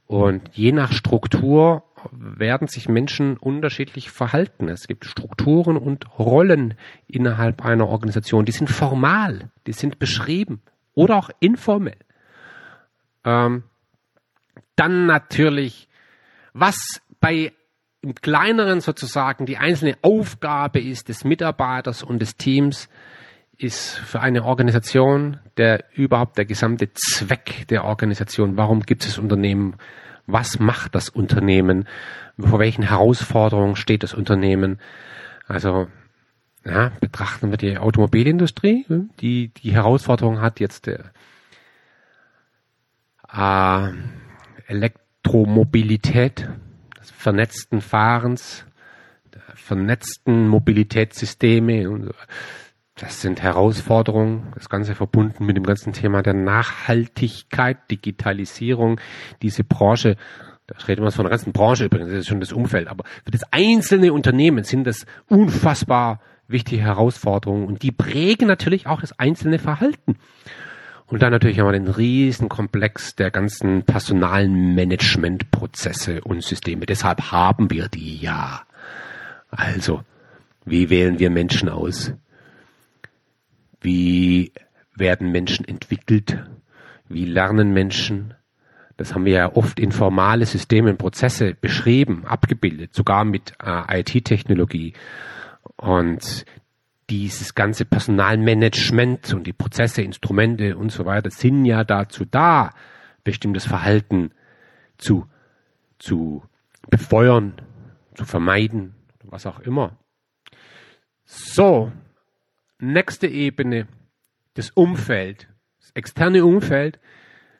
Und 0.06 0.48
je 0.54 0.72
nach 0.72 0.92
Struktur 0.92 1.84
werden 2.12 2.66
sich 2.66 2.88
Menschen 2.88 3.36
unterschiedlich 3.36 4.10
verhalten. 4.10 4.70
Es 4.70 4.86
gibt 4.86 5.04
Strukturen 5.04 5.76
und 5.76 6.18
Rollen 6.18 6.78
innerhalb 7.06 7.62
einer 7.62 7.88
Organisation, 7.88 8.46
die 8.46 8.52
sind 8.52 8.70
formal, 8.70 9.50
die 9.66 9.74
sind 9.74 9.98
beschrieben 9.98 10.62
oder 10.94 11.16
auch 11.16 11.28
informell. 11.40 11.98
Ähm, 13.24 13.64
dann 14.76 15.06
natürlich, 15.06 15.88
was 16.52 17.02
bei 17.20 17.52
im 18.02 18.14
kleineren 18.14 18.80
sozusagen 18.80 19.44
die 19.44 19.58
einzelne 19.58 19.98
Aufgabe 20.02 20.80
ist 20.80 21.08
des 21.08 21.24
Mitarbeiters 21.24 22.02
und 22.02 22.20
des 22.20 22.36
Teams, 22.36 22.88
ist 23.58 23.98
für 23.98 24.20
eine 24.20 24.44
Organisation 24.44 25.38
der 25.58 25.84
überhaupt 25.92 26.38
der 26.38 26.46
gesamte 26.46 26.92
Zweck 26.94 27.68
der 27.68 27.84
Organisation. 27.84 28.56
Warum 28.56 28.80
gibt 28.80 29.04
es 29.04 29.18
Unternehmen? 29.18 29.76
Was 30.26 30.58
macht 30.58 30.94
das 30.94 31.10
Unternehmen? 31.10 31.86
Vor 32.38 32.58
welchen 32.58 32.82
Herausforderungen 32.82 33.76
steht 33.76 34.02
das 34.02 34.14
Unternehmen? 34.14 34.80
Also 35.46 35.88
ja, 36.64 36.92
betrachten 37.00 37.50
wir 37.50 37.58
die 37.58 37.76
Automobilindustrie, 37.76 38.86
die 39.20 39.48
die 39.48 39.72
Herausforderung 39.72 40.40
hat 40.40 40.60
jetzt 40.60 40.86
äh, 43.34 43.88
Elektromobilität, 44.66 46.48
des 46.98 47.10
vernetzten 47.10 47.80
Fahrens, 47.80 48.64
der 49.32 49.42
vernetzten 49.54 50.48
Mobilitätssysteme 50.48 51.88
und 51.90 52.12
das 52.96 53.22
sind 53.22 53.42
Herausforderungen, 53.42 54.52
das 54.54 54.68
Ganze 54.68 54.94
verbunden 54.94 55.46
mit 55.46 55.56
dem 55.56 55.64
ganzen 55.64 55.92
Thema 55.94 56.22
der 56.22 56.34
Nachhaltigkeit, 56.34 57.90
Digitalisierung, 57.90 59.00
diese 59.40 59.64
Branche, 59.64 60.16
da 60.66 60.76
reden 60.86 61.02
wir 61.02 61.10
von 61.10 61.24
der 61.24 61.30
ganzen 61.30 61.52
Branche 61.52 61.86
übrigens, 61.86 62.10
das 62.10 62.20
ist 62.20 62.28
schon 62.28 62.40
das 62.40 62.52
Umfeld, 62.52 62.88
aber 62.88 63.04
für 63.24 63.30
das 63.30 63.42
einzelne 63.52 64.12
Unternehmen 64.12 64.64
sind 64.64 64.86
das 64.86 65.06
unfassbar 65.28 66.20
wichtige 66.46 66.82
Herausforderungen 66.82 67.66
und 67.66 67.82
die 67.82 67.92
prägen 67.92 68.46
natürlich 68.46 68.86
auch 68.86 69.00
das 69.00 69.18
einzelne 69.18 69.58
Verhalten. 69.58 70.16
Und 71.10 71.22
dann 71.22 71.32
natürlich 71.32 71.58
haben 71.58 71.66
wir 71.66 71.72
den 71.72 71.88
riesen 71.88 72.48
Komplex 72.48 73.16
der 73.16 73.32
ganzen 73.32 73.82
Personalmanagementprozesse 73.82 76.20
und 76.22 76.44
Systeme. 76.44 76.86
Deshalb 76.86 77.32
haben 77.32 77.68
wir 77.70 77.88
die 77.88 78.16
ja. 78.16 78.62
Also, 79.50 80.04
wie 80.64 80.88
wählen 80.88 81.18
wir 81.18 81.30
Menschen 81.30 81.68
aus? 81.68 82.12
Wie 83.80 84.52
werden 84.94 85.32
Menschen 85.32 85.66
entwickelt? 85.66 86.38
Wie 87.08 87.24
lernen 87.24 87.72
Menschen? 87.72 88.34
Das 88.96 89.12
haben 89.12 89.24
wir 89.24 89.32
ja 89.32 89.56
oft 89.56 89.80
in 89.80 89.90
formale 89.90 90.46
Systeme 90.46 90.90
und 90.90 90.98
Prozesse 90.98 91.56
beschrieben, 91.60 92.24
abgebildet, 92.24 92.94
sogar 92.94 93.24
mit 93.24 93.54
äh, 93.64 94.00
IT-Technologie. 94.00 94.92
Und 95.76 96.44
dieses 97.10 97.54
ganze 97.56 97.84
Personalmanagement 97.84 99.34
und 99.34 99.46
die 99.46 99.52
Prozesse, 99.52 100.02
Instrumente 100.02 100.76
und 100.76 100.92
so 100.92 101.04
weiter 101.04 101.30
sind 101.30 101.64
ja 101.64 101.82
dazu 101.82 102.24
da, 102.24 102.70
bestimmtes 103.24 103.66
Verhalten 103.66 104.30
zu, 104.96 105.26
zu 105.98 106.44
befeuern, 106.88 107.54
zu 108.14 108.24
vermeiden, 108.24 108.94
was 109.24 109.44
auch 109.44 109.60
immer. 109.60 109.98
So, 111.24 111.90
nächste 112.78 113.26
Ebene, 113.26 113.88
das 114.54 114.70
Umfeld, 114.70 115.48
das 115.80 115.90
externe 115.94 116.44
Umfeld, 116.44 117.00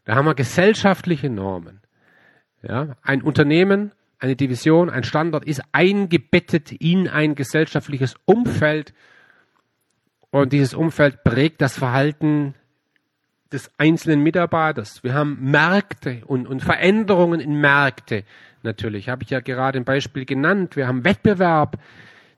da 0.04 0.14
haben 0.14 0.26
wir 0.26 0.34
gesellschaftliche 0.34 1.28
Normen. 1.28 1.80
Ja, 2.62 2.96
ein 3.02 3.22
Unternehmen, 3.22 3.92
eine 4.18 4.36
Division, 4.36 4.90
ein 4.90 5.04
Standort 5.04 5.44
ist 5.44 5.62
eingebettet 5.72 6.72
in 6.72 7.08
ein 7.08 7.34
gesellschaftliches 7.34 8.14
Umfeld, 8.26 8.92
und 10.30 10.52
dieses 10.52 10.74
Umfeld 10.74 11.24
prägt 11.24 11.60
das 11.60 11.76
Verhalten 11.76 12.54
des 13.52 13.70
einzelnen 13.78 14.22
Mitarbeiters. 14.22 15.02
Wir 15.02 15.14
haben 15.14 15.38
Märkte 15.50 16.22
und, 16.26 16.46
und 16.46 16.62
Veränderungen 16.62 17.40
in 17.40 17.60
Märkte. 17.60 18.24
Natürlich 18.62 19.08
habe 19.08 19.24
ich 19.24 19.30
ja 19.30 19.40
gerade 19.40 19.78
ein 19.78 19.84
Beispiel 19.84 20.24
genannt. 20.24 20.76
Wir 20.76 20.86
haben 20.86 21.04
Wettbewerb 21.04 21.78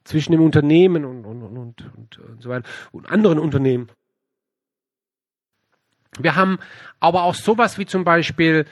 zwischen 0.04 0.32
dem 0.32 0.40
Unternehmen 0.40 1.04
und, 1.04 1.24
und, 1.24 1.42
und, 1.42 1.56
und, 1.56 2.18
und, 2.18 2.42
so 2.42 2.48
weiter 2.48 2.68
und 2.92 3.10
anderen 3.10 3.38
Unternehmen. 3.38 3.90
Wir 6.18 6.36
haben 6.36 6.58
aber 7.00 7.22
auch 7.22 7.34
sowas 7.34 7.78
wie 7.78 7.86
zum 7.86 8.04
Beispiel 8.04 8.66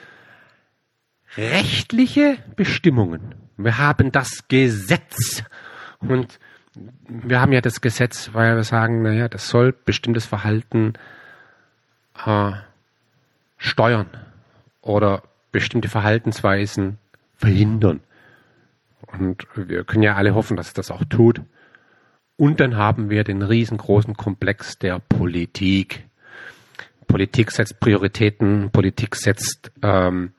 rechtliche 1.36 2.38
Bestimmungen. 2.56 3.34
Wir 3.56 3.78
haben 3.78 4.12
das 4.12 4.48
Gesetz 4.48 5.42
und 6.00 6.38
wir 7.08 7.40
haben 7.40 7.52
ja 7.52 7.60
das 7.60 7.80
Gesetz, 7.80 8.30
weil 8.32 8.56
wir 8.56 8.64
sagen, 8.64 9.02
naja, 9.02 9.28
das 9.28 9.48
soll 9.48 9.72
bestimmtes 9.72 10.26
Verhalten 10.26 10.94
äh, 12.24 12.52
steuern 13.58 14.08
oder 14.80 15.22
bestimmte 15.52 15.88
Verhaltensweisen 15.88 16.98
verhindern. 17.36 18.00
Und 19.06 19.46
wir 19.54 19.84
können 19.84 20.02
ja 20.02 20.14
alle 20.14 20.34
hoffen, 20.34 20.56
dass 20.56 20.68
es 20.68 20.74
das 20.74 20.90
auch 20.90 21.04
tut. 21.04 21.40
Und 22.36 22.60
dann 22.60 22.76
haben 22.76 23.10
wir 23.10 23.24
den 23.24 23.42
riesengroßen 23.42 24.16
Komplex 24.16 24.78
der 24.78 24.98
Politik. 24.98 26.04
Politik 27.06 27.50
setzt 27.50 27.80
Prioritäten, 27.80 28.70
Politik 28.70 29.16
setzt 29.16 29.72
ähm, 29.82 30.32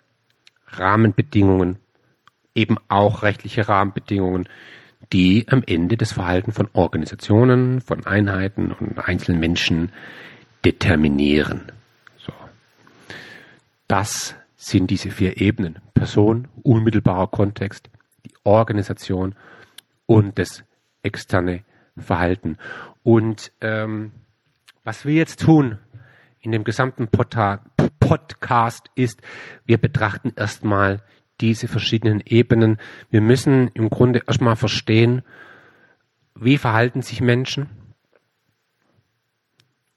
Rahmenbedingungen, 0.68 1.78
eben 2.56 2.78
auch 2.88 3.24
rechtliche 3.24 3.68
Rahmenbedingungen, 3.68 4.48
die 5.12 5.48
am 5.50 5.64
Ende 5.66 5.98
das 5.98 6.14
Verhalten 6.14 6.52
von 6.52 6.70
Organisationen, 6.74 7.82
von 7.82 8.06
Einheiten 8.06 8.72
und 8.72 8.98
einzelnen 9.00 9.40
Menschen 9.40 9.92
determinieren. 10.64 11.72
So. 12.18 12.34
Das 13.88 14.36
sind 14.56 14.90
diese 14.90 15.10
vier 15.10 15.42
Ebenen. 15.42 15.80
Person, 15.94 16.48
unmittelbarer 16.64 17.28
Kontext, 17.28 17.90
die 18.26 18.34
Organisation 18.44 19.36
und 20.06 20.40
das 20.40 20.64
externe 21.04 21.64
Verhalten. 21.98 22.58
Und 23.04 23.52
ähm, 23.62 24.12
was 24.84 25.06
wir 25.06 25.14
jetzt 25.14 25.42
tun 25.42 25.78
in 26.40 26.52
dem 26.52 26.64
gesamten 26.64 27.08
Podcast 27.08 28.86
ist, 28.96 29.22
wir 29.66 29.78
betrachten 29.78 30.34
erstmal 30.36 31.04
diese 31.42 31.68
verschiedenen 31.68 32.22
Ebenen. 32.26 32.78
Wir 33.10 33.22
müssen 33.22 33.70
im 33.74 33.90
Grunde 33.90 34.22
erstmal 34.28 34.56
verstehen, 34.56 35.24
wie 36.36 36.58
verhalten 36.58 37.02
sich 37.02 37.22
Menschen 37.22 37.70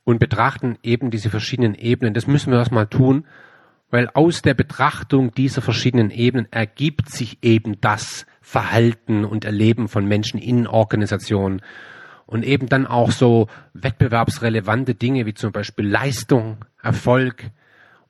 und 0.05 0.19
betrachten 0.19 0.79
eben 0.83 1.11
diese 1.11 1.31
verschiedenen 1.31 1.75
Ebenen. 1.75 2.15
Das 2.15 2.27
müssen 2.27 2.51
wir 2.51 2.59
erstmal 2.59 2.87
tun, 2.87 3.27
weil 3.91 4.09
aus 4.13 4.43
der 4.43 4.55
Betrachtung 4.55 5.33
dieser 5.33 5.63
verschiedenen 5.63 6.11
Ebenen 6.11 6.51
ergibt 6.51 7.11
sich 7.11 7.39
eben 7.43 7.81
das 7.81 8.27
Verhalten 8.41 9.25
und 9.25 9.45
Erleben 9.45 9.89
von 9.89 10.07
Menschen 10.07 10.41
in 10.41 10.67
Organisationen 10.67 11.63
und 12.27 12.45
eben 12.45 12.69
dann 12.69 12.87
auch 12.87 13.11
so 13.11 13.49
wettbewerbsrelevante 13.75 14.95
Dinge 14.95 15.27
wie 15.27 15.35
zum 15.35 15.53
Beispiel 15.53 15.87
Leistung, 15.87 16.59
Erfolg, 16.83 17.51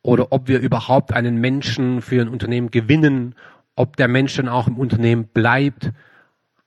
oder 0.04 0.32
ob 0.32 0.48
wir 0.48 0.60
überhaupt 0.60 1.14
einen 1.14 1.40
Menschen 1.40 2.02
für 2.02 2.20
ein 2.20 2.28
Unternehmen 2.28 2.70
gewinnen, 2.70 3.34
ob 3.74 3.96
der 3.96 4.06
Mensch 4.06 4.36
dann 4.36 4.48
auch 4.48 4.68
im 4.68 4.76
Unternehmen 4.76 5.26
bleibt. 5.26 5.92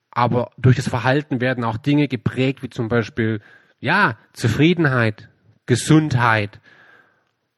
Aber 0.10 0.50
durch 0.58 0.76
das 0.76 0.90
Verhalten 0.90 1.40
werden 1.40 1.64
auch 1.64 1.78
Dinge 1.78 2.08
geprägt, 2.08 2.64
wie 2.64 2.70
zum 2.72 2.90
Beispiel, 2.90 3.40
ja, 3.80 4.18
Zufriedenheit, 4.34 5.30
Gesundheit 5.68 6.60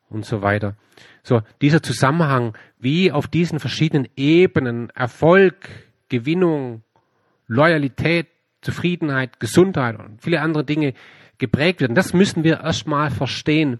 und 0.10 0.26
so 0.26 0.42
weiter. 0.42 0.76
So, 1.24 1.44
dieser 1.62 1.82
Zusammenhang, 1.82 2.58
wie 2.78 3.14
auf 3.14 3.28
diesen 3.28 3.62
verschiedenen 3.62 4.10
Ebenen 4.18 4.90
Erfolg, 4.90 5.56
Gewinnung, 6.10 6.84
Loyalität, 7.48 8.28
Zufriedenheit, 8.60 9.40
Gesundheit 9.40 9.98
und 9.98 10.22
viele 10.22 10.42
andere 10.42 10.66
Dinge 10.66 10.94
geprägt 11.38 11.80
werden, 11.80 11.96
das 11.96 12.12
müssen 12.12 12.44
wir 12.44 12.60
erstmal 12.60 13.12
verstehen. 13.12 13.80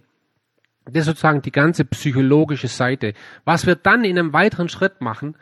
Das 0.92 1.02
ist 1.02 1.06
sozusagen 1.06 1.42
die 1.42 1.52
ganze 1.52 1.84
psychologische 1.84 2.68
Seite. 2.68 3.14
Was 3.44 3.66
wir 3.66 3.76
dann 3.76 4.04
in 4.04 4.18
einem 4.18 4.32
weiteren 4.32 4.68
Schritt 4.68 5.00
machen, 5.00 5.36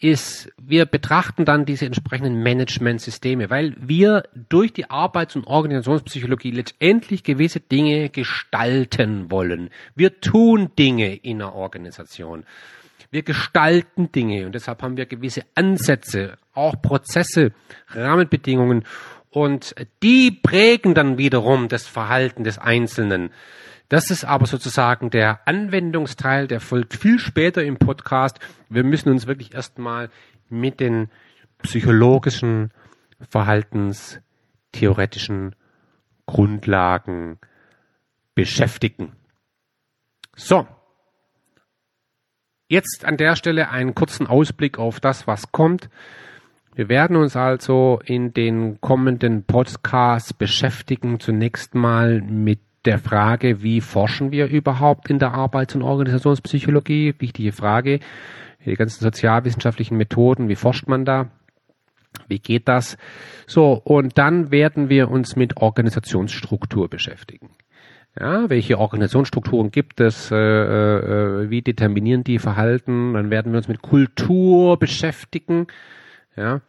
ist, 0.00 0.52
wir 0.56 0.86
betrachten 0.86 1.44
dann 1.44 1.64
diese 1.64 1.86
entsprechenden 1.86 2.42
Managementsysteme, 2.42 3.50
weil 3.50 3.74
wir 3.80 4.24
durch 4.48 4.72
die 4.72 4.90
Arbeits- 4.90 5.34
und 5.34 5.46
Organisationspsychologie 5.46 6.52
letztendlich 6.52 7.24
gewisse 7.24 7.60
Dinge 7.60 8.08
gestalten 8.08 9.30
wollen. 9.30 9.70
Wir 9.96 10.20
tun 10.20 10.70
Dinge 10.78 11.16
in 11.16 11.42
einer 11.42 11.54
Organisation. 11.54 12.44
Wir 13.10 13.22
gestalten 13.22 14.12
Dinge 14.12 14.46
und 14.46 14.54
deshalb 14.54 14.82
haben 14.82 14.96
wir 14.96 15.06
gewisse 15.06 15.42
Ansätze, 15.54 16.36
auch 16.54 16.80
Prozesse, 16.80 17.52
Rahmenbedingungen 17.88 18.84
und 19.30 19.74
die 20.02 20.30
prägen 20.30 20.94
dann 20.94 21.18
wiederum 21.18 21.68
das 21.68 21.86
Verhalten 21.86 22.44
des 22.44 22.58
Einzelnen. 22.58 23.30
Das 23.88 24.10
ist 24.10 24.24
aber 24.24 24.46
sozusagen 24.46 25.10
der 25.10 25.40
Anwendungsteil, 25.46 26.46
der 26.46 26.60
folgt 26.60 26.94
viel 26.94 27.18
später 27.18 27.64
im 27.64 27.78
Podcast. 27.78 28.38
Wir 28.68 28.84
müssen 28.84 29.10
uns 29.10 29.26
wirklich 29.26 29.54
erstmal 29.54 30.10
mit 30.50 30.78
den 30.80 31.08
psychologischen, 31.62 32.70
verhaltenstheoretischen 33.30 35.56
Grundlagen 36.26 37.38
beschäftigen. 38.34 39.14
So. 40.36 40.68
Jetzt 42.68 43.06
an 43.06 43.16
der 43.16 43.34
Stelle 43.34 43.70
einen 43.70 43.94
kurzen 43.94 44.26
Ausblick 44.26 44.78
auf 44.78 45.00
das, 45.00 45.26
was 45.26 45.52
kommt. 45.52 45.88
Wir 46.74 46.90
werden 46.90 47.16
uns 47.16 47.34
also 47.34 47.98
in 48.04 48.34
den 48.34 48.78
kommenden 48.82 49.44
Podcasts 49.44 50.34
beschäftigen, 50.34 51.18
zunächst 51.18 51.74
mal 51.74 52.20
mit 52.20 52.60
der 52.84 52.98
Frage, 52.98 53.62
wie 53.62 53.80
forschen 53.80 54.30
wir 54.30 54.46
überhaupt 54.46 55.10
in 55.10 55.18
der 55.18 55.32
Arbeits- 55.32 55.74
und 55.74 55.82
Organisationspsychologie? 55.82 57.14
Wichtige 57.18 57.52
Frage. 57.52 58.00
Die 58.64 58.74
ganzen 58.74 59.02
sozialwissenschaftlichen 59.02 59.96
Methoden, 59.96 60.48
wie 60.48 60.56
forscht 60.56 60.88
man 60.88 61.04
da? 61.04 61.30
Wie 62.26 62.38
geht 62.38 62.68
das? 62.68 62.96
So, 63.46 63.72
und 63.72 64.18
dann 64.18 64.50
werden 64.50 64.90
wir 64.90 65.10
uns 65.10 65.36
mit 65.36 65.56
Organisationsstruktur 65.56 66.88
beschäftigen. 66.88 67.50
Ja, 68.18 68.50
welche 68.50 68.78
Organisationsstrukturen 68.78 69.70
gibt 69.70 70.00
es? 70.00 70.30
Äh, 70.32 70.36
äh, 70.36 71.50
wie 71.50 71.62
determinieren 71.62 72.24
die 72.24 72.38
Verhalten? 72.38 73.14
Dann 73.14 73.30
werden 73.30 73.52
wir 73.52 73.58
uns 73.58 73.68
mit 73.68 73.80
Kultur 73.80 74.76
beschäftigen. 74.78 75.68
Ja, 76.36 76.60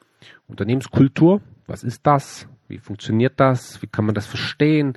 Unternehmenskultur, 0.47 1.41
was 1.65 1.83
ist 1.83 2.05
das? 2.05 2.47
Wie 2.67 2.77
funktioniert 2.77 3.39
das? 3.39 3.81
Wie 3.81 3.87
kann 3.87 4.05
man 4.05 4.15
das 4.15 4.27
verstehen? 4.27 4.93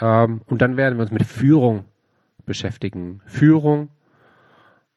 Ähm, 0.00 0.42
und 0.46 0.62
dann 0.62 0.76
werden 0.76 0.98
wir 0.98 1.02
uns 1.02 1.10
mit 1.10 1.24
Führung 1.24 1.84
beschäftigen. 2.44 3.20
Führung 3.26 3.88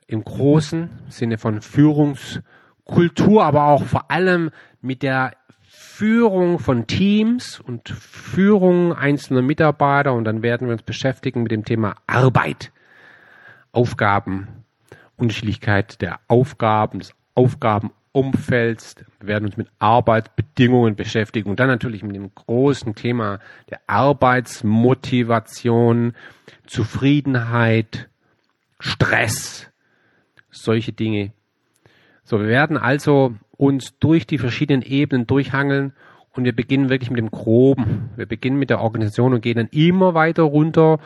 im 0.08 0.24
großen 0.24 0.90
Sinne 1.10 1.38
von 1.38 1.62
Führungskultur, 1.62 3.44
aber 3.44 3.66
auch 3.66 3.84
vor 3.84 4.12
allem 4.12 4.52
mit 4.82 5.04
der 5.04 5.34
Führung 5.62 6.60
von 6.60 6.88
Teams 6.88 7.60
und 7.60 7.90
Führung 7.90 8.94
einzelner 8.94 9.42
Mitarbeiter 9.42 10.14
und 10.14 10.26
dann 10.26 10.44
werden 10.44 10.68
wir 10.68 10.74
uns 10.74 10.84
beschäftigen 10.84 11.44
mit 11.44 11.52
dem 11.52 11.66
Thema 11.66 11.96
Arbeit, 12.06 12.72
Aufgaben, 13.72 14.48
Unterschiedlichkeit 15.18 16.02
der 16.02 16.20
Aufgaben, 16.28 17.00
des 17.00 17.14
Aufgaben 17.34 17.92
Umfelds. 18.16 18.96
Wir 19.20 19.28
werden 19.28 19.46
uns 19.46 19.58
mit 19.58 19.68
Arbeitsbedingungen 19.78 20.96
beschäftigen 20.96 21.50
und 21.50 21.60
dann 21.60 21.68
natürlich 21.68 22.02
mit 22.02 22.16
dem 22.16 22.34
großen 22.34 22.96
Thema 22.96 23.40
der 23.70 23.82
Arbeitsmotivation, 23.88 26.14
Zufriedenheit, 26.66 28.08
Stress, 28.80 29.70
solche 30.50 30.94
Dinge. 30.94 31.34
So, 32.24 32.40
wir 32.40 32.48
werden 32.48 32.78
also 32.78 33.36
uns 33.58 34.00
durch 34.00 34.26
die 34.26 34.38
verschiedenen 34.38 34.82
Ebenen 34.82 35.28
durchhangeln 35.28 35.92
und 36.32 36.46
wir 36.46 36.56
beginnen 36.56 36.90
wirklich 36.90 37.12
mit 37.12 37.20
dem 37.20 37.32
Groben. 37.32 38.12
Wir 38.16 38.28
beginnen 38.28 38.58
mit 38.58 38.70
der 38.70 38.80
Organisation 38.80 39.34
und 39.34 39.42
gehen 39.42 39.58
dann 39.58 39.68
immer 39.72 40.14
weiter 40.14 40.44
runter 40.44 41.00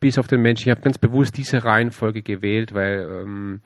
bis 0.00 0.18
auf 0.18 0.26
den 0.26 0.42
Menschen. 0.42 0.68
Ich 0.68 0.70
habe 0.70 0.82
ganz 0.82 0.98
bewusst 0.98 1.36
diese 1.36 1.62
Reihenfolge 1.62 2.22
gewählt, 2.22 2.74
weil 2.74 3.08
ähm, 3.22 3.60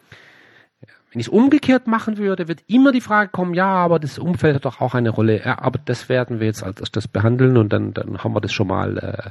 wenn 1.11 1.21
ich 1.21 1.27
es 1.27 1.33
umgekehrt 1.33 1.89
machen 1.89 2.19
würde, 2.19 2.47
wird 2.47 2.63
immer 2.69 2.93
die 2.93 3.01
Frage 3.01 3.31
kommen, 3.31 3.53
ja, 3.55 3.67
aber 3.67 3.99
das 3.99 4.19
Umfeld 4.19 4.55
hat 4.55 4.65
doch 4.65 4.81
auch 4.81 4.95
eine 4.95 5.11
Rolle. 5.11 5.43
Ja, 5.45 5.59
aber 5.59 5.81
das 5.85 6.09
werden 6.09 6.39
wir 6.39 6.47
jetzt 6.47 6.63
als 6.63 6.79
erstes 6.79 7.09
behandeln 7.09 7.57
und 7.57 7.73
dann, 7.73 7.93
dann 7.93 8.19
haben 8.19 8.33
wir 8.33 8.41
das 8.41 8.53
schon 8.53 8.69
mal 8.69 8.97
äh, 8.99 9.31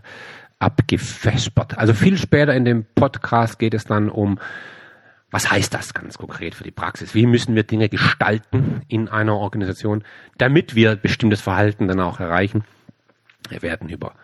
abgefespert. 0.59 1.77
Also 1.77 1.93
viel 1.93 2.17
später 2.17 2.53
in 2.53 2.65
dem 2.65 2.85
Podcast 2.95 3.59
geht 3.59 3.73
es 3.73 3.85
dann 3.85 4.09
um, 4.09 4.39
was 5.31 5.49
heißt 5.49 5.73
das 5.73 5.93
ganz 5.93 6.17
konkret 6.17 6.53
für 6.53 6.65
die 6.65 6.71
Praxis? 6.71 7.15
Wie 7.15 7.25
müssen 7.25 7.55
wir 7.55 7.63
Dinge 7.63 7.87
gestalten 7.87 8.81
in 8.89 9.07
einer 9.07 9.37
Organisation, 9.37 10.03
damit 10.37 10.75
wir 10.75 10.97
bestimmtes 10.97 11.39
Verhalten 11.39 11.87
dann 11.87 12.01
auch 12.01 12.19
erreichen? 12.19 12.65
Wir 13.47 13.61
werden 13.61 13.87
über 13.87 14.15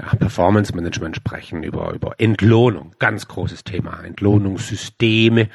ja, 0.00 0.16
Performance 0.16 0.74
Management 0.74 1.16
sprechen, 1.16 1.62
über, 1.62 1.92
über 1.92 2.14
Entlohnung, 2.18 2.94
ganz 2.98 3.28
großes 3.28 3.64
Thema, 3.64 4.02
Entlohnungssysteme. 4.02 5.48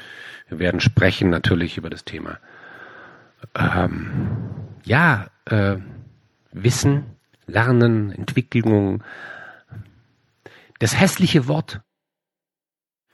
Wir 0.48 0.58
werden 0.58 0.80
sprechen 0.80 1.30
natürlich 1.30 1.76
über 1.78 1.90
das 1.90 2.04
Thema, 2.04 2.38
ähm, 3.54 4.28
ja, 4.84 5.28
äh, 5.46 5.76
Wissen, 6.52 7.04
Lernen, 7.46 8.12
Entwicklung, 8.12 9.02
das 10.78 10.98
hässliche 10.98 11.48
Wort, 11.48 11.80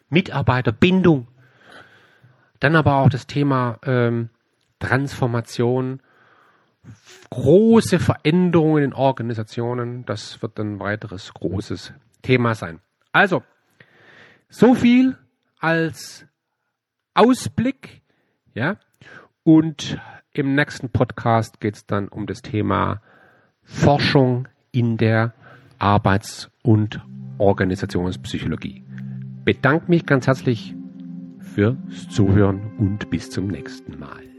Mitarbeiterbindung, 0.08 1.28
dann 2.60 2.76
aber 2.76 2.96
auch 2.96 3.08
das 3.08 3.26
Thema 3.26 3.78
ähm, 3.84 4.28
Transformation, 4.78 6.00
große 7.30 7.98
Veränderungen 7.98 8.84
in 8.84 8.92
Organisationen. 8.92 10.04
Das 10.06 10.42
wird 10.42 10.58
ein 10.58 10.80
weiteres 10.80 11.32
großes 11.34 11.92
Thema 12.22 12.54
sein. 12.54 12.80
Also, 13.12 13.42
so 14.48 14.74
viel 14.74 15.16
als 15.58 16.26
Ausblick, 17.14 18.02
ja. 18.54 18.76
Und 19.44 19.98
im 20.32 20.54
nächsten 20.54 20.90
Podcast 20.90 21.60
geht 21.60 21.76
es 21.76 21.86
dann 21.86 22.08
um 22.08 22.26
das 22.26 22.42
Thema 22.42 23.02
Forschung 23.62 24.48
in 24.70 24.96
der 24.96 25.34
Arbeits- 25.78 26.50
und 26.62 27.00
Organisationspsychologie. 27.38 28.84
Bedanke 29.44 29.90
mich 29.90 30.06
ganz 30.06 30.26
herzlich 30.26 30.74
fürs 31.40 32.08
Zuhören 32.08 32.72
und 32.78 33.10
bis 33.10 33.30
zum 33.30 33.48
nächsten 33.48 33.98
Mal. 33.98 34.31